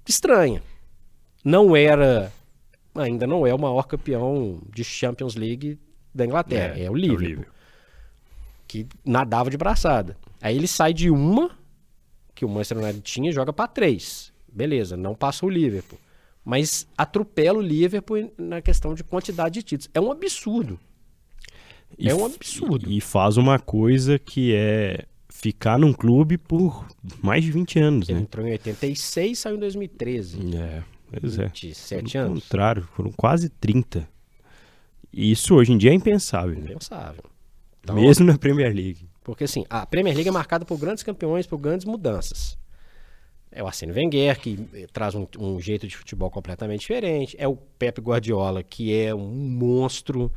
estranha. 0.07 0.61
Não 1.43 1.75
era. 1.75 2.31
Ainda 2.95 3.25
não 3.25 3.45
é 3.45 3.53
o 3.53 3.59
maior 3.59 3.83
campeão 3.83 4.61
de 4.73 4.83
Champions 4.83 5.35
League 5.35 5.79
da 6.13 6.25
Inglaterra. 6.25 6.77
É, 6.77 6.85
é 6.85 6.91
o 6.91 6.93
Liverpool. 6.93 7.23
É 7.23 7.25
o 7.25 7.29
Liverpool. 7.29 7.53
Que 8.67 8.87
nadava 9.03 9.49
de 9.49 9.57
braçada. 9.57 10.17
Aí 10.41 10.55
ele 10.55 10.67
sai 10.67 10.93
de 10.93 11.09
uma, 11.09 11.51
que 12.35 12.45
o 12.45 12.49
Manchester 12.49 12.77
United 12.77 13.01
tinha, 13.01 13.29
e 13.29 13.33
joga 13.33 13.51
para 13.51 13.67
três. 13.67 14.31
Beleza, 14.51 14.95
não 14.95 15.15
passa 15.15 15.45
o 15.45 15.49
Liverpool. 15.49 15.99
Mas 16.43 16.87
atropela 16.97 17.59
o 17.59 17.61
Liverpool 17.61 18.31
na 18.37 18.61
questão 18.61 18.93
de 18.93 19.03
quantidade 19.03 19.55
de 19.55 19.63
títulos. 19.63 19.89
É 19.93 20.01
um 20.01 20.11
absurdo. 20.11 20.79
E 21.97 22.09
é 22.09 22.15
um 22.15 22.25
absurdo. 22.25 22.89
E 22.89 22.99
faz 22.99 23.37
uma 23.37 23.59
coisa 23.59 24.17
que 24.19 24.53
é 24.53 25.05
ficar 25.29 25.77
num 25.79 25.93
clube 25.93 26.37
por 26.37 26.85
mais 27.21 27.43
de 27.43 27.51
20 27.51 27.79
anos, 27.79 28.09
Ele 28.09 28.19
né? 28.19 28.23
entrou 28.23 28.45
em 28.47 28.51
86 28.51 29.39
saiu 29.39 29.55
em 29.55 29.59
2013. 29.59 30.55
É. 30.55 30.83
Pois 31.19 31.37
é. 31.39 31.47
27 31.47 32.11
Pelo 32.13 32.25
anos. 32.25 32.43
contrário, 32.43 32.87
foram 32.95 33.11
quase 33.11 33.49
30. 33.49 34.07
E 35.11 35.31
isso 35.31 35.53
hoje 35.55 35.71
em 35.71 35.77
dia 35.77 35.91
é 35.91 35.93
impensável, 35.93 36.55
né? 36.55 36.71
Impensável. 36.71 37.23
Então, 37.81 37.95
Mesmo 37.95 38.25
na 38.25 38.37
Premier 38.37 38.73
League. 38.73 39.07
Porque 39.23 39.43
assim, 39.43 39.63
a 39.69 39.85
Premier 39.85 40.15
League 40.15 40.27
é 40.29 40.31
marcada 40.31 40.65
por 40.65 40.77
grandes 40.77 41.03
campeões, 41.03 41.45
por 41.45 41.57
grandes 41.57 41.85
mudanças. 41.85 42.57
É 43.55 43.61
o 43.63 43.67
Arsene 43.67 43.91
Wenger, 43.91 44.39
que 44.39 44.67
eh, 44.73 44.87
traz 44.91 45.13
um, 45.13 45.27
um 45.37 45.59
jeito 45.61 45.87
de 45.87 45.95
futebol 45.95 46.29
completamente 46.31 46.81
diferente. 46.81 47.35
É 47.39 47.47
o 47.47 47.55
Pep 47.55 48.01
Guardiola, 48.01 48.63
que 48.63 48.93
é 48.95 49.13
um 49.13 49.27
monstro. 49.29 50.31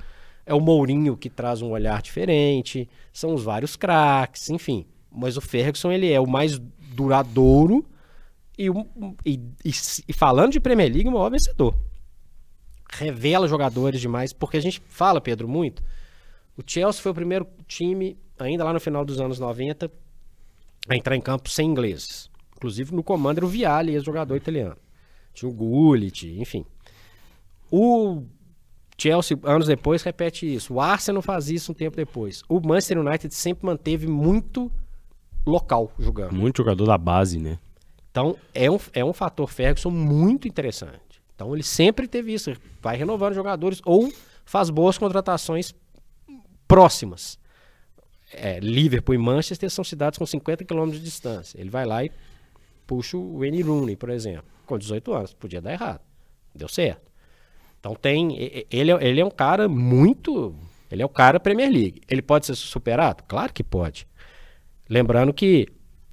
É 0.45 0.53
o 0.55 0.61
Mourinho, 0.61 1.17
que 1.17 1.31
traz 1.31 1.62
um 1.62 1.71
olhar 1.71 2.01
diferente. 2.03 2.89
São 3.12 3.33
os 3.35 3.43
vários 3.43 3.75
craques, 3.75 4.51
enfim. 4.51 4.87
Mas 5.11 5.37
o 5.37 5.41
Ferguson, 5.41 5.91
ele 5.91 6.12
é 6.12 6.21
o 6.21 6.27
mais 6.27 6.59
duradouro 6.95 7.85
e, 8.59 8.69
e- 9.25 9.41
e 9.64 9.71
e 10.09 10.12
falando 10.12 10.53
de 10.53 10.61
Premier 10.61 10.93
League, 10.93 11.09
o 11.09 11.12
maior 11.12 11.31
vencedor. 11.31 11.75
Revela 12.93 13.49
jogadores 13.49 14.01
demais, 14.01 14.33
porque 14.33 14.57
a 14.57 14.61
gente 14.61 14.81
fala, 14.89 15.21
Pedro, 15.21 15.49
muito. 15.49 15.83
O 16.57 16.62
Chelsea 16.67 17.03
foi 17.03 17.12
o 17.12 17.14
primeiro 17.14 17.47
time, 17.67 18.17
ainda 18.39 18.62
lá 18.64 18.73
no 18.73 18.81
final 18.81 19.05
dos 19.05 19.21
anos 19.21 19.39
90, 19.39 19.91
a 20.89 20.97
entrar 20.97 21.17
em 21.17 21.21
campo 21.21 21.51
sem 21.51 21.69
ingleses. 21.69 22.31
Inclusive 22.57 22.94
no 22.94 23.02
comando 23.02 23.38
era 23.38 23.46
o 23.46 23.48
Vialli, 23.48 23.94
ex-jogador 23.94 24.36
italiano. 24.36 24.76
Tinha 25.32 25.48
o 25.48 25.52
Gullit, 25.52 26.26
enfim. 26.40 26.64
O 27.70 28.22
Chelsea, 28.98 29.38
anos 29.42 29.66
depois, 29.66 30.02
repete 30.02 30.52
isso. 30.52 30.74
O 30.74 30.80
Arsenal 30.80 31.20
faz 31.20 31.50
isso 31.50 31.72
um 31.72 31.74
tempo 31.74 31.96
depois. 31.96 32.42
O 32.48 32.61
Manchester 32.61 32.98
United 32.98 33.34
sempre 33.34 33.66
manteve 33.66 34.07
muito 34.07 34.72
local 35.46 35.92
jogando. 35.98 36.32
Muito 36.32 36.59
jogador 36.59 36.86
da 36.86 36.96
base, 36.96 37.38
né? 37.38 37.59
Então, 38.11 38.36
é 38.54 38.70
um, 38.70 38.78
é 38.94 39.04
um 39.04 39.12
fator 39.12 39.48
Ferguson 39.48 39.90
muito 39.90 40.48
interessante. 40.48 41.20
Então, 41.34 41.52
ele 41.52 41.62
sempre 41.62 42.09
teve 42.09 42.32
isso. 42.32 42.50
Vai 42.80 42.96
renovando 42.96 43.34
jogadores 43.34 43.82
ou 43.84 44.11
faz 44.46 44.70
boas 44.70 44.96
contratações 44.96 45.74
próximas. 46.66 47.38
É, 48.32 48.59
Liverpool 48.59 49.14
e 49.14 49.18
Manchester 49.18 49.70
são 49.70 49.84
cidades 49.84 50.18
com 50.18 50.24
50 50.24 50.64
quilômetros 50.64 50.98
de 50.98 51.04
distância. 51.04 51.61
Ele 51.61 51.68
vai 51.68 51.84
lá 51.84 52.02
e 52.02 52.11
puxa 52.87 53.16
o 53.16 53.39
Wayne 53.39 53.62
Rooney, 53.62 53.97
por 53.97 54.11
exemplo, 54.11 54.45
com 54.66 54.78
18 54.78 55.12
anos. 55.12 55.32
Podia 55.34 55.61
dar 55.61 55.72
errado. 55.72 56.01
Deu 56.55 56.68
certo. 56.68 57.11
Então 57.80 57.95
tem. 57.95 58.37
Ele, 58.70 58.91
é- 58.93 59.07
ele 59.09 59.20
é 59.20 59.24
um 59.24 59.30
cara 59.30 59.68
muito. 59.68 60.55
Ele 60.91 61.03
é 61.03 61.05
o 61.07 61.09
cara 61.11 61.41
Premier 61.41 61.70
League. 61.70 62.01
Ele 62.09 62.22
pode 62.22 62.47
ser 62.47 62.55
superado? 62.55 63.24
Claro 63.26 63.53
que 63.53 63.62
pode. 63.64 64.07
Lembrando 64.89 65.32
que 65.32 65.66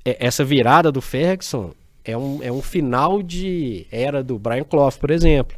essa 0.03 0.43
virada 0.43 0.91
do 0.91 1.01
Ferguson 1.01 1.71
é 2.03 2.17
um, 2.17 2.41
é 2.43 2.51
um 2.51 2.61
final 2.61 3.21
de 3.21 3.85
era 3.91 4.23
do 4.23 4.37
Brian 4.37 4.63
Clough, 4.63 4.93
por 4.99 5.11
exemplo, 5.11 5.57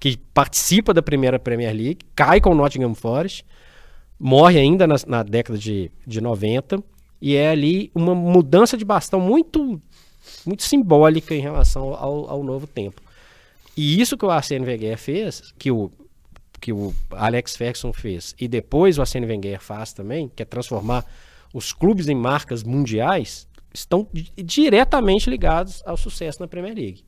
que 0.00 0.16
participa 0.32 0.92
da 0.92 1.02
primeira 1.02 1.38
Premier 1.38 1.72
League, 1.74 1.98
cai 2.16 2.40
com 2.40 2.50
o 2.50 2.54
Nottingham 2.54 2.94
Forest, 2.94 3.44
morre 4.18 4.58
ainda 4.58 4.86
na, 4.86 4.96
na 5.06 5.22
década 5.22 5.58
de, 5.58 5.90
de 6.06 6.20
90, 6.20 6.82
e 7.20 7.36
é 7.36 7.50
ali 7.50 7.90
uma 7.94 8.14
mudança 8.14 8.76
de 8.76 8.84
bastão 8.84 9.20
muito, 9.20 9.80
muito 10.44 10.62
simbólica 10.62 11.34
em 11.34 11.40
relação 11.40 11.94
ao, 11.94 12.30
ao 12.30 12.42
novo 12.42 12.66
tempo. 12.66 13.00
E 13.76 14.00
isso 14.00 14.16
que 14.16 14.24
o 14.24 14.30
Arsene 14.30 14.64
Wenger 14.64 14.96
fez, 14.98 15.52
que 15.58 15.70
o, 15.70 15.90
que 16.60 16.72
o 16.72 16.94
Alex 17.10 17.56
Ferguson 17.56 17.92
fez, 17.92 18.34
e 18.38 18.46
depois 18.46 18.98
o 18.98 19.00
Arsene 19.00 19.26
Wenger 19.26 19.60
faz 19.60 19.92
também, 19.92 20.30
que 20.34 20.42
é 20.42 20.46
transformar 20.46 21.04
os 21.52 21.72
clubes 21.72 22.08
em 22.08 22.14
marcas 22.14 22.62
mundiais, 22.62 23.48
estão 23.72 24.06
di- 24.12 24.30
diretamente 24.36 25.28
ligados 25.28 25.82
ao 25.84 25.96
sucesso 25.96 26.40
na 26.40 26.46
Premier 26.46 26.74
League. 26.74 27.04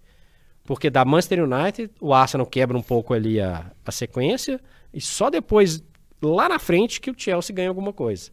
Porque 0.65 0.91
da 0.91 1.05
Manchester 1.05 1.45
United, 1.45 1.93
o 2.01 2.13
Arsenal 2.13 2.47
quebra 2.47 2.77
um 2.77 2.83
pouco 2.83 3.15
ali 3.15 3.41
a, 3.41 3.71
a 3.85 3.93
sequência, 3.93 4.61
e 4.93 5.01
só 5.01 5.31
depois, 5.31 5.83
lá 6.21 6.49
na 6.49 6.59
frente, 6.59 7.01
que 7.01 7.11
o 7.11 7.15
Chelsea 7.17 7.55
ganha 7.55 7.69
alguma 7.69 7.93
coisa. 7.93 8.31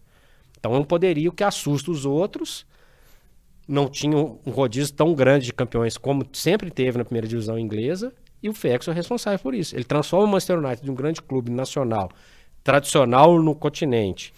Então 0.57 0.73
é 0.73 0.79
um 0.79 0.84
poderio 0.84 1.31
que 1.31 1.43
assusta 1.43 1.91
os 1.91 2.05
outros, 2.05 2.65
não 3.68 3.88
tinha 3.89 4.18
um 4.18 4.51
rodízio 4.51 4.93
tão 4.93 5.14
grande 5.14 5.45
de 5.45 5.53
campeões 5.53 5.97
como 5.97 6.26
sempre 6.34 6.70
teve 6.70 6.97
na 6.97 7.05
primeira 7.05 7.28
divisão 7.28 7.57
inglesa, 7.57 8.14
e 8.41 8.49
o 8.49 8.53
Ferguson 8.53 8.91
é 8.91 8.93
responsável 8.93 9.39
por 9.39 9.53
isso. 9.53 9.76
Ele 9.76 9.86
transforma 9.86 10.26
o 10.26 10.32
Manchester 10.32 10.59
United 10.59 10.84
de 10.84 10.91
um 10.91 10.95
grande 10.95 11.22
clube 11.22 11.49
nacional, 11.49 12.09
tradicional 12.64 13.41
no 13.41 13.55
continente, 13.55 14.34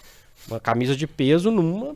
uma 0.48 0.60
camisa 0.60 0.96
de 0.96 1.08
peso 1.08 1.50
numa 1.50 1.96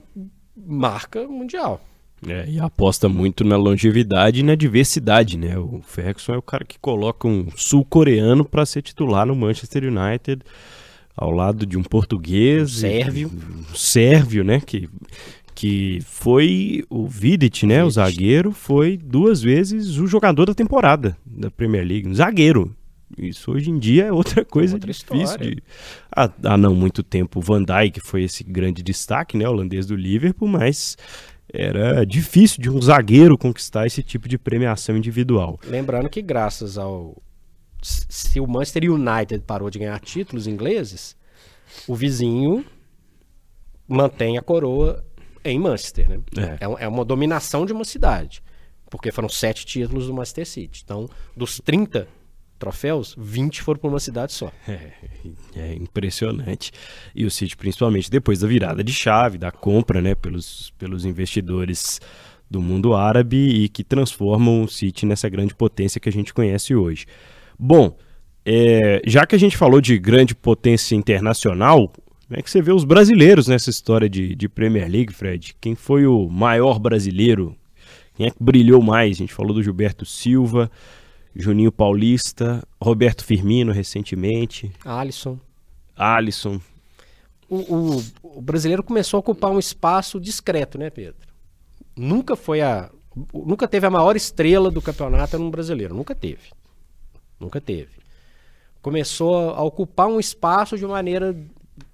marca 0.56 1.28
mundial. 1.28 1.82
É, 2.28 2.46
e 2.50 2.60
aposta 2.60 3.08
muito 3.08 3.46
na 3.46 3.56
longevidade 3.56 4.42
e 4.42 4.44
na 4.44 4.54
diversidade, 4.54 5.38
né? 5.38 5.58
O 5.58 5.82
Ferguson 5.82 6.34
é 6.34 6.38
o 6.38 6.42
cara 6.42 6.66
que 6.66 6.78
coloca 6.78 7.26
um 7.28 7.48
sul-coreano 7.56 8.44
para 8.44 8.66
ser 8.66 8.82
titular 8.82 9.26
no 9.26 9.36
Manchester 9.36 9.84
United, 9.86 10.42
ao 11.16 11.32
lado 11.32 11.66
de 11.66 11.78
um 11.78 11.84
português, 11.84 12.78
Um 12.78 12.80
sérvio. 12.80 13.32
um 13.32 13.76
sérvio, 13.76 14.44
né? 14.44 14.60
Que, 14.60 14.90
que 15.60 15.99
foi 16.05 16.86
o 16.89 17.05
Vidic, 17.05 17.66
né? 17.66 17.84
O 17.84 17.91
zagueiro, 17.91 18.53
foi 18.53 18.95
duas 18.95 19.41
vezes 19.41 19.97
o 19.97 20.07
jogador 20.07 20.45
da 20.45 20.53
temporada 20.53 21.18
da 21.26 21.51
Premier 21.51 21.86
League, 21.86 22.07
um 22.07 22.16
zagueiro. 22.16 22.74
Isso 23.18 23.51
hoje 23.51 23.70
em 23.70 23.78
dia 23.78 24.05
é 24.05 24.12
outra 24.14 24.45
coisa 24.45 24.76
Outra 24.76 24.93
difícil 24.93 25.38
de. 25.38 25.62
Há, 26.10 26.32
há 26.45 26.57
não 26.57 26.74
muito 26.74 27.03
tempo, 27.03 27.39
o 27.39 27.41
Van 27.41 27.62
Dijk 27.62 27.99
foi 27.99 28.24
esse 28.24 28.41
grande 28.41 28.82
destaque, 28.82 29.38
né? 29.38 29.49
Holandês 29.49 29.86
do 29.86 29.97
Liverpool, 29.97 30.47
mas 30.47 30.95
era 31.51 32.05
difícil 32.05 32.62
de 32.62 32.70
um 32.70 32.82
zagueiro 32.82 33.38
conquistar 33.38 33.86
esse 33.86 34.01
tipo 34.01 34.30
de 34.30 34.38
premiação 34.38 34.95
individual. 34.95 35.60
Lembrando 35.68 36.10
que 36.10 36.22
graças 36.22 36.78
ao 36.78 37.22
se 37.82 38.39
o 38.39 38.47
Manchester 38.47 38.89
United 38.89 39.43
parou 39.45 39.70
de 39.70 39.80
ganhar 39.80 39.99
títulos 39.99 40.47
ingleses, 40.47 41.18
o 41.86 41.95
vizinho 41.97 42.64
mantém 43.89 44.38
a 44.38 44.41
coroa 44.41 45.03
em 45.52 45.60
Manchester, 45.60 46.10
né? 46.10 46.20
É. 46.38 46.66
É, 46.66 46.84
é 46.86 46.88
uma 46.88 47.06
dominação 47.06 47.66
de 47.66 47.74
uma 47.74 47.84
cidade, 47.84 48.41
porque 48.89 49.12
foram 49.12 49.30
sete 49.30 49.66
títulos 49.66 50.08
do 50.08 50.14
Manchester 50.14 50.45
City. 50.45 50.82
Então, 50.84 51.10
dos 51.36 51.60
30 51.60 52.08
troféus, 52.60 53.16
20 53.18 53.62
foram 53.62 53.80
para 53.80 53.89
uma 53.89 54.00
cidade 54.00 54.34
só. 54.34 54.52
É 55.56 55.74
impressionante. 55.74 56.72
E 57.14 57.26
o 57.26 57.32
City, 57.32 57.58
principalmente 57.58 58.10
depois 58.10 58.39
da 58.39 58.47
virada 58.47 58.82
de 58.82 58.93
chave, 58.93 59.38
da 59.38 59.52
compra 59.52 60.02
né, 60.02 60.16
pelos, 60.16 60.72
pelos 60.78 61.04
investidores 61.04 62.00
do 62.50 62.62
mundo 62.62 62.95
árabe 62.95 63.38
e 63.38 63.68
que 63.68 63.84
transformam 63.84 64.64
o 64.64 64.68
City 64.68 65.06
nessa 65.06 65.28
grande 65.28 65.54
potência 65.54 66.00
que 66.00 66.08
a 66.08 66.12
gente 66.12 66.34
conhece 66.34 66.74
hoje. 66.74 67.06
Bom, 67.58 67.97
é, 68.45 69.02
já 69.06 69.26
que 69.26 69.36
a 69.36 69.39
gente 69.39 69.58
falou 69.58 69.82
de 69.82 69.97
grande 70.00 70.34
potência 70.34 70.95
internacional, 70.95 71.91
como 72.30 72.40
é 72.40 72.42
que 72.44 72.50
você 72.50 72.62
vê 72.62 72.72
os 72.72 72.84
brasileiros 72.86 73.48
nessa 73.48 73.70
história 73.72 74.08
de, 74.08 74.36
de 74.36 74.48
Premier 74.48 74.90
League, 74.90 75.12
Fred? 75.14 75.56
Quem 75.60 75.74
foi 75.76 76.06
o 76.06 76.30
maior 76.30 76.78
brasileiro? 76.80 77.56
Quem 78.16 78.28
é 78.28 78.30
que 78.32 78.38
brilhou 78.42 78.82
mais? 78.82 79.18
A 79.18 79.20
gente 79.20 79.34
falou 79.34 79.54
do 79.54 79.64
Gilberto 79.64 80.06
Silva, 80.06 80.70
Juninho 81.36 81.72
Paulista, 81.72 82.64
Roberto 82.82 83.26
Firmino 83.26 83.72
recentemente, 83.72 84.72
Alisson. 84.86 85.40
Alisson. 85.96 86.62
O, 87.50 87.58
o- 87.58 88.04
o 88.38 88.42
brasileiro 88.42 88.84
começou 88.84 89.18
a 89.18 89.22
ocupar 89.22 89.50
um 89.50 89.58
espaço 89.60 90.20
discreto, 90.20 90.78
né, 90.78 90.90
Pedro? 90.92 91.28
Nunca 91.98 92.36
foi 92.36 92.62
a. 92.62 92.92
Nunca 93.34 93.68
teve 93.68 93.88
a 93.88 93.90
maior 93.90 94.16
estrela 94.16 94.70
do 94.70 94.82
campeonato 94.84 95.38
no 95.40 95.50
brasileiro. 95.50 95.96
Nunca 95.96 96.14
teve. 96.14 96.52
Nunca 97.40 97.60
teve. 97.60 97.90
Começou 98.84 99.50
a 99.50 99.64
ocupar 99.64 100.08
um 100.08 100.20
espaço 100.20 100.78
de 100.78 100.86
maneira 100.86 101.36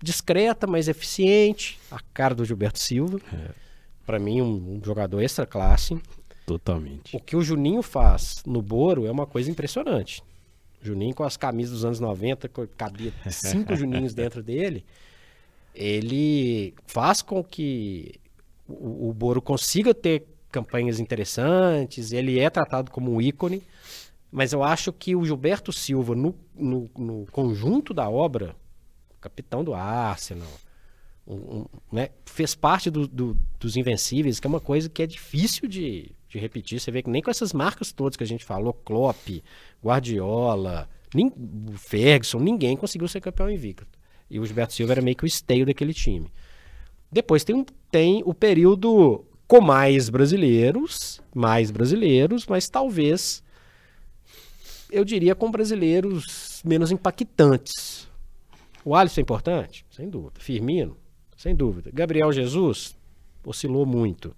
discreta, 0.02 0.66
mas 0.68 0.88
eficiente. 0.88 1.80
A 1.92 2.00
cara 2.14 2.34
do 2.36 2.46
Gilberto 2.46 2.80
Silva. 2.80 3.20
Pra 4.06 4.20
mim, 4.20 4.42
um, 4.42 4.78
um 4.78 4.82
jogador 4.84 5.22
extra 5.22 5.46
classe. 5.46 6.00
Totalmente. 6.46 7.16
O 7.16 7.20
que 7.20 7.36
o 7.36 7.42
Juninho 7.42 7.82
faz 7.82 8.44
no 8.46 8.62
Boro 8.62 9.06
é 9.08 9.12
uma 9.12 9.26
coisa 9.26 9.50
impressionante. 9.50 10.22
Juninho 10.82 11.16
com 11.16 11.24
as 11.24 11.36
camisas 11.36 11.74
dos 11.74 11.86
anos 11.86 12.00
90, 12.00 12.48
co- 12.50 12.68
cabia 12.78 13.12
cinco 13.32 13.74
Juninhos 13.78 14.14
dentro 14.14 14.44
dele. 14.44 14.86
Ele 15.74 16.74
faz 16.86 17.22
com 17.22 17.44
que 17.44 18.16
o, 18.68 19.10
o 19.10 19.14
Boro 19.14 19.42
consiga 19.42 19.94
ter 19.94 20.26
campanhas 20.52 21.00
interessantes, 21.00 22.12
ele 22.14 22.40
é 22.40 22.50
tratado 22.50 22.90
como 22.92 23.12
um 23.12 23.22
ícone, 23.22 23.62
mas 24.32 24.54
eu 24.54 24.64
acho 24.64 24.94
que 24.94 25.16
o 25.16 25.26
Gilberto 25.26 25.74
Silva, 25.74 26.16
no, 26.16 26.34
no- 26.56 26.90
no 26.98 27.26
conjunto 27.32 27.94
da 27.94 28.10
obra, 28.10 28.56
capitão 29.26 29.64
do 29.64 29.74
Arsenal, 29.74 30.48
um- 31.28 31.34
um, 31.62 31.66
né, 31.92 32.10
fez 32.26 32.54
parte 32.54 32.92
do- 32.92 33.08
do- 33.08 33.36
dos 33.60 33.76
Invencíveis, 33.76 34.40
que 34.40 34.46
é 34.46 34.50
uma 34.50 34.60
coisa 34.60 34.88
que 34.88 35.02
é 35.02 35.08
difícil 35.08 35.68
de, 35.68 36.12
de 36.30 36.38
repetir. 36.38 36.80
Você 36.80 36.92
vê 36.92 37.02
que 37.02 37.10
nem 37.10 37.24
com 37.24 37.32
essas 37.32 37.52
marcas 37.52 37.92
todas 37.92 38.16
que 38.16 38.24
a 38.24 38.28
gente 38.28 38.46
falou, 38.46 38.72
Klopp, 38.72 39.28
Guardiola, 39.84 40.88
Ferguson, 41.78 42.40
ninguém 42.40 42.78
conseguiu 42.78 43.08
ser 43.08 43.20
campeão 43.22 43.50
invicto. 43.50 43.88
E 44.30 44.40
o 44.40 44.46
Gilberto 44.46 44.74
Silva 44.74 44.94
era 44.94 45.02
meio 45.02 45.16
que 45.18 45.24
o 45.24 45.28
esteio 45.28 45.66
daquele 45.66 45.94
time. 45.94 46.32
Depois 47.12 47.44
tem, 47.44 47.56
um- 47.56 47.66
tem 47.90 48.22
o 48.26 48.34
período 48.34 49.26
com 49.48 49.62
mais 49.62 50.10
brasileiros, 50.10 51.20
mais 51.34 51.72
brasileiros, 51.72 52.46
mas 52.46 52.70
talvez 52.70 53.44
eu 54.92 55.04
diria 55.04 55.34
com 55.34 55.50
brasileiros 55.50 56.62
menos 56.64 56.92
impactantes. 56.92 58.08
O 58.86 58.96
Alisson 58.96 59.22
é 59.22 59.24
importante? 59.24 59.84
Sem 59.90 60.08
dúvida. 60.08 60.40
Firmino? 60.40 60.96
Sem 61.36 61.56
dúvida. 61.56 61.90
Gabriel 61.92 62.32
Jesus? 62.32 62.96
Oscilou 63.44 63.86
muito. 63.86 64.36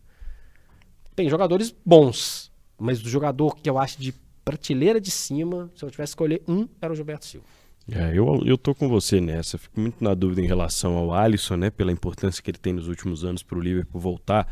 Tem 1.14 1.30
jogadores 1.30 1.76
bons, 1.86 2.50
mas 2.80 3.04
o 3.04 3.10
jogador 3.10 3.58
que 3.58 3.70
eu 3.70 3.78
acho 3.78 4.00
de 4.00 4.14
prateleira 4.45 5.02
de 5.02 5.12
cima, 5.12 5.70
se 5.76 5.84
eu 5.84 5.91
tivesse 5.91 6.12
que 6.12 6.24
escolher 6.24 6.41
um, 6.48 6.66
era 6.82 6.93
o 6.93 6.95
Gilberto 6.95 7.26
Silva. 7.26 7.45
É, 7.91 8.18
eu, 8.18 8.41
eu 8.45 8.58
tô 8.58 8.74
com 8.74 8.88
você 8.88 9.20
nessa. 9.20 9.58
Fico 9.58 9.80
muito 9.80 10.02
na 10.02 10.14
dúvida 10.14 10.41
em 10.41 10.48
relação 10.48 10.98
ao 10.98 11.14
Alisson, 11.14 11.58
né? 11.58 11.70
Pela 11.70 11.91
importância 11.91 12.41
que 12.41 12.50
ele 12.50 12.58
tem 12.58 12.72
nos 12.72 12.88
últimos 12.88 13.26
anos 13.26 13.43
para 13.43 13.58
o 13.58 13.62
Liverpool 13.62 14.00
voltar 14.00 14.48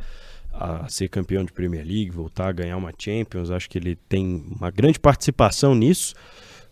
a 0.54 0.88
ser 0.88 1.10
campeão 1.10 1.44
de 1.44 1.52
Premier 1.52 1.86
League, 1.86 2.10
voltar 2.10 2.48
a 2.48 2.52
ganhar 2.52 2.78
uma 2.78 2.94
Champions. 2.98 3.52
Acho 3.52 3.70
que 3.70 3.78
ele 3.78 3.96
tem 3.96 4.46
uma 4.60 4.72
grande 4.72 5.00
participação 5.00 5.76
nisso, 5.76 6.16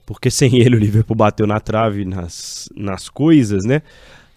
porque 0.05 0.29
sem 0.29 0.57
ele 0.59 0.75
o 0.75 0.79
Liverpool 0.79 1.15
bateu 1.15 1.47
na 1.47 1.59
trave 1.59 2.05
nas, 2.05 2.69
nas 2.75 3.09
coisas, 3.09 3.63
né? 3.65 3.81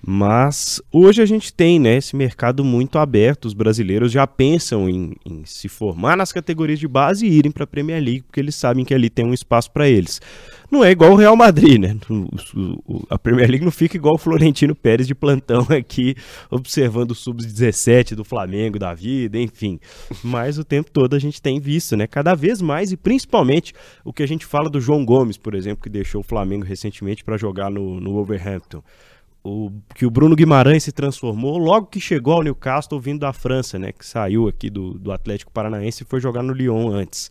Mas 0.04 0.80
hoje 0.92 1.20
a 1.20 1.26
gente 1.26 1.52
tem 1.52 1.80
né, 1.80 1.96
esse 1.96 2.14
mercado 2.14 2.64
muito 2.64 2.98
aberto. 2.98 3.46
Os 3.46 3.54
brasileiros 3.54 4.12
já 4.12 4.26
pensam 4.26 4.88
em, 4.88 5.16
em 5.24 5.44
se 5.44 5.68
formar 5.68 6.16
nas 6.16 6.32
categorias 6.32 6.78
de 6.78 6.86
base 6.86 7.26
e 7.26 7.30
irem 7.30 7.50
para 7.50 7.64
a 7.64 7.66
Premier 7.66 8.02
League, 8.02 8.22
porque 8.22 8.38
eles 8.38 8.54
sabem 8.54 8.84
que 8.84 8.94
ali 8.94 9.10
tem 9.10 9.26
um 9.26 9.34
espaço 9.34 9.70
para 9.70 9.88
eles. 9.88 10.20
Não 10.70 10.84
é 10.84 10.90
igual 10.90 11.12
o 11.12 11.16
Real 11.16 11.36
Madrid, 11.36 11.80
né? 11.80 11.96
A 13.08 13.18
Premier 13.18 13.48
League 13.48 13.64
não 13.64 13.72
fica 13.72 13.96
igual 13.96 14.14
o 14.14 14.18
Florentino 14.18 14.74
Pérez 14.74 15.06
de 15.06 15.14
plantão 15.14 15.66
aqui, 15.70 16.14
observando 16.50 17.12
o 17.12 17.14
sub-17 17.14 18.14
do 18.14 18.24
Flamengo, 18.24 18.78
da 18.78 18.92
vida, 18.92 19.38
enfim. 19.38 19.78
Mas 20.22 20.58
o 20.58 20.64
tempo 20.64 20.90
todo 20.90 21.14
a 21.14 21.18
gente 21.18 21.40
tem 21.40 21.60
visto, 21.60 21.96
né? 21.96 22.06
Cada 22.06 22.34
vez 22.34 22.60
mais, 22.60 22.92
e 22.92 22.96
principalmente 22.96 23.72
o 24.04 24.12
que 24.12 24.22
a 24.22 24.28
gente 24.28 24.44
fala 24.44 24.68
do 24.68 24.80
João 24.80 25.04
Gomes, 25.04 25.36
por 25.36 25.54
exemplo, 25.54 25.82
que 25.82 25.90
deixou 25.90 26.20
o 26.20 26.24
Flamengo 26.24 26.64
recentemente 26.64 27.24
para 27.24 27.36
jogar 27.36 27.70
no, 27.70 28.00
no 28.00 28.12
Wolverhampton 28.12 28.82
o, 29.46 29.72
que 29.94 30.04
o 30.04 30.10
Bruno 30.10 30.34
Guimarães 30.34 30.84
se 30.84 30.92
transformou 30.92 31.56
logo 31.56 31.86
que 31.86 32.00
chegou 32.00 32.34
ao 32.34 32.42
Newcastle 32.42 33.00
vindo 33.00 33.20
da 33.20 33.32
França, 33.32 33.78
né? 33.78 33.92
Que 33.92 34.04
saiu 34.04 34.48
aqui 34.48 34.68
do, 34.68 34.98
do 34.98 35.12
Atlético 35.12 35.52
Paranaense 35.52 36.02
e 36.02 36.06
foi 36.06 36.20
jogar 36.20 36.42
no 36.42 36.52
Lyon 36.52 36.90
antes. 36.90 37.30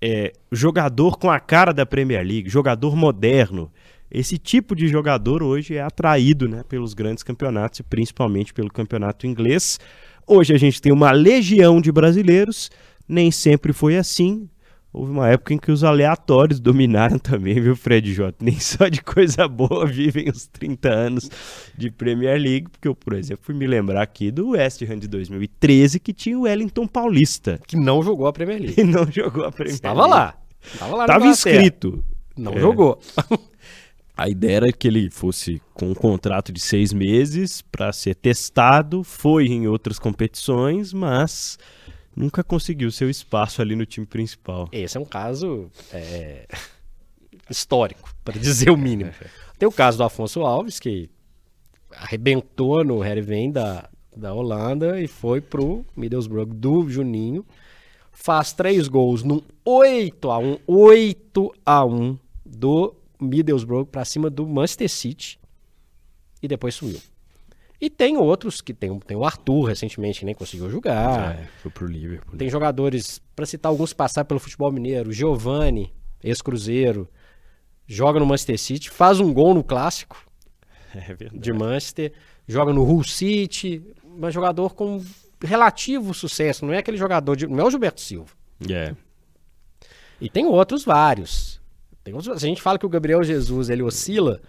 É, 0.00 0.32
jogador 0.50 1.18
com 1.18 1.30
a 1.30 1.38
cara 1.38 1.72
da 1.72 1.84
Premier 1.84 2.26
League, 2.26 2.48
jogador 2.48 2.96
moderno. 2.96 3.70
Esse 4.10 4.36
tipo 4.36 4.76
de 4.76 4.88
jogador 4.88 5.42
hoje 5.42 5.76
é 5.76 5.82
atraído 5.82 6.48
né, 6.48 6.62
pelos 6.68 6.92
grandes 6.92 7.22
campeonatos 7.22 7.80
e 7.80 7.82
principalmente 7.82 8.52
pelo 8.52 8.70
campeonato 8.70 9.26
inglês. 9.26 9.80
Hoje 10.26 10.54
a 10.54 10.58
gente 10.58 10.80
tem 10.80 10.92
uma 10.92 11.12
legião 11.12 11.80
de 11.80 11.90
brasileiros, 11.90 12.70
nem 13.08 13.30
sempre 13.30 13.72
foi 13.72 13.96
assim. 13.96 14.48
Houve 14.92 15.10
uma 15.10 15.28
época 15.30 15.54
em 15.54 15.58
que 15.58 15.72
os 15.72 15.82
aleatórios 15.82 16.60
dominaram 16.60 17.18
também, 17.18 17.58
viu, 17.58 17.74
Fred 17.74 18.12
J? 18.12 18.34
Nem 18.40 18.60
só 18.60 18.88
de 18.88 19.00
coisa 19.02 19.48
boa 19.48 19.86
vivem 19.86 20.28
os 20.28 20.46
30 20.46 20.88
anos 20.90 21.30
de 21.76 21.90
Premier 21.90 22.38
League, 22.38 22.68
porque 22.68 22.86
eu, 22.86 22.94
por 22.94 23.14
exemplo, 23.14 23.42
fui 23.42 23.54
me 23.54 23.66
lembrar 23.66 24.02
aqui 24.02 24.30
do 24.30 24.50
West 24.50 24.82
Ham 24.82 24.98
de 24.98 25.08
2013, 25.08 25.98
que 25.98 26.12
tinha 26.12 26.38
o 26.38 26.42
Wellington 26.42 26.86
Paulista. 26.86 27.58
Que 27.66 27.76
não 27.76 28.02
jogou 28.02 28.26
a 28.26 28.32
Premier 28.32 28.60
League. 28.60 28.74
E 28.82 28.84
não 28.84 29.10
jogou 29.10 29.44
a 29.44 29.52
Premier 29.52 29.74
Estava 29.74 30.00
League. 30.02 30.14
lá. 30.14 30.34
Estava 30.62 30.96
lá 30.96 31.04
Estava 31.04 31.26
inscrito. 31.26 32.04
Não 32.36 32.52
é. 32.52 32.60
jogou. 32.60 32.98
A 34.14 34.28
ideia 34.28 34.56
era 34.56 34.72
que 34.72 34.86
ele 34.86 35.08
fosse 35.10 35.60
com 35.72 35.90
um 35.90 35.94
contrato 35.94 36.52
de 36.52 36.60
seis 36.60 36.92
meses 36.92 37.62
para 37.62 37.92
ser 37.92 38.14
testado, 38.14 39.02
foi 39.02 39.46
em 39.46 39.66
outras 39.66 39.98
competições, 39.98 40.92
mas 40.92 41.58
nunca 42.14 42.44
conseguiu 42.44 42.90
seu 42.90 43.08
espaço 43.10 43.62
ali 43.62 43.74
no 43.74 43.86
time 43.86 44.06
principal. 44.06 44.68
Esse 44.72 44.96
é 44.96 45.00
um 45.00 45.04
caso 45.04 45.70
é, 45.92 46.46
histórico, 47.48 48.14
para 48.24 48.38
dizer 48.38 48.70
o 48.70 48.76
mínimo. 48.76 49.12
Tem 49.58 49.68
o 49.68 49.72
caso 49.72 49.98
do 49.98 50.04
Afonso 50.04 50.40
Alves, 50.40 50.78
que 50.80 51.08
arrebentou 51.92 52.84
no 52.84 53.04
Heerenveen 53.04 53.50
da, 53.50 53.88
da 54.16 54.32
Holanda 54.32 55.00
e 55.00 55.06
foi 55.06 55.40
pro 55.40 55.84
Middlesbrough 55.96 56.46
do 56.46 56.88
Juninho. 56.88 57.44
Faz 58.12 58.52
três 58.52 58.88
gols 58.88 59.22
num 59.22 59.40
8 59.64 60.30
a 60.30 60.38
1 60.38 60.58
8 60.66 61.54
a 61.64 61.84
1 61.84 62.18
do 62.44 62.94
Middlesbrough 63.20 63.86
para 63.86 64.04
cima 64.04 64.28
do 64.28 64.46
Manchester 64.46 64.88
City 64.88 65.38
e 66.42 66.48
depois 66.48 66.74
sumiu. 66.74 67.00
E 67.82 67.90
tem 67.90 68.16
outros 68.16 68.60
que 68.60 68.72
tem, 68.72 68.96
tem 69.00 69.16
o 69.16 69.24
Arthur 69.24 69.64
recentemente 69.64 70.20
que 70.20 70.24
nem 70.24 70.36
conseguiu 70.36 70.70
jogar. 70.70 71.34
É, 71.34 71.48
foi 71.60 71.68
pro 71.68 71.84
Liverpool. 71.84 72.38
Tem 72.38 72.48
jogadores, 72.48 73.20
para 73.34 73.44
citar 73.44 73.70
alguns 73.70 73.92
passaram 73.92 74.24
pelo 74.24 74.38
futebol 74.38 74.70
mineiro, 74.70 75.10
Giovani, 75.10 75.92
ex-cruzeiro, 76.22 77.10
joga 77.84 78.20
no 78.20 78.26
Manchester 78.26 78.56
City, 78.56 78.88
faz 78.88 79.18
um 79.18 79.34
gol 79.34 79.52
no 79.52 79.64
clássico 79.64 80.16
é 80.94 81.12
de 81.36 81.52
Manchester, 81.52 82.12
joga 82.46 82.72
no 82.72 82.84
Hull 82.84 83.02
City, 83.02 83.82
mas 84.16 84.32
jogador 84.32 84.76
com 84.76 85.04
relativo 85.42 86.14
sucesso, 86.14 86.64
não 86.64 86.72
é 86.72 86.78
aquele 86.78 86.96
jogador 86.96 87.34
de, 87.34 87.48
não 87.48 87.64
é 87.64 87.66
o 87.66 87.70
Gilberto 87.70 88.00
Silva. 88.00 88.30
É. 88.70 88.94
E 90.20 90.30
tem 90.30 90.46
outros 90.46 90.84
vários. 90.84 91.60
Tem 92.04 92.14
outros, 92.14 92.44
a 92.44 92.46
gente 92.46 92.62
fala 92.62 92.78
que 92.78 92.86
o 92.86 92.88
Gabriel 92.88 93.24
Jesus 93.24 93.68
ele 93.70 93.82
oscila, 93.82 94.40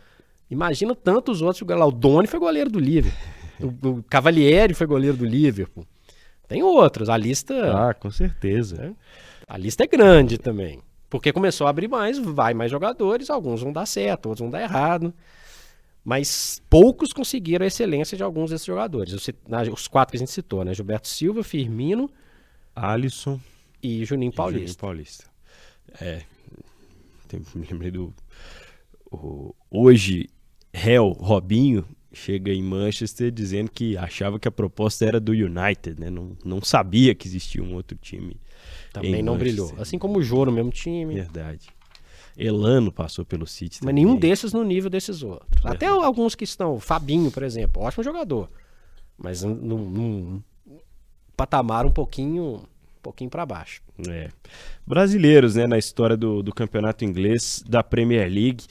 Imagina 0.49 0.95
tantos 0.95 1.41
outros. 1.41 1.61
O 1.61 1.91
Doni 1.91 2.27
foi 2.27 2.39
goleiro 2.39 2.69
do 2.69 2.79
Liverpool. 2.79 3.33
O, 3.61 3.67
o 3.87 4.03
Cavalieri 4.03 4.73
foi 4.73 4.87
goleiro 4.87 5.15
do 5.15 5.23
Liverpool. 5.23 5.85
Tem 6.47 6.63
outros. 6.63 7.07
A 7.07 7.15
lista. 7.15 7.89
Ah, 7.89 7.93
com 7.93 8.09
certeza. 8.09 8.75
Né? 8.75 8.95
A 9.47 9.57
lista 9.57 9.83
é 9.83 9.87
grande 9.87 10.37
também. 10.37 10.81
Porque 11.09 11.31
começou 11.31 11.67
a 11.67 11.69
abrir 11.69 11.87
mais, 11.87 12.17
vai 12.17 12.55
mais 12.55 12.71
jogadores, 12.71 13.29
alguns 13.29 13.61
vão 13.61 13.71
dar 13.71 13.85
certo, 13.85 14.25
outros 14.25 14.41
vão 14.41 14.49
dar 14.49 14.63
errado. 14.63 15.13
Mas 16.03 16.61
poucos 16.69 17.13
conseguiram 17.13 17.63
a 17.63 17.67
excelência 17.67 18.17
de 18.17 18.23
alguns 18.23 18.49
desses 18.49 18.65
jogadores. 18.65 19.13
Os 19.71 19.87
quatro 19.87 20.11
que 20.11 20.17
a 20.17 20.19
gente 20.19 20.31
citou, 20.31 20.65
né? 20.65 20.73
Gilberto 20.73 21.07
Silva, 21.07 21.43
Firmino, 21.43 22.09
Alisson 22.75 23.39
e 23.81 24.03
Juninho 24.03 24.33
Paulista. 24.33 24.59
Juninho 24.59 24.77
Paulista. 24.77 25.25
É. 26.01 26.23
Me 27.55 27.65
lembrei 27.65 27.91
do. 27.91 28.13
O, 29.13 29.55
hoje 29.69 30.27
réu 30.73 31.09
Robinho 31.09 31.85
chega 32.11 32.51
em 32.51 32.61
Manchester 32.61 33.31
dizendo 33.31 33.71
que 33.71 33.97
achava 33.97 34.39
que 34.39 34.47
a 34.47 34.51
proposta 34.51 35.05
era 35.05 35.19
do 35.19 35.31
United, 35.31 35.99
né? 35.99 36.09
Não, 36.09 36.37
não 36.43 36.61
sabia 36.61 37.13
que 37.13 37.27
existia 37.27 37.61
um 37.61 37.73
outro 37.73 37.97
time. 37.97 38.39
Também 38.91 39.23
não 39.23 39.33
Manchester. 39.33 39.65
brilhou. 39.65 39.81
Assim 39.81 39.97
como 39.97 40.19
o 40.19 40.23
Jô 40.23 40.45
no 40.45 40.51
mesmo 40.51 40.71
time. 40.71 41.15
Verdade. 41.15 41.69
Elano 42.37 42.91
passou 42.91 43.23
pelo 43.23 43.45
City. 43.45 43.79
Mas 43.83 43.93
nenhum 43.93 44.15
desses 44.15 44.53
no 44.53 44.63
nível 44.63 44.89
desses 44.89 45.21
outros. 45.21 45.49
Verdade. 45.61 45.75
Até 45.75 45.85
alguns 45.87 46.33
que 46.35 46.43
estão. 46.43 46.79
Fabinho, 46.79 47.29
por 47.31 47.43
exemplo, 47.43 47.81
ótimo 47.81 48.03
jogador. 48.03 48.49
Mas 49.17 49.43
num, 49.43 49.53
num 49.55 50.43
patamar 51.37 51.85
um 51.85 51.91
pouquinho 51.91 52.55
um 52.97 53.01
pouquinho 53.03 53.29
para 53.29 53.45
baixo. 53.45 53.81
É. 54.07 54.29
Brasileiros, 54.87 55.55
né, 55.55 55.67
na 55.67 55.77
história 55.77 56.15
do, 56.15 56.41
do 56.41 56.53
campeonato 56.53 57.03
inglês, 57.03 57.63
da 57.67 57.83
Premier 57.83 58.29
League. 58.31 58.63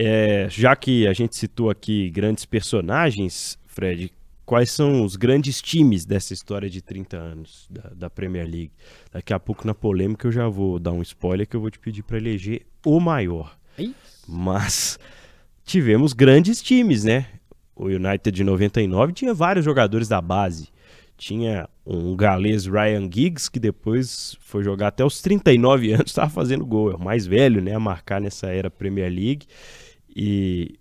É, 0.00 0.46
já 0.48 0.76
que 0.76 1.08
a 1.08 1.12
gente 1.12 1.34
citou 1.34 1.68
aqui 1.68 2.08
grandes 2.10 2.44
personagens, 2.44 3.58
Fred, 3.66 4.12
quais 4.46 4.70
são 4.70 5.04
os 5.04 5.16
grandes 5.16 5.60
times 5.60 6.04
dessa 6.04 6.32
história 6.32 6.70
de 6.70 6.80
30 6.80 7.16
anos 7.16 7.66
da, 7.68 7.90
da, 7.90 8.08
Premier 8.08 8.44
League? 8.44 8.70
Daqui 9.10 9.34
a 9.34 9.40
pouco, 9.40 9.66
na 9.66 9.74
polêmica, 9.74 10.28
eu 10.28 10.30
já 10.30 10.46
vou 10.46 10.78
dar 10.78 10.92
um 10.92 11.02
spoiler 11.02 11.48
que 11.48 11.56
eu 11.56 11.60
vou 11.60 11.68
te 11.68 11.80
pedir 11.80 12.04
para 12.04 12.16
eleger 12.16 12.64
o 12.86 13.00
maior. 13.00 13.58
Mas 14.28 15.00
tivemos 15.64 16.12
grandes 16.12 16.62
times, 16.62 17.02
né? 17.02 17.26
O 17.74 17.86
United 17.86 18.30
de 18.30 18.44
99 18.44 19.12
tinha 19.12 19.34
vários 19.34 19.64
jogadores 19.64 20.06
da 20.06 20.20
base. 20.20 20.68
Tinha 21.16 21.68
um 21.84 22.14
galês 22.14 22.66
Ryan 22.66 23.10
Giggs, 23.12 23.50
que 23.50 23.58
depois 23.58 24.36
foi 24.38 24.62
jogar 24.62 24.88
até 24.88 25.04
os 25.04 25.20
39 25.20 25.92
anos, 25.92 26.10
estava 26.10 26.30
fazendo 26.30 26.64
gol. 26.64 26.92
É 26.92 26.94
o 26.94 27.00
mais 27.00 27.26
velho 27.26 27.60
né, 27.60 27.74
a 27.74 27.80
marcar 27.80 28.20
nessa 28.20 28.46
era 28.46 28.70
Premier 28.70 29.10
League 29.10 29.44
e 30.20 30.74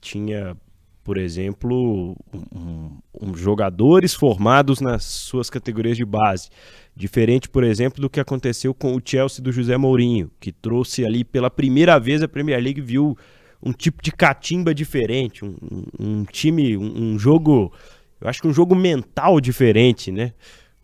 tinha, 0.00 0.56
por 1.04 1.18
exemplo, 1.18 2.16
um, 2.32 2.96
um, 3.20 3.34
jogadores 3.34 4.14
formados 4.14 4.80
nas 4.80 5.04
suas 5.04 5.50
categorias 5.50 5.98
de 5.98 6.06
base. 6.06 6.48
Diferente, 6.96 7.50
por 7.50 7.62
exemplo, 7.64 8.00
do 8.00 8.08
que 8.08 8.18
aconteceu 8.18 8.72
com 8.72 8.96
o 8.96 9.02
Chelsea 9.04 9.44
do 9.44 9.52
José 9.52 9.76
Mourinho, 9.76 10.30
que 10.40 10.50
trouxe 10.50 11.04
ali 11.04 11.22
pela 11.22 11.50
primeira 11.50 12.00
vez 12.00 12.22
a 12.22 12.28
Premier 12.28 12.62
League 12.62 12.80
viu 12.80 13.14
um 13.62 13.72
tipo 13.72 14.02
de 14.02 14.10
catimba 14.10 14.74
diferente, 14.74 15.44
um, 15.44 15.54
um 15.98 16.24
time, 16.24 16.74
um, 16.78 17.18
jogo, 17.18 17.70
eu 18.18 18.26
acho 18.26 18.40
que 18.40 18.48
um 18.48 18.54
jogo 18.54 18.74
mental 18.74 19.38
diferente, 19.38 20.10
né? 20.10 20.32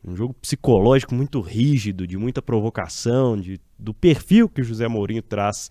Um 0.07 0.15
jogo 0.15 0.35
psicológico 0.35 1.15
muito 1.15 1.41
rígido, 1.41 2.07
de 2.07 2.19
muita 2.19 2.43
provocação, 2.43 3.41
de, 3.41 3.59
do 3.79 3.95
perfil 3.95 4.47
que 4.47 4.61
o 4.61 4.65
José 4.65 4.87
Mourinho 4.87 5.23
traz 5.23 5.71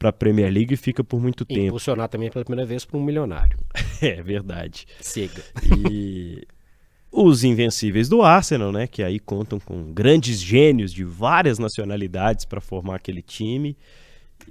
para 0.00 0.08
a 0.08 0.12
Premier 0.12 0.50
League 0.50 0.72
e 0.72 0.78
fica 0.78 1.04
por 1.04 1.20
muito 1.20 1.44
tempo. 1.44 1.60
Impulsionar 1.60 2.08
também 2.08 2.30
pela 2.30 2.42
primeira 2.42 2.66
vez 2.66 2.86
para 2.86 2.96
um 2.96 3.04
milionário. 3.04 3.58
é 4.00 4.22
verdade. 4.22 4.86
Chega. 5.02 5.44
E 5.78 6.48
os 7.12 7.44
invencíveis 7.44 8.08
do 8.08 8.22
Arsenal, 8.22 8.72
né, 8.72 8.86
que 8.86 9.02
aí 9.02 9.18
contam 9.18 9.60
com 9.60 9.92
grandes 9.92 10.40
gênios 10.40 10.90
de 10.90 11.04
várias 11.04 11.58
nacionalidades 11.58 12.46
para 12.46 12.62
formar 12.62 12.96
aquele 12.96 13.20
time. 13.20 13.76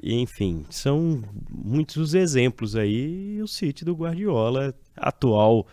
Enfim, 0.04 0.68
são 0.70 1.24
muitos 1.50 1.98
os 1.98 2.14
exemplos 2.14 2.76
aí. 2.76 3.42
O 3.42 3.48
City 3.48 3.84
do 3.84 3.96
Guardiola, 3.96 4.72
atual 4.96 5.66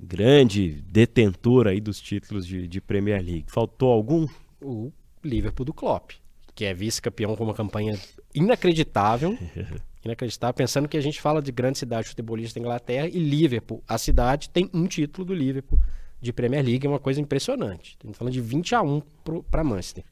grande 0.00 0.82
detentor 0.88 1.68
aí 1.68 1.80
dos 1.80 2.00
títulos 2.00 2.44
de, 2.44 2.66
de 2.66 2.80
Premier 2.80 3.22
League. 3.22 3.46
Faltou 3.46 3.92
algum? 3.92 4.26
O 4.60 4.90
Liverpool 5.22 5.64
do 5.64 5.72
Klopp, 5.72 6.12
que 6.56 6.64
é 6.64 6.72
vice-campeão 6.72 7.36
com 7.36 7.44
uma 7.44 7.54
campanha 7.54 7.96
inacreditável. 8.34 9.38
inacreditável, 10.02 10.54
pensando 10.54 10.88
que 10.88 10.96
a 10.96 11.00
gente 11.00 11.20
fala 11.20 11.42
de 11.42 11.52
grande 11.52 11.78
cidade 11.78 12.08
futebolista 12.08 12.58
da 12.58 12.64
Inglaterra 12.64 13.06
e 13.06 13.18
Liverpool, 13.18 13.84
a 13.86 13.98
cidade 13.98 14.48
tem 14.48 14.70
um 14.72 14.86
título 14.86 15.26
do 15.26 15.34
Liverpool 15.34 15.78
de 16.18 16.32
Premier 16.32 16.64
League, 16.64 16.86
é 16.86 16.88
uma 16.88 16.98
coisa 16.98 17.20
impressionante. 17.20 17.90
Estamos 17.90 18.16
falando 18.16 18.32
de 18.32 18.40
20 18.40 18.74
a 18.74 18.82
1 18.82 19.02
para 19.50 19.62
Manchester. 19.62 20.02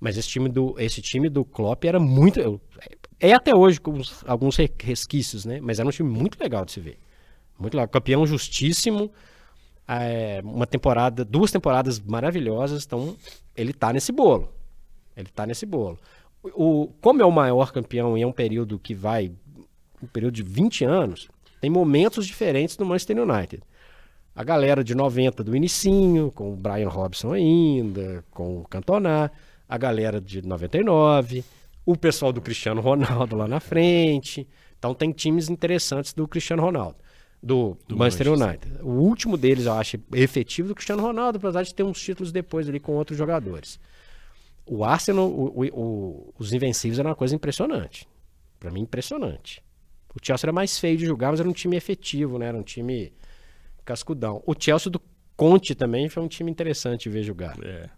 Mas 0.00 0.16
esse 0.16 0.28
time 0.28 0.48
do 0.48 0.74
esse 0.80 1.02
time 1.02 1.28
do 1.28 1.44
Klopp 1.44 1.84
era 1.84 2.00
muito 2.00 2.58
é 3.20 3.34
até 3.34 3.54
hoje 3.54 3.78
com 3.78 4.00
alguns 4.26 4.56
resquícios, 4.56 5.44
né? 5.44 5.60
Mas 5.60 5.78
era 5.78 5.86
um 5.86 5.92
time 5.92 6.08
muito 6.08 6.40
legal 6.40 6.64
de 6.64 6.72
se 6.72 6.80
ver. 6.80 6.98
Muito 7.58 7.74
legal, 7.74 7.86
campeão 7.88 8.26
justíssimo. 8.26 9.12
É, 9.86 10.40
uma 10.42 10.66
temporada, 10.66 11.22
duas 11.22 11.50
temporadas 11.50 12.00
maravilhosas, 12.00 12.86
então 12.86 13.14
ele 13.54 13.74
tá 13.74 13.92
nesse 13.92 14.10
bolo. 14.10 14.59
Ele 15.16 15.28
tá 15.28 15.46
nesse 15.46 15.66
bolo. 15.66 15.98
O, 16.42 16.88
como 17.00 17.20
é 17.20 17.24
o 17.24 17.30
maior 17.30 17.72
campeão 17.72 18.16
e 18.16 18.22
é 18.22 18.26
um 18.26 18.32
período 18.32 18.78
que 18.78 18.94
vai 18.94 19.32
um 20.02 20.06
período 20.06 20.34
de 20.34 20.42
20 20.42 20.84
anos, 20.84 21.28
tem 21.60 21.68
momentos 21.68 22.26
diferentes 22.26 22.78
no 22.78 22.86
Manchester 22.86 23.18
United. 23.18 23.62
A 24.34 24.42
galera 24.42 24.82
de 24.82 24.94
90 24.94 25.44
do 25.44 25.54
Inicinho, 25.54 26.30
com 26.30 26.52
o 26.52 26.56
Brian 26.56 26.88
Robson 26.88 27.32
ainda, 27.32 28.24
com 28.30 28.60
o 28.60 28.64
Cantona, 28.66 29.30
a 29.68 29.78
galera 29.78 30.20
de 30.20 30.40
99, 30.40 31.44
o 31.84 31.96
pessoal 31.96 32.32
do 32.32 32.40
Cristiano 32.40 32.80
Ronaldo 32.80 33.36
lá 33.36 33.46
na 33.46 33.60
frente. 33.60 34.48
Então 34.78 34.94
tem 34.94 35.12
times 35.12 35.50
interessantes 35.50 36.14
do 36.14 36.26
Cristiano 36.26 36.62
Ronaldo 36.62 36.96
do, 37.42 37.76
do 37.86 37.96
Manchester, 37.96 38.30
Manchester 38.30 38.48
United. 38.48 38.82
O 38.82 39.00
último 39.02 39.36
deles, 39.36 39.66
eu 39.66 39.72
acho, 39.72 39.98
efetivo 40.12 40.68
do 40.68 40.74
Cristiano 40.74 41.02
Ronaldo, 41.02 41.38
apesar 41.38 41.62
de 41.62 41.74
ter 41.74 41.82
uns 41.82 42.00
títulos 42.00 42.32
depois 42.32 42.68
ali 42.68 42.78
com 42.78 42.92
outros 42.92 43.16
jogadores. 43.16 43.78
O 44.66 44.84
Arsenal, 44.84 45.28
o, 45.28 45.66
o, 45.66 46.34
os 46.38 46.52
Invencíveis 46.52 46.98
era 46.98 47.08
uma 47.08 47.14
coisa 47.14 47.34
impressionante. 47.34 48.06
Para 48.58 48.70
mim, 48.70 48.82
impressionante. 48.82 49.62
O 50.14 50.24
Chelsea 50.24 50.46
era 50.46 50.52
mais 50.52 50.78
feio 50.78 50.96
de 50.96 51.06
jogar, 51.06 51.30
mas 51.30 51.40
era 51.40 51.48
um 51.48 51.52
time 51.52 51.76
efetivo, 51.76 52.38
né? 52.38 52.46
Era 52.46 52.56
um 52.56 52.62
time 52.62 53.12
cascudão. 53.84 54.42
O 54.46 54.54
Chelsea 54.58 54.90
do 54.90 55.00
Conte 55.36 55.74
também 55.74 56.08
foi 56.08 56.22
um 56.22 56.28
time 56.28 56.50
interessante 56.50 57.04
de 57.04 57.10
ver 57.10 57.22
jogar. 57.22 57.56
É. 57.64 57.88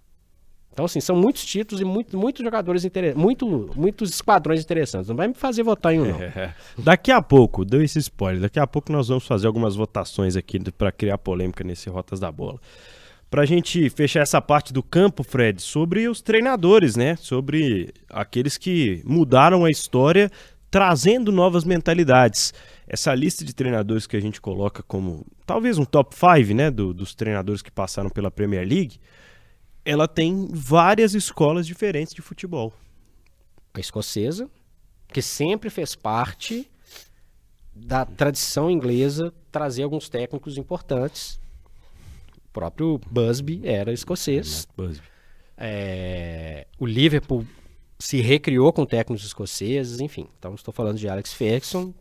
Então, 0.72 0.86
assim, 0.86 1.00
são 1.00 1.14
muitos 1.14 1.44
títulos 1.44 1.82
e 1.82 1.84
muito, 1.84 2.16
muitos 2.16 2.42
jogadores 2.42 2.84
interessantes, 2.84 3.22
muito, 3.22 3.70
muitos 3.76 4.10
esquadrões 4.10 4.62
interessantes. 4.62 5.08
Não 5.08 5.16
vai 5.16 5.28
me 5.28 5.34
fazer 5.34 5.62
votar 5.62 5.92
em 5.92 6.00
um, 6.00 6.06
não. 6.06 6.22
É. 6.22 6.54
Daqui 6.78 7.10
a 7.10 7.20
pouco, 7.20 7.62
deu 7.64 7.82
esse 7.82 7.98
spoiler, 7.98 8.40
daqui 8.40 8.58
a 8.58 8.66
pouco 8.66 8.90
nós 8.90 9.08
vamos 9.08 9.26
fazer 9.26 9.46
algumas 9.46 9.76
votações 9.76 10.34
aqui 10.34 10.58
para 10.72 10.90
criar 10.90 11.18
polêmica 11.18 11.62
nesse 11.62 11.90
Rotas 11.90 12.18
da 12.18 12.32
Bola. 12.32 12.58
Para 13.32 13.44
a 13.44 13.46
gente 13.46 13.88
fechar 13.88 14.20
essa 14.20 14.42
parte 14.42 14.74
do 14.74 14.82
campo, 14.82 15.24
Fred, 15.24 15.62
sobre 15.62 16.06
os 16.06 16.20
treinadores, 16.20 16.96
né? 16.96 17.16
Sobre 17.16 17.90
aqueles 18.10 18.58
que 18.58 19.00
mudaram 19.06 19.64
a 19.64 19.70
história 19.70 20.30
trazendo 20.70 21.32
novas 21.32 21.64
mentalidades. 21.64 22.52
Essa 22.86 23.14
lista 23.14 23.42
de 23.42 23.54
treinadores 23.54 24.06
que 24.06 24.18
a 24.18 24.20
gente 24.20 24.38
coloca 24.38 24.82
como 24.82 25.24
talvez 25.46 25.78
um 25.78 25.84
top 25.86 26.14
5 26.14 26.54
né, 26.54 26.70
do, 26.70 26.92
dos 26.92 27.14
treinadores 27.14 27.62
que 27.62 27.70
passaram 27.70 28.10
pela 28.10 28.30
Premier 28.30 28.68
League, 28.68 29.00
ela 29.82 30.06
tem 30.06 30.50
várias 30.52 31.14
escolas 31.14 31.66
diferentes 31.66 32.12
de 32.12 32.20
futebol. 32.20 32.70
A 33.72 33.80
escocesa, 33.80 34.46
que 35.08 35.22
sempre 35.22 35.70
fez 35.70 35.94
parte 35.94 36.70
da 37.74 38.04
tradição 38.04 38.70
inglesa 38.70 39.32
trazer 39.50 39.84
alguns 39.84 40.10
técnicos 40.10 40.58
importantes. 40.58 41.40
O 42.52 42.60
próprio 42.60 43.00
Busby 43.10 43.62
era 43.64 43.94
escocês. 43.94 44.68
Busby. 44.76 45.02
É, 45.56 46.66
o 46.78 46.84
Liverpool 46.84 47.46
se 47.98 48.20
recriou 48.20 48.70
com 48.74 48.84
técnicos 48.84 49.24
escoceses, 49.24 50.00
enfim. 50.00 50.28
Então 50.38 50.54
estou 50.54 50.72
falando 50.72 50.98
de 50.98 51.08
Alex 51.08 51.32
Ferguson. 51.32 51.94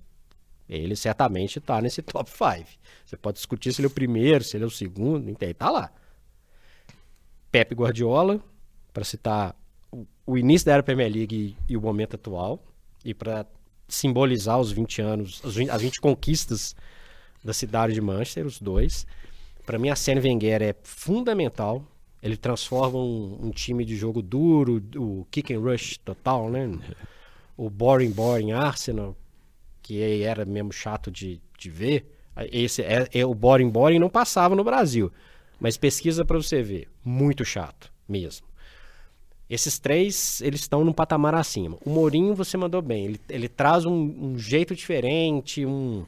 Ele 0.68 0.94
certamente 0.94 1.58
está 1.58 1.82
nesse 1.82 2.02
top 2.04 2.30
5. 2.30 2.70
Você 3.06 3.16
pode 3.16 3.38
discutir 3.38 3.72
se 3.72 3.80
ele 3.80 3.86
é 3.86 3.90
o 3.90 3.92
primeiro, 3.94 4.44
se 4.44 4.58
ele 4.58 4.66
é 4.66 4.68
o 4.68 4.70
segundo, 4.70 5.30
ele 5.30 5.38
está 5.40 5.70
lá. 5.70 5.90
Pepe 7.50 7.74
Guardiola, 7.74 8.44
para 8.92 9.06
citar 9.06 9.56
o 10.26 10.38
início 10.38 10.66
da 10.66 10.74
era 10.74 10.84
Premier 10.84 11.12
League 11.12 11.56
e, 11.68 11.74
e 11.74 11.78
o 11.78 11.82
momento 11.82 12.16
atual, 12.16 12.62
e 13.06 13.14
para 13.14 13.46
simbolizar 13.88 14.60
os 14.60 14.70
20 14.72 15.02
anos, 15.02 15.42
as 15.46 15.56
20, 15.56 15.70
as 15.70 15.82
20 15.82 16.02
conquistas 16.02 16.76
da 17.42 17.54
cidade 17.54 17.94
de 17.94 18.02
Manchester, 18.02 18.46
os 18.46 18.60
dois. 18.60 19.08
Para 19.66 19.78
mim, 19.78 19.90
a 19.90 19.94
Arsene 19.94 20.22
Wenger 20.22 20.62
é 20.62 20.76
fundamental. 20.84 21.86
Ele 22.22 22.38
transforma 22.38 23.00
um, 23.00 23.48
um, 23.48 23.52
time 23.52 23.84
de 23.84 23.96
jogo 23.96 24.22
duro, 24.22 24.82
o 24.96 25.26
kick 25.32 25.54
and 25.54 25.60
rush 25.60 25.98
total, 25.98 26.50
né? 26.50 26.70
O 27.58 27.70
boring, 27.70 28.12
boring 28.12 28.52
Arsenal, 28.52 29.16
que 29.82 30.22
era 30.24 30.46
mesmo 30.46 30.72
chato 30.72 31.10
de, 31.10 31.42
de 31.58 31.70
ver. 31.70 32.06
Esse 32.52 32.84
é, 32.84 33.08
é 33.12 33.26
o 33.26 33.34
boring, 33.34 33.70
boring 33.70 34.00
não 34.00 34.10
passava 34.10 34.56
no 34.56 34.64
Brasil. 34.64 35.12
Mas 35.60 35.78
pesquisa 35.78 36.26
para 36.26 36.38
você 36.38 36.62
ver, 36.62 36.88
muito 37.04 37.44
chato 37.46 37.92
mesmo. 38.08 38.48
Esses 39.52 39.78
três, 39.78 40.40
eles 40.42 40.62
estão 40.62 40.86
num 40.86 40.94
patamar 40.94 41.36
acima. 41.36 41.78
O 41.86 41.90
Mourinho, 41.90 42.34
você 42.34 42.56
mandou 42.56 42.82
bem. 42.82 43.06
Ele, 43.06 43.22
ele 43.28 43.48
traz 43.50 43.86
um, 43.86 43.92
um 43.94 44.40
jeito 44.40 44.74
diferente, 44.74 45.66
um, 45.66 46.06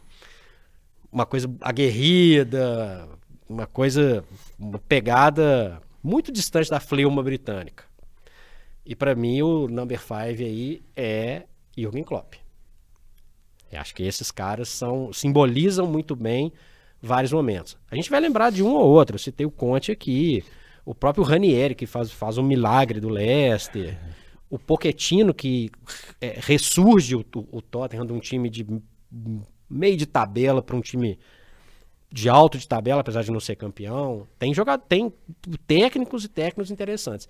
uma 1.12 1.26
coisa 1.26 1.54
aguerrida, 1.60 3.08
uma 3.54 3.68
coisa, 3.68 4.26
uma 4.58 4.80
pegada 4.80 5.82
muito 6.02 6.32
distante 6.32 6.70
da 6.70 6.80
fleuma 6.80 7.22
britânica. 7.22 7.86
E 8.86 8.96
para 8.96 9.16
mim, 9.16 9.42
o 9.42 9.68
number 9.68 10.00
five 10.00 10.44
aí 10.44 10.84
é 10.96 11.44
Jürgen 11.78 12.04
Klopp. 12.04 12.34
Eu 13.72 13.80
acho 13.80 13.96
que 13.96 14.04
esses 14.04 14.30
caras 14.32 14.70
são 14.70 15.14
simbolizam 15.14 15.88
muito 15.88 16.16
bem 16.16 16.52
vários 17.02 17.32
momentos. 17.32 17.78
A 17.90 17.96
gente 17.96 18.10
vai 18.10 18.20
lembrar 18.20 18.52
de 18.52 18.62
um 18.62 18.74
ou 18.74 18.90
outro. 18.90 19.16
Eu 19.16 19.20
citei 19.20 19.46
o 19.46 19.52
Conte 19.52 19.92
aqui, 19.92 20.44
o 20.86 20.94
próprio 20.94 21.24
Ranieri, 21.24 21.76
que 21.76 21.86
faz, 21.86 22.12
faz 22.12 22.38
um 22.38 22.44
milagre 22.44 23.00
do 23.00 23.10
Leicester, 23.10 23.98
o 24.50 24.60
Pochettino, 24.60 25.34
que 25.34 25.72
é, 26.20 26.40
ressurge 26.40 27.16
o, 27.16 27.26
o, 27.52 27.62
Tottenham 27.62 28.06
de 28.06 28.14
um 28.14 28.20
time 28.20 28.50
de 28.50 28.66
meio 29.70 29.98
de 29.98 30.06
tabela 30.06 30.62
para 30.62 30.76
um 30.76 30.82
time 30.82 31.18
de 32.14 32.30
alto 32.30 32.60
de 32.60 32.68
tabela, 32.68 33.02
apesar 33.02 33.24
de 33.24 33.32
não 33.32 33.40
ser 33.40 33.56
campeão. 33.56 34.28
Tem 34.38 34.54
jogado, 34.54 34.84
tem 34.88 35.12
técnicos 35.66 36.24
e 36.24 36.30
técnicos 36.30 36.70
interessantes. 36.70 37.28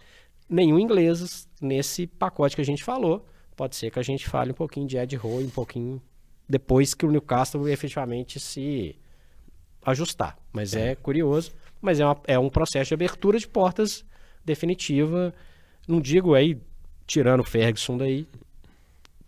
Nenhum 0.50 0.78
ingleses 0.78 1.48
nesse 1.62 2.06
pacote 2.06 2.54
que 2.54 2.62
a 2.62 2.66
gente 2.66 2.84
falou. 2.84 3.26
Pode 3.56 3.78
ser 3.78 3.90
que 3.90 3.98
a 3.98 4.04
gente 4.04 4.28
fale 4.28 4.52
um 4.52 4.56
pouquinho 4.56 4.86
de 4.86 4.98
Ed 4.98 5.16
Rowe, 5.16 5.46
um 5.46 5.50
pouquinho 5.50 6.02
depois 6.50 6.94
que 6.94 7.06
o 7.06 7.12
Newcastle 7.12 7.66
efetivamente 7.70 8.42
se 8.42 8.98
ajustar. 9.86 10.38
Mas 10.52 10.76
é, 10.76 10.92
é 10.92 10.96
curioso, 10.96 11.54
mas 11.82 12.02
é, 12.02 12.06
uma, 12.06 12.18
é 12.28 12.38
um 12.38 12.50
processo 12.50 12.90
de 12.90 12.94
abertura 12.94 13.40
de 13.40 13.48
portas 13.48 14.04
definitiva. 14.44 15.34
Não 15.88 16.02
digo 16.02 16.34
aí, 16.34 16.60
tirando 17.08 17.40
o 17.40 17.46
Ferguson 17.46 17.98
daí, 17.98 18.28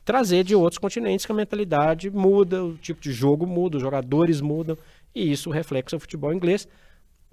trazer 0.03 0.43
de 0.43 0.53
outros 0.53 0.80
continentes 0.80 1.26
que 1.26 1.32
a 1.32 1.36
mentalidade 1.36 2.12
muda, 2.12 2.62
o 2.62 2.76
tipo 2.76 2.99
de 2.99 3.14
jogo 3.14 3.47
muda, 3.47 3.78
os 3.78 3.82
jogadores 3.82 4.41
mudam, 4.41 4.78
e 5.16 5.32
isso 5.32 5.49
reflete 5.49 5.95
o 5.95 5.99
futebol 5.99 6.34
inglês, 6.34 6.68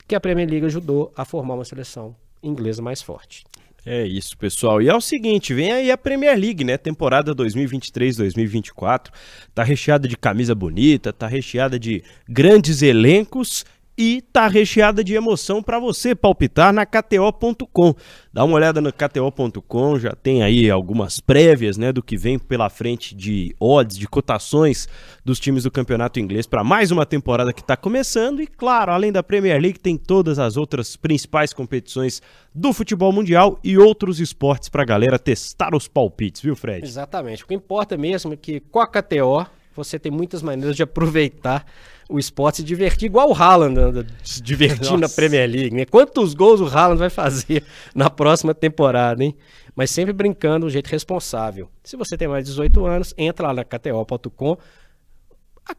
que 0.07 0.15
a 0.15 0.21
Premier 0.21 0.49
League 0.49 0.67
ajudou 0.67 1.13
a 1.17 1.25
formar 1.25 1.55
uma 1.55 1.65
seleção 1.65 2.15
inglesa 2.43 2.81
mais 2.81 3.03
forte. 3.03 3.45
É 3.85 4.07
isso, 4.07 4.39
pessoal. 4.39 4.81
E 4.81 4.89
é 4.89 4.95
o 4.95 5.01
seguinte, 5.01 5.53
vem 5.53 5.73
aí 5.73 5.91
a 5.91 5.99
Premier 5.99 6.39
League, 6.39 6.63
né? 6.63 6.79
Temporada 6.79 7.35
2023-2024. 7.35 9.09
Tá 9.53 9.65
recheada 9.65 10.07
de 10.07 10.17
camisa 10.17 10.55
bonita, 10.55 11.13
tá 11.13 11.27
recheada 11.27 11.81
de 11.81 12.05
grandes 12.29 12.81
elencos 12.81 13.65
e 13.97 14.23
tá 14.33 14.49
recheada 14.49 15.05
de 15.05 15.15
emoção 15.15 15.63
para 15.63 15.79
você 15.79 16.15
palpitar 16.15 16.73
na 16.73 16.87
KTO.com. 16.87 17.95
Dá 18.33 18.45
uma 18.45 18.55
olhada 18.55 18.81
no 18.81 18.93
KTO.com, 18.93 19.99
já 19.99 20.13
tem 20.13 20.43
aí 20.43 20.71
algumas 20.71 21.21
prévias, 21.21 21.77
né, 21.77 21.93
do 21.93 22.03
que 22.03 22.17
vem 22.17 22.39
pela 22.39 22.71
frente 22.71 23.15
de 23.15 23.55
odds, 23.61 23.99
de 23.99 24.09
cotações 24.09 24.89
dos 25.25 25.39
times 25.39 25.65
do 25.65 25.71
Campeonato 25.71 26.19
Inglês 26.19 26.47
para 26.47 26.65
mais 26.65 26.91
uma 26.91 27.05
temporada 27.05 27.53
que 27.53 27.61
está 27.61 27.77
começando 27.77 28.41
e 28.41 28.47
claro, 28.47 28.93
além 28.93 29.13
da 29.13 29.23
Premier 29.23 29.61
League 29.61 29.79
tem 29.79 29.97
todas 29.97 30.39
as 30.39 30.57
outras 30.57 30.97
principais 30.97 31.53
competições 31.53 32.23
do 32.55 32.73
futebol 32.73 33.13
mundial 33.13 33.59
e 33.63 33.77
outros 33.77 34.21
esportes 34.21 34.69
para 34.69 34.83
a 34.83 34.87
galera 34.87 35.19
testar 35.19 35.75
os 35.75 35.87
palpites, 35.89 36.41
viu, 36.41 36.57
Fred? 36.57 36.87
Exatamente. 36.87 37.45
O 37.45 37.47
que 37.47 37.55
importa 37.55 37.97
mesmo 37.97 38.33
é 38.33 38.37
que 38.37 38.61
com 38.61 38.81
a 38.81 38.87
KTO 38.87 39.47
você 39.75 39.99
tem 39.99 40.13
muitas 40.13 40.43
maneiras 40.43 40.77
de 40.77 40.83
aproveitar 40.83 41.67
o 42.13 42.19
esporte 42.19 42.59
se 42.59 42.63
divertir 42.63 43.07
igual 43.07 43.31
o 43.31 43.35
Haaland 43.35 43.79
anda 43.79 44.07
se 44.23 44.43
divertindo 44.43 44.99
na 44.99 45.09
Premier 45.09 45.49
League, 45.49 45.75
né? 45.75 45.85
Quantos 45.87 46.35
gols 46.35 46.61
o 46.61 46.67
Haaland 46.67 46.99
vai 46.99 47.11
fazer 47.11 47.65
na 47.95 48.11
próxima 48.11 48.55
temporada, 48.55 49.25
hein? 49.25 49.35
Mas 49.75 49.91
sempre 49.91 50.13
brincando 50.13 50.61
de 50.61 50.67
um 50.67 50.71
jeito 50.71 50.89
responsável. 50.89 51.71
Se 51.83 51.97
você 51.97 52.17
tem 52.17 52.29
mais 52.29 52.45
de 52.45 52.51
18 52.51 52.85
anos, 52.85 53.15
entra 53.17 53.47
lá 53.47 53.55
na 53.55 53.65
KTO.com, 53.65 54.59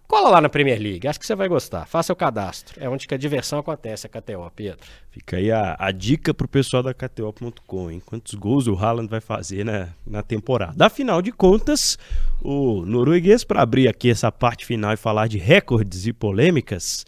cola 0.08 0.30
lá 0.30 0.42
na 0.42 0.50
Premier 0.50 0.80
League, 0.80 1.08
acho 1.08 1.20
que 1.20 1.26
você 1.26 1.36
vai 1.36 1.48
gostar. 1.48 1.86
Faça 1.86 2.14
o 2.14 2.16
cadastro. 2.16 2.82
É 2.82 2.88
onde 2.88 3.08
que 3.08 3.14
a 3.14 3.18
diversão 3.18 3.60
acontece, 3.60 4.08
a 4.08 4.10
KTO, 4.10 4.52
Pedro. 4.56 4.86
Fica 5.12 5.38
aí 5.38 5.52
a, 5.52 5.76
a 5.78 5.92
dica 5.92 6.34
pro 6.34 6.48
pessoal 6.48 6.82
da 6.82 6.94
KTO.com, 6.94 7.92
hein? 7.92 8.02
Quantos 8.06 8.34
gols 8.34 8.68
o 8.68 8.76
Haaland 8.76 9.10
vai 9.10 9.22
fazer 9.22 9.64
na, 9.64 9.90
na 10.06 10.24
temporada. 10.24 10.86
Afinal 10.86 11.22
de 11.22 11.32
contas, 11.32 11.98
o 12.42 12.86
norueguês, 12.86 13.44
para 13.44 13.62
abrir 13.62 13.88
aqui 13.88 14.10
essa 14.10 14.32
parte 14.32 14.66
final 14.66 14.94
e 14.94 14.98
falar 14.98 15.28
de 15.28 15.38
recordes 15.38 16.06
e 16.08 16.14
polêmicas, 16.14 17.06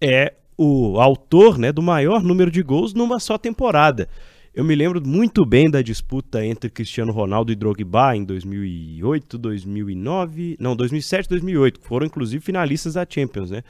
é 0.00 0.32
o 0.56 0.98
autor 1.00 1.58
né, 1.58 1.70
do 1.70 1.82
maior 1.82 2.22
número 2.22 2.50
de 2.50 2.62
gols 2.62 2.94
numa 2.94 3.20
só 3.20 3.36
temporada. 3.36 4.08
Eu 4.56 4.64
me 4.64 4.74
lembro 4.74 5.06
muito 5.06 5.44
bem 5.44 5.70
da 5.70 5.82
disputa 5.82 6.42
entre 6.42 6.70
Cristiano 6.70 7.12
Ronaldo 7.12 7.52
e 7.52 7.54
Drogba 7.54 8.16
em 8.16 8.24
2008, 8.24 9.36
2009, 9.36 10.56
não, 10.58 10.74
2007, 10.74 11.28
2008, 11.28 11.78
que 11.78 11.86
foram 11.86 12.06
inclusive 12.06 12.42
finalistas 12.42 12.94
da 12.94 13.06
Champions, 13.06 13.50
né? 13.50 13.62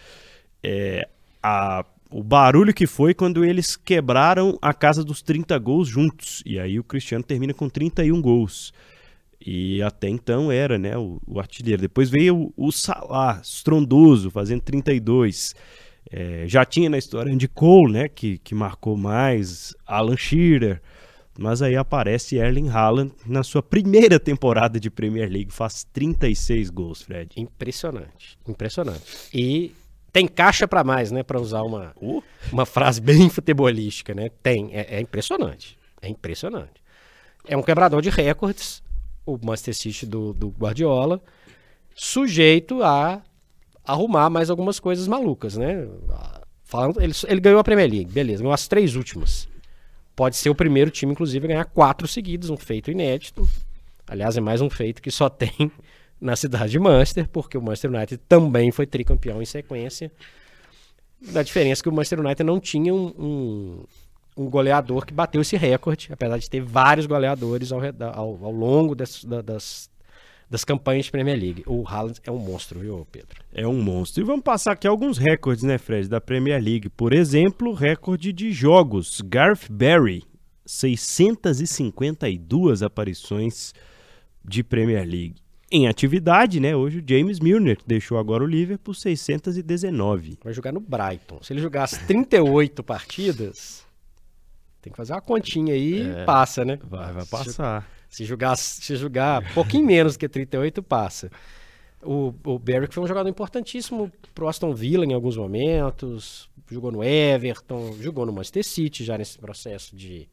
É, 0.62 1.08
a, 1.42 1.84
o 2.08 2.22
barulho 2.22 2.72
que 2.72 2.86
foi 2.86 3.14
quando 3.14 3.44
eles 3.44 3.74
quebraram 3.74 4.56
a 4.62 4.72
casa 4.72 5.02
dos 5.02 5.22
30 5.22 5.58
gols 5.58 5.88
juntos. 5.88 6.40
E 6.46 6.56
aí 6.56 6.78
o 6.78 6.84
Cristiano 6.84 7.24
termina 7.24 7.52
com 7.52 7.68
31 7.68 8.22
gols. 8.22 8.72
E 9.44 9.82
até 9.82 10.08
então 10.08 10.52
era, 10.52 10.78
né, 10.78 10.96
o, 10.96 11.20
o 11.26 11.40
artilheiro. 11.40 11.82
Depois 11.82 12.08
veio 12.08 12.52
o, 12.56 12.68
o 12.68 12.70
Salah, 12.70 13.40
estrondoso, 13.42 14.30
fazendo 14.30 14.60
32. 14.60 15.52
É, 16.10 16.44
já 16.46 16.64
tinha 16.64 16.88
na 16.88 16.98
história 16.98 17.32
Andy 17.32 17.48
Cole, 17.48 17.92
né, 17.92 18.08
que, 18.08 18.38
que 18.38 18.54
marcou 18.54 18.96
mais, 18.96 19.74
Alan 19.86 20.16
Shearer, 20.16 20.80
mas 21.38 21.60
aí 21.60 21.76
aparece 21.76 22.36
Erling 22.36 22.68
Haaland 22.68 23.12
na 23.26 23.42
sua 23.42 23.62
primeira 23.62 24.18
temporada 24.18 24.80
de 24.80 24.90
Premier 24.90 25.30
League, 25.30 25.52
faz 25.52 25.84
36 25.92 26.70
gols, 26.70 27.02
Fred. 27.02 27.30
Impressionante, 27.36 28.38
impressionante. 28.48 29.02
E 29.34 29.74
tem 30.12 30.26
caixa 30.26 30.66
para 30.66 30.82
mais, 30.82 31.10
né, 31.10 31.22
para 31.22 31.40
usar 31.40 31.62
uma, 31.62 31.92
uh. 32.00 32.22
uma 32.50 32.64
frase 32.64 33.00
bem 33.00 33.28
futebolística, 33.30 34.14
né? 34.14 34.30
Tem, 34.42 34.70
é, 34.72 34.96
é 34.96 35.00
impressionante, 35.00 35.76
é 36.00 36.08
impressionante. 36.08 36.82
É 37.46 37.56
um 37.56 37.62
quebrador 37.62 38.00
de 38.00 38.10
recordes, 38.10 38.82
o 39.26 39.38
Manchester 39.42 39.74
City 39.74 40.06
do, 40.06 40.32
do 40.32 40.48
Guardiola, 40.48 41.20
sujeito 41.94 42.82
a 42.82 43.22
arrumar 43.86 44.28
mais 44.28 44.50
algumas 44.50 44.80
coisas 44.80 45.06
malucas, 45.06 45.56
né? 45.56 45.86
Falando, 46.64 47.00
ele, 47.00 47.12
ele 47.28 47.40
ganhou 47.40 47.60
a 47.60 47.64
Premier 47.64 47.88
League, 47.88 48.10
beleza, 48.10 48.42
ganhou 48.42 48.52
as 48.52 48.66
três 48.66 48.96
últimas. 48.96 49.48
Pode 50.16 50.36
ser 50.36 50.50
o 50.50 50.54
primeiro 50.54 50.90
time, 50.90 51.12
inclusive, 51.12 51.44
a 51.44 51.48
ganhar 51.48 51.64
quatro 51.66 52.08
seguidos, 52.08 52.50
um 52.50 52.56
feito 52.56 52.90
inédito. 52.90 53.48
Aliás, 54.06 54.36
é 54.36 54.40
mais 54.40 54.60
um 54.60 54.70
feito 54.70 55.00
que 55.00 55.10
só 55.10 55.28
tem 55.28 55.70
na 56.20 56.34
cidade 56.34 56.72
de 56.72 56.78
Manchester, 56.78 57.28
porque 57.28 57.56
o 57.56 57.62
Manchester 57.62 57.90
United 57.92 58.20
também 58.28 58.72
foi 58.72 58.86
tricampeão 58.86 59.40
em 59.40 59.44
sequência. 59.44 60.10
Da 61.20 61.42
diferença 61.42 61.82
que 61.82 61.88
o 61.88 61.92
Manchester 61.92 62.20
United 62.20 62.44
não 62.44 62.58
tinha 62.58 62.92
um, 62.92 63.06
um, 63.18 63.84
um 64.36 64.50
goleador 64.50 65.06
que 65.06 65.12
bateu 65.12 65.40
esse 65.40 65.56
recorde, 65.56 66.08
apesar 66.10 66.38
de 66.38 66.48
ter 66.48 66.60
vários 66.60 67.06
goleadores 67.06 67.70
ao, 67.70 67.80
ao, 67.80 68.44
ao 68.44 68.52
longo 68.52 68.94
das, 68.94 69.24
das, 69.24 69.90
das 70.48 70.64
campanhas 70.64 71.06
de 71.06 71.10
Premier 71.10 71.36
League. 71.38 71.64
O 71.66 71.84
Haaland 71.86 72.20
é 72.24 72.30
um 72.30 72.38
monstro, 72.38 72.80
viu, 72.80 73.06
Pedro? 73.10 73.42
É 73.52 73.66
um 73.66 73.82
monstro. 73.82 74.22
E 74.22 74.26
vamos 74.26 74.44
passar 74.44 74.72
aqui 74.72 74.86
alguns 74.86 75.18
recordes, 75.18 75.64
né, 75.64 75.76
Fred, 75.78 76.08
da 76.08 76.20
Premier 76.20 76.62
League. 76.62 76.88
Por 76.88 77.12
exemplo, 77.12 77.72
recorde 77.72 78.32
de 78.32 78.52
jogos. 78.52 79.20
Garth 79.20 79.68
Barry, 79.70 80.22
652 80.64 82.82
aparições 82.82 83.74
de 84.44 84.62
Premier 84.62 85.04
League. 85.04 85.34
Em 85.70 85.88
atividade, 85.88 86.60
né? 86.60 86.76
Hoje 86.76 87.00
o 87.00 87.04
James 87.04 87.40
Milner 87.40 87.78
deixou 87.84 88.18
agora 88.18 88.44
o 88.44 88.46
Liverpool 88.46 88.94
619. 88.94 90.38
Vai 90.44 90.52
jogar 90.52 90.72
no 90.72 90.78
Brighton. 90.78 91.40
Se 91.42 91.52
ele 91.52 91.60
jogar 91.60 91.82
as 91.82 91.98
38 92.06 92.84
partidas, 92.84 93.84
tem 94.80 94.92
que 94.92 94.96
fazer 94.96 95.14
uma 95.14 95.20
continha 95.20 95.74
aí 95.74 96.02
e 96.02 96.08
é, 96.08 96.24
passa, 96.24 96.64
né? 96.64 96.78
Vai, 96.84 97.12
vai 97.12 97.26
passar. 97.26 97.95
Se 98.16 98.24
jogar, 98.24 98.56
se 98.56 98.96
jogar 98.96 99.42
um 99.42 99.52
pouquinho 99.52 99.84
menos 99.84 100.16
que 100.16 100.26
38, 100.26 100.82
passa. 100.82 101.30
O, 102.02 102.32
o 102.44 102.58
Barry 102.58 102.86
foi 102.90 103.04
um 103.04 103.06
jogador 103.06 103.28
importantíssimo 103.28 104.10
pro 104.34 104.48
Aston 104.48 104.72
Villa 104.72 105.04
em 105.04 105.12
alguns 105.12 105.36
momentos, 105.36 106.48
jogou 106.70 106.90
no 106.90 107.04
Everton, 107.04 107.94
jogou 108.00 108.24
no 108.24 108.32
Manchester 108.32 108.64
City 108.64 109.04
já 109.04 109.18
nesse 109.18 109.36
processo 109.36 109.94
de, 109.94 110.30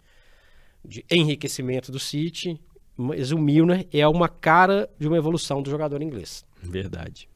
de 0.86 1.04
enriquecimento 1.12 1.92
do 1.92 2.00
City. 2.00 2.58
Mas 2.96 3.34
o 3.34 3.38
Milner 3.38 3.86
é 3.92 4.08
uma 4.08 4.30
cara 4.30 4.90
de 4.98 5.06
uma 5.06 5.18
evolução 5.18 5.62
do 5.62 5.70
jogador 5.70 6.02
inglês. 6.02 6.46
Verdade. 6.62 7.28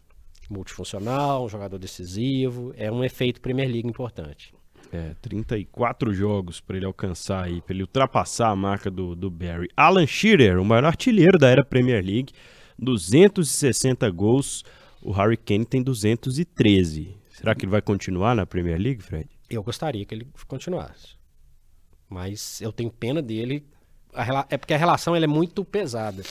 Multifuncional, 0.50 1.43
um 1.43 1.50
jogador 1.50 1.78
decisivo, 1.78 2.74
é 2.78 2.89
um 2.89 3.04
efeito 3.04 3.41
Premier 3.41 3.70
League 3.70 3.89
importante. 3.89 4.56
É, 4.92 5.14
34 5.22 6.14
jogos 6.14 6.60
para 6.62 6.78
ele 6.78 6.86
alcançar 6.86 7.46
aí, 7.46 7.62
para 7.62 7.74
ele 7.74 7.84
ultrapassar 7.84 8.50
a 8.50 8.56
marca 8.56 8.90
do, 8.90 9.16
do 9.16 9.30
Barry. 9.30 9.70
Alan 9.76 10.08
Shearer, 10.08 10.60
o 10.60 10.66
maior 10.66 10.86
artilheiro 10.86 11.38
da 11.38 11.50
era 11.50 11.64
Premier 11.64 12.04
League, 12.04 12.34
260 12.80 14.10
gols. 14.12 14.64
O 15.02 15.12
Harry 15.12 15.38
Kane 15.38 15.66
tem 15.66 15.84
213. 15.84 17.16
Será 17.30 17.54
que 17.54 17.66
ele 17.66 17.72
vai 17.72 17.82
continuar 17.82 18.36
na 18.36 18.46
Premier 18.46 18.80
League, 18.80 19.02
Fred? 19.04 19.30
Eu 19.50 19.62
gostaria 19.64 20.04
que 20.06 20.14
ele 20.14 20.28
continuasse. 20.48 21.16
Mas 22.10 22.62
eu 22.62 22.72
tenho 22.72 22.90
pena 22.90 23.22
dele. 23.22 23.66
é 24.50 24.58
porque 24.58 24.74
a 24.74 24.78
relação 24.78 25.16
é 25.16 25.28
muito 25.28 25.64
pesada. 25.64 26.24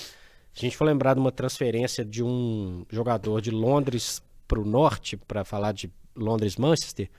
A 0.57 0.61
gente 0.61 0.77
for 0.77 0.85
lembrar 0.85 1.15
de 1.15 1.21
uma 1.21 1.31
transferência 1.31 2.05
de 2.05 2.23
um 2.23 2.85
jogador 2.91 3.41
de 3.41 3.51
Londres 3.51 4.23
para 4.49 4.59
o 4.59 4.65
norte, 4.65 5.17
para 5.17 5.45
falar 5.45 5.73
de 5.73 5.91
Londres-Manchester, 6.15 7.11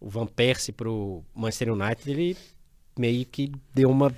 o 0.00 0.08
Van 0.08 0.26
Persie 0.26 0.72
pro 0.72 1.22
Manchester 1.34 1.72
United, 1.72 2.10
ele 2.10 2.36
meio 2.98 3.24
que 3.26 3.52
deu 3.74 3.90
uma 3.90 4.14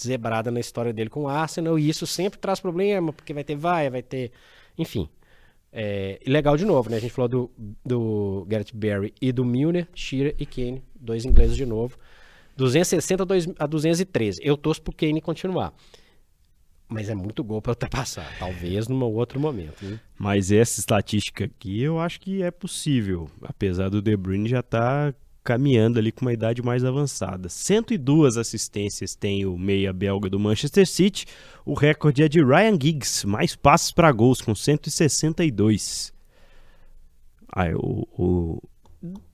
zebrada 0.00 0.50
na 0.50 0.60
história 0.60 0.92
dele 0.92 1.08
com 1.08 1.22
o 1.22 1.28
Arsenal, 1.28 1.78
e 1.78 1.88
isso 1.88 2.06
sempre 2.06 2.38
traz 2.38 2.60
problema, 2.60 3.12
porque 3.12 3.32
vai 3.32 3.44
ter 3.44 3.56
vai, 3.56 3.88
vai 3.88 4.02
ter. 4.02 4.32
Enfim. 4.76 5.08
É, 5.72 6.18
e 6.24 6.30
legal 6.30 6.56
de 6.56 6.64
novo, 6.64 6.88
né? 6.88 6.96
A 6.96 7.00
gente 7.00 7.12
falou 7.12 7.28
do, 7.28 7.50
do 7.84 8.46
Garrett 8.48 8.74
Barry 8.74 9.12
e 9.20 9.30
do 9.30 9.44
Milner, 9.44 9.86
Shearer 9.94 10.34
e 10.38 10.46
Kane, 10.46 10.82
dois 10.94 11.24
ingleses 11.24 11.56
de 11.56 11.66
novo. 11.66 11.98
260 12.56 13.24
a 13.58 13.66
213. 13.66 14.40
Eu 14.42 14.56
torço 14.56 14.80
pro 14.80 14.94
Kane 14.94 15.20
continuar. 15.20 15.74
Mas 16.88 17.08
é 17.08 17.14
muito 17.14 17.42
gol 17.42 17.60
para 17.60 17.72
ultrapassar, 17.72 18.30
talvez 18.38 18.86
num 18.86 19.02
outro 19.02 19.40
momento. 19.40 19.98
Mas 20.16 20.52
essa 20.52 20.78
estatística 20.78 21.44
aqui 21.44 21.82
eu 21.82 21.98
acho 21.98 22.20
que 22.20 22.42
é 22.42 22.50
possível, 22.50 23.28
apesar 23.42 23.88
do 23.88 24.00
De 24.00 24.16
Bruyne 24.16 24.48
já 24.48 24.60
estar 24.60 25.12
tá 25.12 25.18
caminhando 25.46 25.98
ali 25.98 26.10
com 26.10 26.22
uma 26.22 26.32
idade 26.32 26.60
mais 26.60 26.84
avançada. 26.84 27.48
102 27.48 28.36
assistências 28.36 29.14
tem 29.14 29.46
o 29.46 29.56
meia 29.56 29.92
belga 29.92 30.28
do 30.28 30.40
Manchester 30.40 30.86
City. 30.86 31.24
O 31.64 31.72
recorde 31.72 32.24
é 32.24 32.28
de 32.28 32.42
Ryan 32.42 32.76
Giggs, 32.80 33.26
mais 33.26 33.54
passes 33.54 33.92
para 33.92 34.10
gols 34.10 34.40
com 34.40 34.54
162. 34.54 36.12
Ah, 37.52 37.68
o, 37.74 38.06
o... 38.18 38.62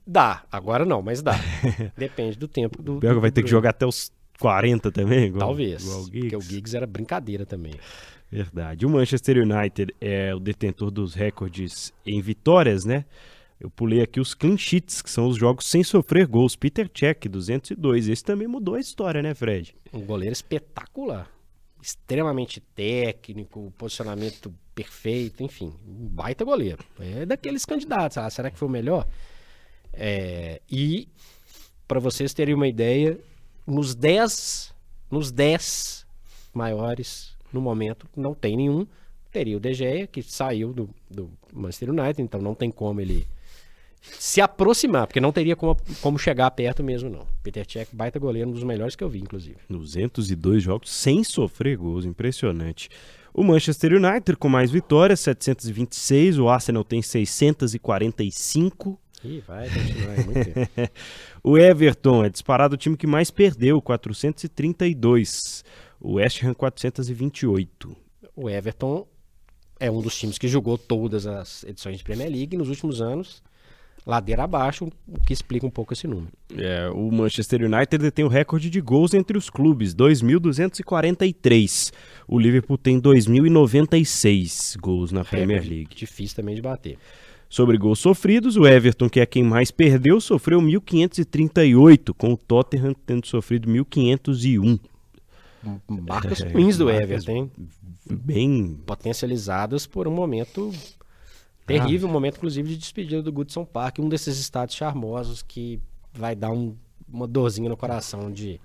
Dá, 0.05 0.43
agora 0.51 0.85
não, 0.85 1.01
mas 1.01 1.21
dá. 1.21 1.33
Depende 1.97 2.37
do 2.37 2.47
tempo 2.47 2.81
do. 2.81 2.97
O 2.97 2.99
belga 2.99 3.19
vai 3.19 3.31
ter 3.31 3.41
que 3.41 3.49
jogar 3.49 3.71
até 3.71 3.85
os 3.85 4.11
40 4.39 4.91
também? 4.91 5.25
Igual, 5.25 5.47
Talvez. 5.47 5.83
Igual 5.83 6.01
o 6.01 6.11
porque 6.11 6.35
o 6.35 6.41
Giggs 6.41 6.75
era 6.75 6.85
brincadeira 6.85 7.45
também. 7.45 7.73
Verdade. 8.31 8.85
O 8.85 8.89
Manchester 8.89 9.37
United 9.37 9.93
é 10.01 10.33
o 10.33 10.39
detentor 10.39 10.89
dos 10.89 11.13
recordes 11.13 11.93
em 12.05 12.19
vitórias, 12.19 12.83
né? 12.83 13.05
Eu 13.59 13.69
pulei 13.69 14.01
aqui 14.01 14.19
os 14.19 14.33
clean 14.33 14.57
sheets, 14.57 15.01
que 15.01 15.09
são 15.09 15.27
os 15.27 15.37
jogos 15.37 15.67
sem 15.67 15.83
sofrer 15.83 16.27
gols. 16.27 16.55
Peter 16.55 16.89
Cech, 16.93 17.29
202. 17.29 18.09
Esse 18.09 18.23
também 18.23 18.47
mudou 18.47 18.75
a 18.75 18.79
história, 18.79 19.21
né, 19.21 19.33
Fred? 19.33 19.75
Um 19.93 20.01
goleiro 20.01 20.33
espetacular. 20.33 21.29
Extremamente 21.81 22.59
técnico, 22.59 23.71
posicionamento 23.77 24.53
perfeito, 24.73 25.43
enfim. 25.43 25.71
Um 25.87 26.07
baita 26.07 26.43
goleiro. 26.43 26.83
É 26.99 27.25
daqueles 27.25 27.65
candidatos. 27.65 28.17
Ah, 28.17 28.29
será 28.29 28.49
que 28.49 28.57
foi 28.57 28.67
o 28.67 28.71
melhor? 28.71 29.07
É, 29.93 30.61
e, 30.69 31.07
para 31.87 31.99
vocês 31.99 32.33
terem 32.33 32.55
uma 32.55 32.67
ideia, 32.67 33.19
nos 33.65 33.95
10, 33.95 34.73
nos 35.09 35.31
10 35.31 36.05
maiores 36.53 37.33
no 37.51 37.61
momento, 37.61 38.07
não 38.15 38.33
tem 38.33 38.57
nenhum. 38.57 38.87
Teria 39.31 39.57
o 39.57 39.59
De 39.59 39.73
Gea, 39.73 40.05
que 40.07 40.21
saiu 40.21 40.73
do, 40.73 40.89
do 41.09 41.29
Manchester 41.51 41.89
United, 41.89 42.21
então 42.21 42.41
não 42.41 42.53
tem 42.53 42.69
como 42.69 43.01
ele 43.01 43.27
se 44.19 44.41
aproximar, 44.41 45.07
porque 45.07 45.21
não 45.21 45.31
teria 45.31 45.55
como, 45.55 45.77
como 46.01 46.19
chegar 46.19 46.51
perto 46.51 46.83
mesmo, 46.83 47.09
não. 47.09 47.25
Peter 47.41 47.65
Cech, 47.67 47.95
baita 47.95 48.19
goleiro, 48.19 48.49
um 48.49 48.51
dos 48.51 48.63
melhores 48.63 48.95
que 48.95 49.03
eu 49.03 49.09
vi, 49.09 49.19
inclusive. 49.19 49.57
202 49.69 50.61
jogos 50.61 50.91
sem 50.91 51.23
sofrer 51.23 51.77
gols, 51.77 52.05
impressionante. 52.05 52.89
O 53.33 53.43
Manchester 53.43 53.93
United 53.93 54.37
com 54.37 54.49
mais 54.49 54.69
vitórias, 54.69 55.21
726, 55.21 56.37
o 56.37 56.49
Arsenal 56.49 56.83
tem 56.83 57.01
645. 57.01 58.99
Ih, 59.23 59.41
vai 59.47 59.69
continuar, 59.69 60.19
é 60.19 60.23
muito 60.23 60.53
tempo. 60.53 60.69
O 61.45 61.57
Everton 61.57 62.23
é 62.23 62.29
disparado 62.29 62.75
o 62.75 62.77
time 62.77 62.95
que 62.95 63.05
mais 63.05 63.29
perdeu, 63.29 63.81
432. 63.81 65.65
O 65.99 66.13
West 66.13 66.41
Ham 66.41 66.53
428. 66.53 67.97
O 68.33 68.49
Everton 68.49 69.05
é 69.77 69.91
um 69.91 70.01
dos 70.01 70.17
times 70.17 70.37
que 70.37 70.47
jogou 70.47 70.77
todas 70.77 71.27
as 71.27 71.65
edições 71.65 71.97
de 71.97 72.03
Premier 72.05 72.29
League 72.29 72.55
nos 72.55 72.69
últimos 72.69 73.01
anos. 73.01 73.43
Ladeira 74.05 74.43
abaixo, 74.43 74.89
o 75.07 75.19
que 75.25 75.33
explica 75.33 75.65
um 75.65 75.69
pouco 75.69 75.91
esse 75.91 76.07
número. 76.07 76.31
É, 76.57 76.89
o 76.89 77.11
Manchester 77.11 77.63
United 77.63 78.11
tem 78.11 78.23
o 78.23 78.29
recorde 78.29 78.69
de 78.69 78.79
gols 78.79 79.13
entre 79.13 79.37
os 79.37 79.49
clubes, 79.49 79.93
2.243. 79.93 81.91
O 82.25 82.39
Liverpool 82.39 82.77
tem 82.77 83.01
2.096 83.01 84.77
gols 84.79 85.11
na 85.11 85.25
Premier 85.25 85.59
Recorde 85.59 85.75
League. 85.75 85.95
Difícil 85.95 86.37
também 86.37 86.55
de 86.55 86.61
bater. 86.61 86.97
Sobre 87.53 87.77
gols 87.77 87.99
sofridos, 87.99 88.57
o 88.57 88.65
Everton, 88.65 89.07
que 89.07 89.19
é 89.19 89.27
quem 89.27 89.43
mais 89.43 89.69
perdeu, 89.69 90.19
sofreu 90.19 90.59
1.538, 90.59 92.11
com 92.17 92.33
o 92.33 92.37
Tottenham 92.37 92.95
tendo 93.05 93.27
sofrido 93.27 93.69
1.501. 93.69 94.79
Marcas 95.87 96.41
É, 96.41 96.49
ruins 96.49 96.79
do 96.79 96.89
Everton, 96.89 97.31
hein? 97.31 97.51
Bem. 98.09 98.79
potencializadas 98.87 99.85
por 99.85 100.07
um 100.07 100.11
momento 100.11 100.71
terrível, 101.67 102.09
um 102.09 102.11
momento 102.11 102.37
inclusive 102.37 102.67
de 102.69 102.75
despedida 102.75 103.21
do 103.21 103.31
Goodson 103.31 103.63
Park, 103.63 103.99
um 103.99 104.09
desses 104.09 104.39
estádios 104.39 104.75
charmosos 104.75 105.43
que 105.43 105.79
vai 106.11 106.35
dar 106.35 106.49
um- 106.51 106.75
uma 107.07 107.27
dorzinha 107.27 107.69
no 107.69 107.77
coração 107.77 108.31
de 108.31 108.59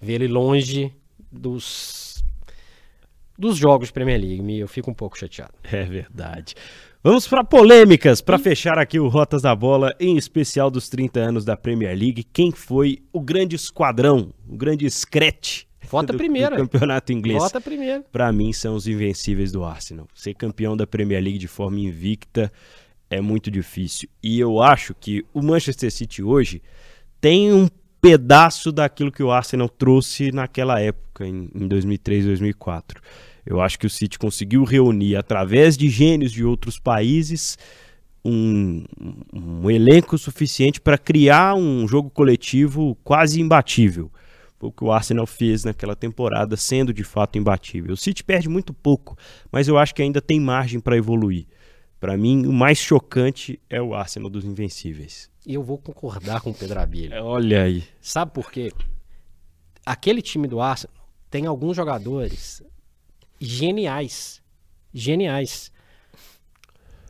ver 0.00 0.14
ele 0.14 0.28
longe 0.28 0.90
dos 1.30 2.07
dos 3.38 3.56
jogos 3.56 3.88
de 3.88 3.94
Premier 3.94 4.20
League. 4.20 4.58
Eu 4.58 4.68
fico 4.68 4.90
um 4.90 4.94
pouco 4.94 5.18
chateado. 5.18 5.54
É 5.70 5.84
verdade. 5.84 6.54
Vamos 7.02 7.28
para 7.28 7.44
polêmicas, 7.44 8.20
para 8.20 8.38
fechar 8.38 8.76
aqui 8.76 8.98
o 8.98 9.06
Rotas 9.06 9.42
da 9.42 9.54
Bola, 9.54 9.94
em 10.00 10.16
especial 10.16 10.68
dos 10.68 10.88
30 10.88 11.20
anos 11.20 11.44
da 11.44 11.56
Premier 11.56 11.96
League. 11.96 12.24
Quem 12.24 12.50
foi 12.50 12.98
o 13.12 13.20
grande 13.20 13.54
esquadrão, 13.54 14.34
o 14.48 14.56
grande 14.56 14.90
scratch 14.90 15.62
Vota 15.88 16.12
do, 16.12 16.18
primeiro. 16.18 16.56
do 16.56 16.62
campeonato 16.62 17.12
inglês? 17.12 17.38
Vota 17.38 17.60
primeiro. 17.60 18.04
Para 18.12 18.32
mim, 18.32 18.52
são 18.52 18.74
os 18.74 18.86
invencíveis 18.86 19.52
do 19.52 19.64
Arsenal. 19.64 20.06
Ser 20.14 20.34
campeão 20.34 20.76
da 20.76 20.86
Premier 20.86 21.22
League 21.22 21.38
de 21.38 21.48
forma 21.48 21.78
invicta 21.80 22.52
é 23.08 23.20
muito 23.20 23.50
difícil. 23.50 24.08
E 24.22 24.38
eu 24.38 24.60
acho 24.60 24.94
que 24.94 25.24
o 25.32 25.40
Manchester 25.40 25.90
City 25.90 26.22
hoje 26.22 26.62
tem 27.20 27.52
um 27.52 27.68
pedaço 28.00 28.70
daquilo 28.70 29.10
que 29.10 29.22
o 29.22 29.30
Arsenal 29.30 29.68
trouxe 29.68 30.30
naquela 30.30 30.80
época, 30.80 31.26
em, 31.26 31.48
em 31.54 31.66
2003, 31.66 32.26
2004. 32.26 33.00
Eu 33.48 33.62
acho 33.62 33.78
que 33.78 33.86
o 33.86 33.90
City 33.90 34.18
conseguiu 34.18 34.62
reunir, 34.62 35.16
através 35.16 35.74
de 35.74 35.88
gênios 35.88 36.30
de 36.30 36.44
outros 36.44 36.78
países, 36.78 37.56
um, 38.22 38.84
um 39.32 39.70
elenco 39.70 40.18
suficiente 40.18 40.82
para 40.82 40.98
criar 40.98 41.54
um 41.54 41.88
jogo 41.88 42.10
coletivo 42.10 42.94
quase 43.02 43.40
imbatível. 43.40 44.12
Foi 44.58 44.68
o 44.68 44.72
que 44.72 44.84
o 44.84 44.92
Arsenal 44.92 45.26
fez 45.26 45.64
naquela 45.64 45.96
temporada, 45.96 46.58
sendo 46.58 46.92
de 46.92 47.02
fato 47.02 47.38
imbatível. 47.38 47.94
O 47.94 47.96
City 47.96 48.22
perde 48.22 48.50
muito 48.50 48.74
pouco, 48.74 49.16
mas 49.50 49.66
eu 49.66 49.78
acho 49.78 49.94
que 49.94 50.02
ainda 50.02 50.20
tem 50.20 50.38
margem 50.38 50.78
para 50.78 50.98
evoluir. 50.98 51.46
Para 51.98 52.18
mim, 52.18 52.44
o 52.44 52.52
mais 52.52 52.76
chocante 52.76 53.58
é 53.70 53.80
o 53.80 53.94
Arsenal 53.94 54.28
dos 54.28 54.44
Invencíveis. 54.44 55.30
E 55.46 55.54
eu 55.54 55.62
vou 55.62 55.78
concordar 55.78 56.42
com 56.42 56.50
o 56.50 56.54
Pedro 56.54 56.80
Abelha. 56.80 57.24
Olha 57.24 57.62
aí. 57.62 57.82
Sabe 57.98 58.30
por 58.30 58.52
quê? 58.52 58.70
Aquele 59.86 60.20
time 60.20 60.46
do 60.46 60.60
Arsenal 60.60 60.94
tem 61.30 61.46
alguns 61.46 61.74
jogadores 61.74 62.62
geniais. 63.40 64.42
Geniais. 64.92 65.72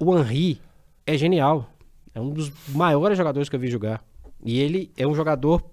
O 0.00 0.16
Henry 0.16 0.60
é 1.06 1.16
genial. 1.16 1.70
É 2.14 2.20
um 2.20 2.30
dos 2.30 2.52
maiores 2.68 3.16
jogadores 3.16 3.48
que 3.48 3.56
eu 3.56 3.60
vi 3.60 3.68
jogar. 3.68 4.04
E 4.44 4.58
ele 4.58 4.92
é 4.96 5.06
um 5.06 5.14
jogador 5.14 5.64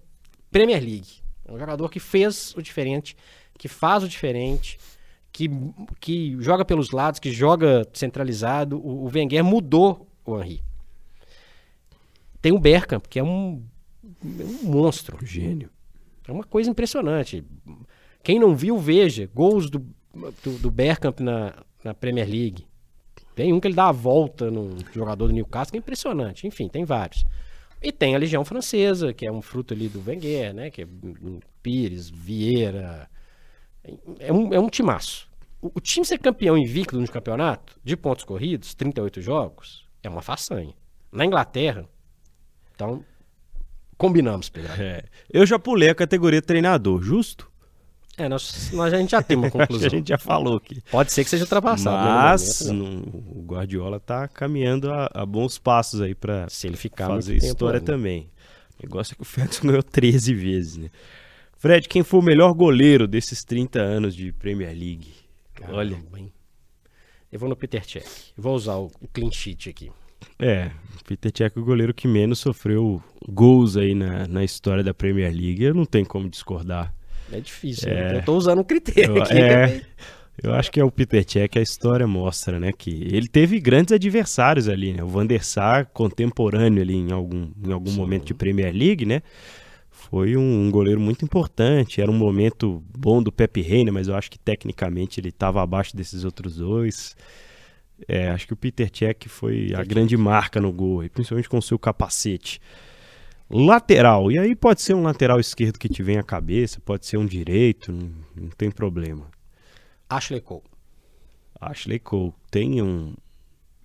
Premier 0.51 0.81
League. 0.81 1.21
É 1.45 1.51
um 1.51 1.59
jogador 1.59 1.89
que 1.89 1.99
fez 1.99 2.55
o 2.55 2.61
diferente, 2.61 3.15
que 3.57 3.67
faz 3.67 4.03
o 4.03 4.07
diferente, 4.07 4.79
que, 5.31 5.49
que 5.99 6.35
joga 6.39 6.65
pelos 6.65 6.91
lados, 6.91 7.19
que 7.19 7.31
joga 7.31 7.87
centralizado. 7.93 8.77
O, 8.77 9.05
o 9.05 9.11
Wenger 9.13 9.43
mudou 9.43 10.07
o 10.25 10.39
Henry. 10.39 10.61
Tem 12.41 12.51
o 12.51 12.59
Bergkamp, 12.59 13.05
que 13.07 13.19
é 13.19 13.23
um, 13.23 13.63
um 14.23 14.63
monstro. 14.63 15.17
Gênio. 15.25 15.69
É 16.27 16.31
uma 16.31 16.43
coisa 16.43 16.69
impressionante. 16.69 17.43
Quem 18.23 18.39
não 18.39 18.55
viu, 18.55 18.77
veja. 18.77 19.29
Gols 19.33 19.69
do, 19.69 19.85
do, 20.43 20.57
do 20.59 20.71
Bergkamp 20.71 21.19
na, 21.19 21.53
na 21.83 21.93
Premier 21.93 22.27
League. 22.27 22.65
Tem 23.35 23.51
um 23.51 23.59
que 23.59 23.67
ele 23.67 23.75
dá 23.75 23.89
a 23.89 23.91
volta 23.91 24.49
no 24.49 24.77
jogador 24.93 25.27
do 25.27 25.33
Newcastle, 25.33 25.71
que 25.71 25.77
é 25.77 25.79
impressionante. 25.79 26.47
Enfim, 26.47 26.69
tem 26.69 26.85
vários. 26.85 27.25
E 27.81 27.91
tem 27.91 28.15
a 28.15 28.17
Legião 28.17 28.45
Francesa, 28.45 29.13
que 29.13 29.27
é 29.27 29.31
um 29.31 29.41
fruto 29.41 29.73
ali 29.73 29.89
do 29.89 30.01
Wenger, 30.05 30.53
né? 30.53 30.69
Que 30.71 30.83
é 30.83 30.87
Pires, 31.61 32.09
Vieira. 32.09 33.09
É 34.19 34.31
um, 34.31 34.53
é 34.53 34.59
um 34.59 34.69
timaço. 34.69 35.29
O, 35.61 35.71
o 35.75 35.81
time 35.81 36.05
ser 36.05 36.17
campeão 36.17 36.57
invicto 36.57 36.99
no 36.99 37.07
campeonato, 37.07 37.77
de 37.83 37.95
pontos 37.97 38.23
corridos, 38.23 38.73
38 38.73 39.21
jogos, 39.21 39.85
é 40.01 40.09
uma 40.09 40.21
façanha. 40.21 40.73
Na 41.11 41.25
Inglaterra, 41.25 41.87
então, 42.73 43.03
combinamos, 43.97 44.49
Pedro. 44.49 44.71
É. 44.81 45.03
Eu 45.29 45.45
já 45.45 45.57
pulei 45.59 45.89
a 45.89 45.95
categoria 45.95 46.41
treinador, 46.41 47.01
justo? 47.01 47.51
É, 48.17 48.29
nós, 48.29 48.71
nós 48.71 48.93
a 48.93 48.97
gente 48.97 49.11
já 49.11 49.21
tem 49.21 49.35
uma 49.37 49.49
que 49.51 49.57
a 49.57 49.67
conclusão. 49.67 49.89
gente 49.89 50.07
já 50.09 50.17
falou 50.17 50.57
aqui. 50.57 50.81
Pode 50.89 51.11
ser 51.11 51.23
que 51.23 51.29
seja 51.29 51.43
ultrapassado. 51.43 51.97
né, 51.97 52.13
Mas 52.13 52.61
momento, 52.67 52.83
não, 52.83 53.21
o 53.41 53.43
Guardiola 53.45 53.99
tá 53.99 54.27
caminhando 54.27 54.91
a, 54.91 55.09
a 55.13 55.25
bons 55.25 55.57
passos 55.57 55.99
aí 56.01 56.15
para 56.15 56.47
Se 56.49 56.67
ele 56.67 56.77
ficar 56.77 57.07
fazer 57.07 57.33
tempo 57.33 57.45
história 57.45 57.79
ainda. 57.79 57.91
também. 57.91 58.29
O 58.79 58.83
negócio 58.85 59.13
é 59.13 59.15
que 59.15 59.21
o 59.21 59.25
Ferguson 59.25 59.67
ganhou 59.67 59.83
13 59.83 60.33
vezes, 60.33 60.77
né? 60.77 60.89
Fred, 61.57 61.87
quem 61.89 62.03
foi 62.03 62.19
o 62.19 62.23
melhor 62.23 62.53
goleiro 62.53 63.07
desses 63.07 63.43
30 63.43 63.79
anos 63.79 64.15
de 64.15 64.31
Premier 64.31 64.69
League? 64.71 65.13
Olha, 65.69 65.95
Caramba, 65.95 66.19
hein? 66.19 66.31
Eu 67.31 67.39
vou 67.39 67.49
no 67.49 67.55
Peter 67.55 67.83
Cech. 67.83 68.05
Vou 68.37 68.55
usar 68.55 68.75
o, 68.75 68.89
clean 69.11 69.31
sheet 69.31 69.69
aqui. 69.69 69.91
é, 70.39 70.69
o 70.99 71.03
Peter 71.03 71.31
Cech 71.35 71.57
é 71.57 71.59
o 71.59 71.65
goleiro 71.65 71.93
que 71.93 72.07
menos 72.07 72.39
sofreu 72.39 73.01
gols 73.27 73.75
aí 73.75 73.93
na, 73.95 74.25
na 74.27 74.43
história 74.43 74.83
da 74.83 74.93
Premier 74.93 75.33
League. 75.33 75.63
Eu 75.63 75.73
não 75.73 75.85
tenho 75.85 76.05
como 76.05 76.29
discordar. 76.29 76.93
É 77.31 77.39
difícil. 77.39 77.89
É. 77.89 78.13
né? 78.13 78.17
Eu 78.19 78.23
tô 78.23 78.35
usando 78.35 78.59
um 78.59 78.63
critério 78.63 79.17
Eu, 79.17 79.23
aqui. 79.23 79.37
é, 79.37 79.81
eu 80.41 80.53
acho 80.53 80.71
que 80.71 80.79
é 80.79 80.83
o 80.83 80.91
Peter 80.91 81.23
Cech, 81.27 81.57
a 81.57 81.61
história 81.61 82.05
mostra, 82.05 82.59
né? 82.59 82.71
Que 82.71 82.89
ele 83.11 83.27
teve 83.27 83.59
grandes 83.59 83.93
adversários 83.93 84.67
ali, 84.67 84.93
né? 84.93 85.03
O 85.03 85.07
Van 85.07 85.25
der 85.25 85.43
Sar, 85.43 85.87
contemporâneo 85.87 86.81
ali 86.81 86.95
em 86.95 87.11
algum, 87.11 87.49
em 87.65 87.71
algum 87.71 87.91
Sim. 87.91 87.97
momento 87.97 88.25
de 88.25 88.33
Premier 88.33 88.73
League, 88.73 89.05
né? 89.05 89.21
Foi 89.89 90.37
um, 90.37 90.67
um 90.67 90.71
goleiro 90.71 90.99
muito 90.99 91.23
importante. 91.25 92.01
Era 92.01 92.11
um 92.11 92.17
momento 92.17 92.83
bom 92.97 93.23
do 93.23 93.31
Pepe 93.31 93.61
Reina, 93.61 93.91
mas 93.91 94.07
eu 94.07 94.15
acho 94.15 94.29
que 94.29 94.37
tecnicamente 94.37 95.19
ele 95.19 95.29
estava 95.29 95.61
abaixo 95.63 95.95
desses 95.95 96.23
outros 96.23 96.57
dois. 96.57 97.15
É, 98.07 98.27
acho 98.29 98.45
que 98.45 98.53
o 98.53 98.57
Peter 98.57 98.89
Cech 98.93 99.29
foi 99.29 99.71
a 99.73 99.83
grande 99.83 100.17
marca 100.17 100.59
no 100.59 100.71
gol, 100.71 101.03
principalmente 101.09 101.49
com 101.49 101.57
o 101.57 101.61
seu 101.61 101.79
capacete. 101.79 102.59
Lateral, 103.49 104.31
e 104.31 104.39
aí 104.39 104.55
pode 104.55 104.81
ser 104.81 104.95
um 104.95 105.03
lateral 105.03 105.39
esquerdo 105.39 105.77
que 105.77 105.87
te 105.87 106.01
vem 106.01 106.17
à 106.17 106.23
cabeça, 106.23 106.81
pode 106.81 107.05
ser 107.05 107.17
um 107.17 107.25
direito, 107.25 107.91
não, 107.91 108.11
não 108.35 108.49
tem 108.49 108.71
problema. 108.71 109.29
Ashley 110.09 110.41
Cole. 110.41 110.63
Ashley 111.61 111.99
Cole 111.99 112.33
tem 112.49 112.81
um. 112.81 113.13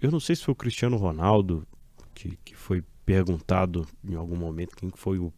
Eu 0.01 0.11
não 0.11 0.19
sei 0.19 0.35
se 0.35 0.45
foi 0.45 0.53
o 0.53 0.57
Cristiano 0.57 0.97
Ronaldo 0.97 1.67
que, 2.15 2.39
que 2.45 2.55
foi 2.55 2.83
perguntado 3.05 3.87
em 4.05 4.15
algum 4.15 4.37
momento 4.37 4.77
quem 4.77 4.91
foi 4.95 5.19
o, 5.19 5.33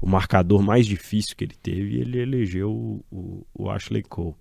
o 0.00 0.08
marcador 0.08 0.62
mais 0.62 0.86
difícil 0.86 1.36
que 1.36 1.44
ele 1.44 1.56
teve 1.60 1.96
e 1.96 2.00
ele 2.00 2.18
elegeu 2.18 2.70
o, 2.70 3.04
o, 3.10 3.46
o 3.54 3.70
Ashley 3.70 4.02
Cole. 4.02 4.36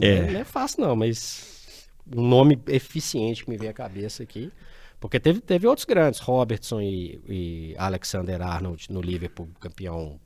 É. 0.00 0.08
é. 0.08 0.30
não 0.30 0.40
é 0.40 0.44
fácil, 0.44 0.82
não, 0.82 0.96
mas 0.96 1.88
um 2.14 2.26
nome 2.26 2.60
eficiente 2.68 3.44
que 3.44 3.50
me 3.50 3.56
veio 3.56 3.70
à 3.70 3.74
cabeça 3.74 4.22
aqui. 4.22 4.52
Porque 5.04 5.20
teve, 5.20 5.40
teve 5.42 5.66
outros 5.66 5.84
grandes, 5.84 6.18
Robertson 6.18 6.80
e, 6.80 7.20
e 7.28 7.74
Alexander 7.76 8.40
Arnold 8.40 8.90
no 8.90 9.02
Liverpool, 9.02 9.46
campeão 9.60 10.18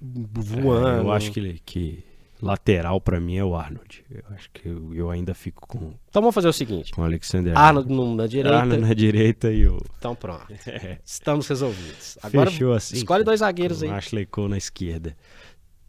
voando. 0.00 0.88
É, 0.88 1.00
eu 1.00 1.12
acho 1.12 1.30
que, 1.32 1.58
que 1.66 2.04
lateral 2.40 2.98
pra 2.98 3.20
mim 3.20 3.36
é 3.36 3.44
o 3.44 3.54
Arnold. 3.54 4.02
Eu 4.10 4.22
acho 4.30 4.50
que 4.50 4.66
eu, 4.66 4.94
eu 4.94 5.10
ainda 5.10 5.34
fico 5.34 5.66
com, 5.68 5.92
Então 6.08 6.22
vamos 6.22 6.34
fazer 6.34 6.48
o 6.48 6.52
seguinte: 6.52 6.92
com 6.92 7.02
o 7.02 7.04
Alexander 7.04 7.54
Arnold 7.58 7.92
no- 7.92 8.14
na 8.16 8.26
direita. 8.26 8.56
Arnold 8.58 8.80
na 8.80 8.94
direita 8.94 9.52
e 9.52 9.66
o. 9.68 9.76
Então 9.98 10.14
pronto. 10.14 10.46
Estamos 11.04 11.46
resolvidos. 11.46 12.16
Agora 12.22 12.50
Fechou 12.50 12.72
assim. 12.72 12.96
escolhe 12.96 13.24
dois 13.24 13.40
zagueiros 13.40 13.82
aí. 13.82 13.90
Ashley 13.90 14.24
Cole 14.24 14.48
na 14.48 14.56
esquerda. 14.56 15.14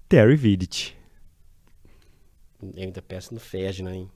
Terry 0.09 0.35
Vidic. 0.35 0.91
Eu 2.61 2.83
ainda 2.83 3.01
penso 3.01 3.33
no 3.33 3.39
Ferdinand, 3.39 3.93
hein? 3.95 4.11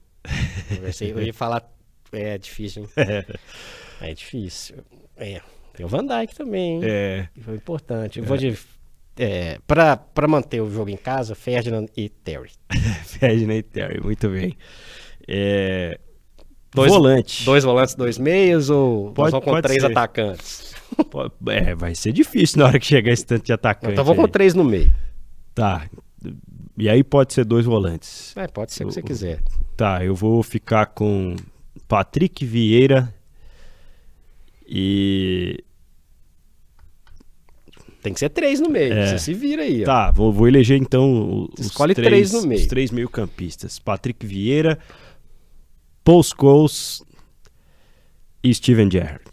Eu 0.82 0.92
sei- 0.92 1.12
eu 1.12 1.22
ia 1.22 1.32
falar. 1.32 1.66
É 2.12 2.36
difícil, 2.38 2.82
hein? 2.84 2.88
É 2.96 3.24
difícil. 4.14 4.76
É. 5.16 5.40
Tem 5.74 5.84
o 5.84 5.88
Van 5.88 6.04
Dijk 6.06 6.34
também? 6.34 6.80
É. 6.82 7.28
Que 7.34 7.40
Foi 7.40 7.54
importante. 7.54 8.18
Eu 8.18 8.24
vou 8.24 8.36
de 8.36 8.56
é, 9.18 9.58
para 9.66 10.28
manter 10.28 10.60
o 10.60 10.70
jogo 10.70 10.90
em 10.90 10.96
casa, 10.96 11.34
Ferdinand 11.34 11.86
e 11.96 12.08
Terry. 12.08 12.50
Ferdinand 13.04 13.56
e 13.56 13.62
Terry, 13.62 14.00
muito 14.00 14.28
bem. 14.28 14.56
É... 15.26 15.98
Dois, 16.72 16.92
Volante. 16.92 17.44
Dois 17.44 17.64
volantes, 17.64 17.94
dois 17.94 18.18
meias 18.18 18.70
ou 18.70 19.10
Pode- 19.12 19.30
só 19.30 19.40
com 19.40 19.60
três 19.60 19.80
ser. 19.82 19.90
atacantes? 19.90 20.74
É, 21.48 21.74
vai 21.74 21.94
ser 21.94 22.12
difícil 22.12 22.58
na 22.58 22.66
hora 22.66 22.78
que 22.78 22.86
chegar 22.86 23.12
esse 23.12 23.24
tanto 23.24 23.44
de 23.44 23.52
atacante. 23.52 23.92
Então 23.92 24.04
vou 24.04 24.14
com 24.14 24.28
três 24.28 24.54
no 24.54 24.64
meio. 24.64 24.92
Tá. 25.54 25.88
E 26.76 26.88
aí 26.88 27.02
pode 27.02 27.32
ser 27.32 27.44
dois 27.44 27.64
volantes. 27.64 28.36
É, 28.36 28.46
pode 28.46 28.72
ser 28.72 28.84
o 28.84 28.88
que 28.88 28.94
você 28.94 29.02
quiser. 29.02 29.42
Tá, 29.76 30.04
eu 30.04 30.14
vou 30.14 30.42
ficar 30.42 30.86
com 30.86 31.36
Patrick 31.88 32.44
Vieira 32.44 33.12
e. 34.68 35.64
Tem 38.02 38.12
que 38.12 38.20
ser 38.20 38.28
três 38.28 38.60
no 38.60 38.68
meio. 38.68 38.92
É. 38.92 39.06
Você 39.08 39.18
se 39.18 39.34
vira 39.34 39.62
aí. 39.62 39.82
ó. 39.82 39.86
Tá, 39.86 40.10
vou, 40.10 40.32
vou 40.32 40.46
eleger 40.46 40.78
então 40.78 41.48
os 41.58 41.66
Escolhe 41.66 41.94
três, 41.94 42.08
três 42.08 42.32
no 42.32 42.48
meio. 42.48 42.60
Os 42.60 42.66
três 42.66 42.90
meio-campistas: 42.90 43.78
Patrick 43.78 44.24
Vieira, 44.24 44.78
Paul 46.04 46.22
Scholes 46.22 47.02
e 48.42 48.54
Steven 48.54 48.90
Gerrard. 48.90 49.24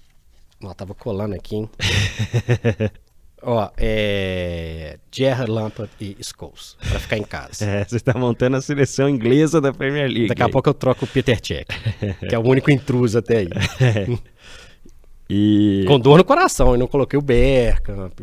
Ó, 0.63 0.73
tava 0.73 0.95
colando 0.95 1.35
aqui, 1.35 1.55
hein? 1.57 1.69
Ó, 3.47 3.69
é. 3.77 4.97
Gerrard, 5.11 5.51
Lampard 5.51 5.91
e 6.01 6.17
Scholes. 6.23 6.75
Pra 6.89 6.99
ficar 6.99 7.17
em 7.17 7.23
casa. 7.23 7.63
É, 7.65 7.85
você 7.85 7.99
tá 7.99 8.17
montando 8.17 8.57
a 8.57 8.61
seleção 8.61 9.07
inglesa 9.07 9.61
da 9.61 9.71
Premier 9.71 10.09
League. 10.09 10.27
Daqui 10.27 10.41
a 10.41 10.49
pouco 10.49 10.69
eu 10.69 10.73
troco 10.73 11.05
o 11.05 11.07
Peter 11.07 11.37
Cech, 11.37 11.65
que 12.27 12.33
é 12.33 12.39
o 12.39 12.41
único 12.47 12.71
intruso 12.71 13.19
até 13.19 13.37
aí. 13.37 13.49
E... 15.29 15.85
Com 15.87 15.99
dor 15.99 16.17
no 16.17 16.23
coração, 16.23 16.71
eu 16.73 16.77
não 16.77 16.87
coloquei 16.87 17.17
o 17.17 17.21
Bergkamp, 17.21 18.19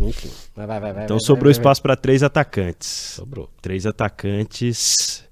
enfim. 0.00 0.30
Vai, 0.54 0.66
vai, 0.66 0.80
vai. 0.80 0.92
vai, 0.92 1.04
Então 1.04 1.16
vai, 1.16 1.24
sobrou 1.24 1.52
vai, 1.52 1.52
espaço 1.52 1.82
para 1.82 1.96
três 1.96 2.22
atacantes. 2.22 2.88
Sobrou. 2.88 3.50
Três 3.60 3.86
atacantes. 3.86 5.24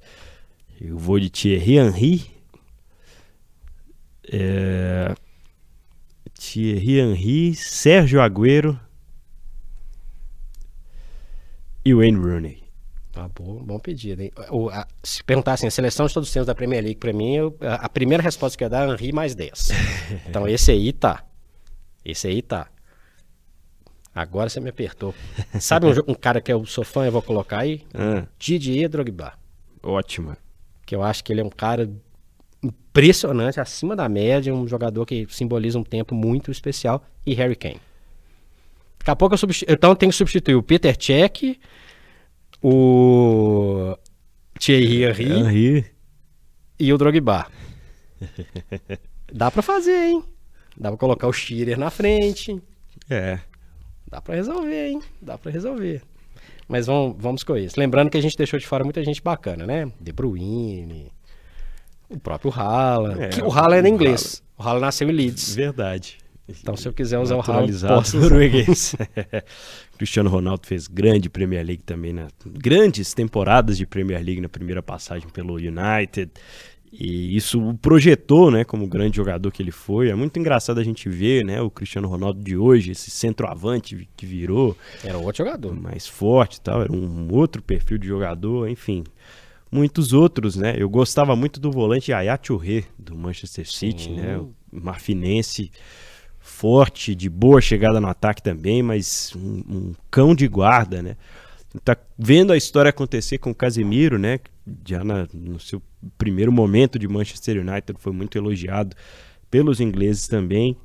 Eu 0.80 0.98
vou 0.98 1.20
de 1.20 1.30
Thierry 1.30 1.78
Henry. 1.78 2.26
É... 4.32 5.14
Thierry 6.34 6.98
Henry, 6.98 7.54
Sérgio 7.54 8.20
Agüero 8.20 8.78
e 11.84 11.94
Wayne 11.94 12.18
Rooney. 12.18 12.65
Tá 13.16 13.30
bom, 13.34 13.62
bom 13.64 13.78
pedido, 13.78 14.20
hein? 14.20 14.30
A- 14.70 14.86
se 15.02 15.24
perguntar 15.24 15.54
assim, 15.54 15.66
a 15.66 15.70
seleção 15.70 16.06
de 16.06 16.12
todos 16.12 16.28
os 16.28 16.32
tempos 16.34 16.46
da 16.46 16.54
Premier 16.54 16.82
League, 16.84 17.00
pra 17.00 17.14
mim, 17.14 17.34
eu- 17.34 17.56
a, 17.62 17.86
a 17.86 17.88
primeira 17.88 18.22
resposta 18.22 18.58
que 18.58 18.62
eu 18.62 18.66
ia 18.66 18.70
dar 18.70 18.86
é 18.86 18.92
Henry 18.92 19.10
mais 19.10 19.34
10. 19.34 19.70
Então 20.28 20.46
esse 20.46 20.70
aí 20.70 20.92
tá. 20.92 21.24
Esse 22.04 22.28
aí 22.28 22.42
tá. 22.42 22.68
Agora 24.14 24.50
você 24.50 24.60
me 24.60 24.68
apertou. 24.68 25.14
Sabe 25.58 25.86
um, 25.86 26.12
um 26.12 26.14
cara 26.14 26.42
que 26.42 26.52
eu 26.52 26.66
sou 26.66 26.84
fã, 26.84 27.06
eu 27.06 27.12
vou 27.12 27.22
colocar 27.22 27.60
aí? 27.60 27.86
Ah, 27.94 28.26
Didier 28.38 28.88
Drogba. 28.90 29.32
ótima. 29.82 30.36
Que 30.84 30.94
eu 30.94 31.02
acho 31.02 31.24
que 31.24 31.32
ele 31.32 31.40
é 31.40 31.44
um 31.44 31.48
cara 31.50 31.90
impressionante, 32.62 33.58
acima 33.58 33.96
da 33.96 34.08
média, 34.10 34.54
um 34.54 34.68
jogador 34.68 35.04
que 35.06 35.26
simboliza 35.30 35.78
um 35.78 35.82
tempo 35.82 36.14
muito 36.14 36.50
especial. 36.50 37.02
E 37.24 37.32
Harry 37.34 37.56
Kane. 37.56 37.80
Daqui 38.98 39.10
a 39.10 39.16
pouco 39.16 39.34
eu, 39.34 39.38
substitu... 39.38 39.72
então 39.72 39.90
eu 39.90 39.96
tenho 39.96 40.10
que 40.12 40.16
substituir 40.16 40.54
o 40.54 40.62
Peter 40.62 40.94
Cech, 41.00 41.58
o 42.62 43.96
Thierry 44.58 45.04
Henry 45.04 45.32
Henry. 45.32 45.86
e 46.78 46.92
o 46.92 46.98
Drogba. 46.98 47.46
Dá 49.32 49.50
pra 49.50 49.62
fazer, 49.62 50.08
hein? 50.10 50.24
Dá 50.76 50.90
pra 50.90 50.98
colocar 50.98 51.26
o 51.26 51.32
Shearer 51.32 51.78
na 51.78 51.90
frente. 51.90 52.60
É. 53.08 53.38
Dá 54.08 54.20
pra 54.20 54.34
resolver, 54.34 54.88
hein? 54.88 55.00
Dá 55.20 55.36
pra 55.38 55.50
resolver. 55.50 56.02
Mas 56.68 56.86
vamos, 56.86 57.16
vamos 57.18 57.44
com 57.44 57.56
isso. 57.56 57.78
Lembrando 57.78 58.10
que 58.10 58.18
a 58.18 58.20
gente 58.20 58.36
deixou 58.36 58.58
de 58.58 58.66
fora 58.66 58.84
muita 58.84 59.02
gente 59.04 59.22
bacana, 59.22 59.66
né? 59.66 59.90
De 60.00 60.12
Bruyne, 60.12 61.12
o 62.08 62.18
próprio 62.18 62.52
Haaland. 62.52 63.20
É, 63.20 63.44
o 63.44 63.52
Haaland 63.52 63.86
é 63.86 63.90
inglês. 63.90 64.42
O 64.58 64.62
Haaland 64.62 64.82
nasceu 64.82 65.08
em 65.08 65.12
Leeds. 65.12 65.54
Verdade. 65.54 66.18
Então, 66.48 66.76
se 66.76 66.86
eu 66.86 66.92
quiser 66.92 67.18
usar 67.18 67.34
o 67.34 67.38
Naturalizado 67.38 67.94
posso 67.94 68.18
norueguês. 68.18 68.94
Cristiano 69.98 70.30
Ronaldo 70.30 70.66
fez 70.66 70.86
grande 70.86 71.28
Premier 71.28 71.64
League 71.64 71.82
também, 71.82 72.12
né? 72.12 72.28
Grandes 72.46 73.12
temporadas 73.14 73.76
de 73.76 73.86
Premier 73.86 74.22
League 74.22 74.40
na 74.40 74.48
primeira 74.48 74.82
passagem 74.82 75.28
pelo 75.28 75.54
United. 75.54 76.30
E 76.92 77.36
isso 77.36 77.60
o 77.60 77.76
projetou, 77.76 78.50
né, 78.50 78.64
como 78.64 78.86
grande 78.86 79.16
jogador 79.16 79.50
que 79.50 79.62
ele 79.62 79.70
foi. 79.70 80.08
É 80.08 80.14
muito 80.14 80.38
engraçado 80.38 80.78
a 80.78 80.84
gente 80.84 81.08
ver, 81.08 81.44
né, 81.44 81.60
o 81.60 81.68
Cristiano 81.68 82.08
Ronaldo 82.08 82.42
de 82.42 82.56
hoje, 82.56 82.92
esse 82.92 83.10
centroavante 83.10 84.08
que 84.16 84.24
virou 84.24 84.76
Era 85.04 85.18
outro 85.18 85.44
jogador. 85.44 85.74
mais 85.74 86.06
forte 86.06 86.56
e 86.56 86.60
tal, 86.60 86.82
era 86.82 86.92
um 86.92 87.28
outro 87.32 87.60
perfil 87.60 87.98
de 87.98 88.06
jogador, 88.06 88.68
enfim. 88.68 89.04
Muitos 89.70 90.12
outros, 90.12 90.54
né? 90.56 90.74
Eu 90.78 90.88
gostava 90.88 91.34
muito 91.34 91.58
do 91.58 91.72
volante 91.72 92.12
Yaya 92.12 92.38
Touré, 92.38 92.84
do 92.96 93.16
Manchester 93.16 93.68
City, 93.70 94.04
Sim. 94.04 94.14
né? 94.14 94.38
O 94.38 94.54
marfinense 94.72 95.70
forte, 96.46 97.14
de 97.14 97.28
boa 97.28 97.60
chegada 97.60 98.00
no 98.00 98.06
ataque 98.08 98.42
também, 98.42 98.82
mas 98.82 99.32
um, 99.36 99.62
um 99.68 99.94
cão 100.10 100.34
de 100.34 100.46
guarda, 100.48 101.02
né? 101.02 101.16
Tá 101.84 101.96
vendo 102.18 102.52
a 102.52 102.56
história 102.56 102.88
acontecer 102.88 103.38
com 103.38 103.50
o 103.50 103.54
Casemiro, 103.54 104.18
né? 104.18 104.38
Já 104.88 105.04
na- 105.04 105.26
no 105.34 105.60
seu 105.60 105.82
primeiro 106.16 106.50
momento 106.50 106.98
de 106.98 107.06
Manchester 107.06 107.60
United 107.60 107.98
foi 108.00 108.12
muito 108.12 108.38
elogiado 108.38 108.96
pelos 109.50 109.80
ingleses 109.80 110.26
também. 110.26 110.76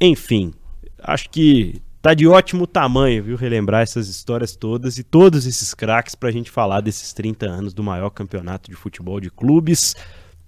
Enfim, 0.00 0.54
acho 1.02 1.28
que 1.30 1.82
tá 2.00 2.14
de 2.14 2.26
ótimo 2.26 2.66
tamanho, 2.66 3.22
viu? 3.22 3.36
Relembrar 3.36 3.82
essas 3.82 4.08
histórias 4.08 4.54
todas 4.56 4.96
e 4.98 5.02
todos 5.04 5.46
esses 5.46 5.74
craques 5.74 6.14
pra 6.14 6.30
gente 6.30 6.50
falar 6.50 6.80
desses 6.80 7.12
30 7.12 7.46
anos 7.46 7.74
do 7.74 7.82
maior 7.82 8.10
campeonato 8.10 8.70
de 8.70 8.76
futebol 8.76 9.20
de 9.20 9.30
clubes 9.30 9.94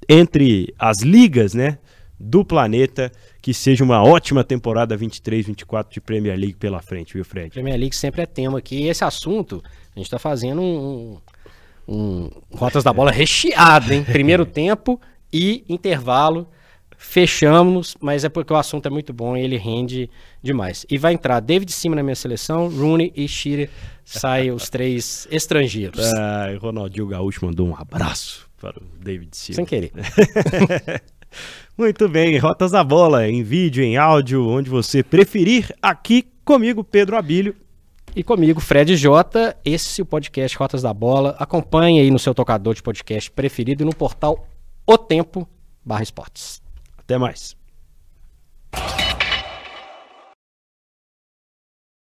entre 0.09 0.73
as 0.79 1.01
ligas, 1.03 1.53
né? 1.55 1.79
Do 2.19 2.45
planeta, 2.45 3.13
que 3.49 3.55
seja 3.55 3.83
uma 3.83 4.05
ótima 4.05 4.45
temporada 4.45 4.95
23-24 4.95 5.87
de 5.93 6.03
Premier 6.03 6.39
League 6.39 6.57
pela 6.57 6.83
frente, 6.83 7.15
viu, 7.15 7.25
Fred? 7.25 7.49
Premier 7.49 7.79
League 7.79 7.97
sempre 7.97 8.21
é 8.21 8.27
tema 8.27 8.59
aqui. 8.59 8.83
E 8.83 8.89
esse 8.89 9.03
assunto, 9.03 9.65
a 9.97 9.99
gente 9.99 10.11
tá 10.11 10.19
fazendo 10.19 10.61
um, 10.61 11.19
um, 11.89 12.31
Rotas 12.53 12.85
da 12.85 12.93
Bola 12.93 13.11
recheado, 13.11 13.91
hein? 13.91 14.05
Primeiro 14.05 14.45
tempo 14.53 15.01
e 15.33 15.65
intervalo. 15.67 16.47
Fechamos, 16.99 17.97
mas 18.03 18.23
é 18.23 18.29
porque 18.29 18.53
o 18.53 18.57
assunto 18.57 18.85
é 18.85 18.91
muito 18.91 19.15
bom 19.15 19.35
e 19.35 19.41
ele 19.41 19.57
rende 19.57 20.11
demais. 20.43 20.85
E 20.91 20.99
vai 20.99 21.15
entrar 21.15 21.41
David 21.41 21.73
Cima 21.73 21.97
na 21.97 22.03
minha 22.03 22.17
seleção, 22.17 22.69
Rooney 22.69 23.15
e 23.17 23.27
Shearer. 23.27 23.71
Saem 24.05 24.51
os 24.51 24.69
três 24.69 25.27
estrangeiros. 25.33 26.05
Ah, 26.13 26.49
Ronaldinho 26.61 27.07
Gaúcho 27.07 27.47
mandou 27.47 27.67
um 27.67 27.75
abraço 27.75 28.47
para 28.61 28.79
o 28.79 28.85
David 29.03 29.35
Silva. 29.35 29.57
Sem 29.57 29.65
querer. 29.65 29.93
Muito 31.77 32.09
bem, 32.09 32.37
Rotas 32.39 32.73
da 32.73 32.83
Bola, 32.83 33.29
em 33.29 33.43
vídeo, 33.43 33.85
em 33.85 33.97
áudio, 33.97 34.49
onde 34.49 34.69
você 34.69 35.03
preferir, 35.03 35.73
aqui 35.81 36.27
comigo, 36.45 36.83
Pedro 36.83 37.17
Abílio. 37.17 37.55
E 38.17 38.23
comigo, 38.23 38.61
Fred 38.61 38.97
J. 38.97 39.57
Esse 39.65 40.01
é 40.01 40.03
o 40.03 40.07
podcast 40.07 40.57
Rotas 40.57 40.83
da 40.83 40.93
Bola. 40.93 41.37
Acompanhe 41.39 42.01
aí 42.01 42.11
no 42.11 42.19
seu 42.19 42.35
tocador 42.35 42.75
de 42.75 42.83
podcast 42.83 43.31
preferido 43.31 43.83
e 43.83 43.87
no 43.87 43.95
portal 43.95 44.49
O 44.87 44.99
Tempo 44.99 45.49
barra 45.85 46.03
Esportes. 46.03 46.61
Até 46.97 47.17
mais. 47.17 47.57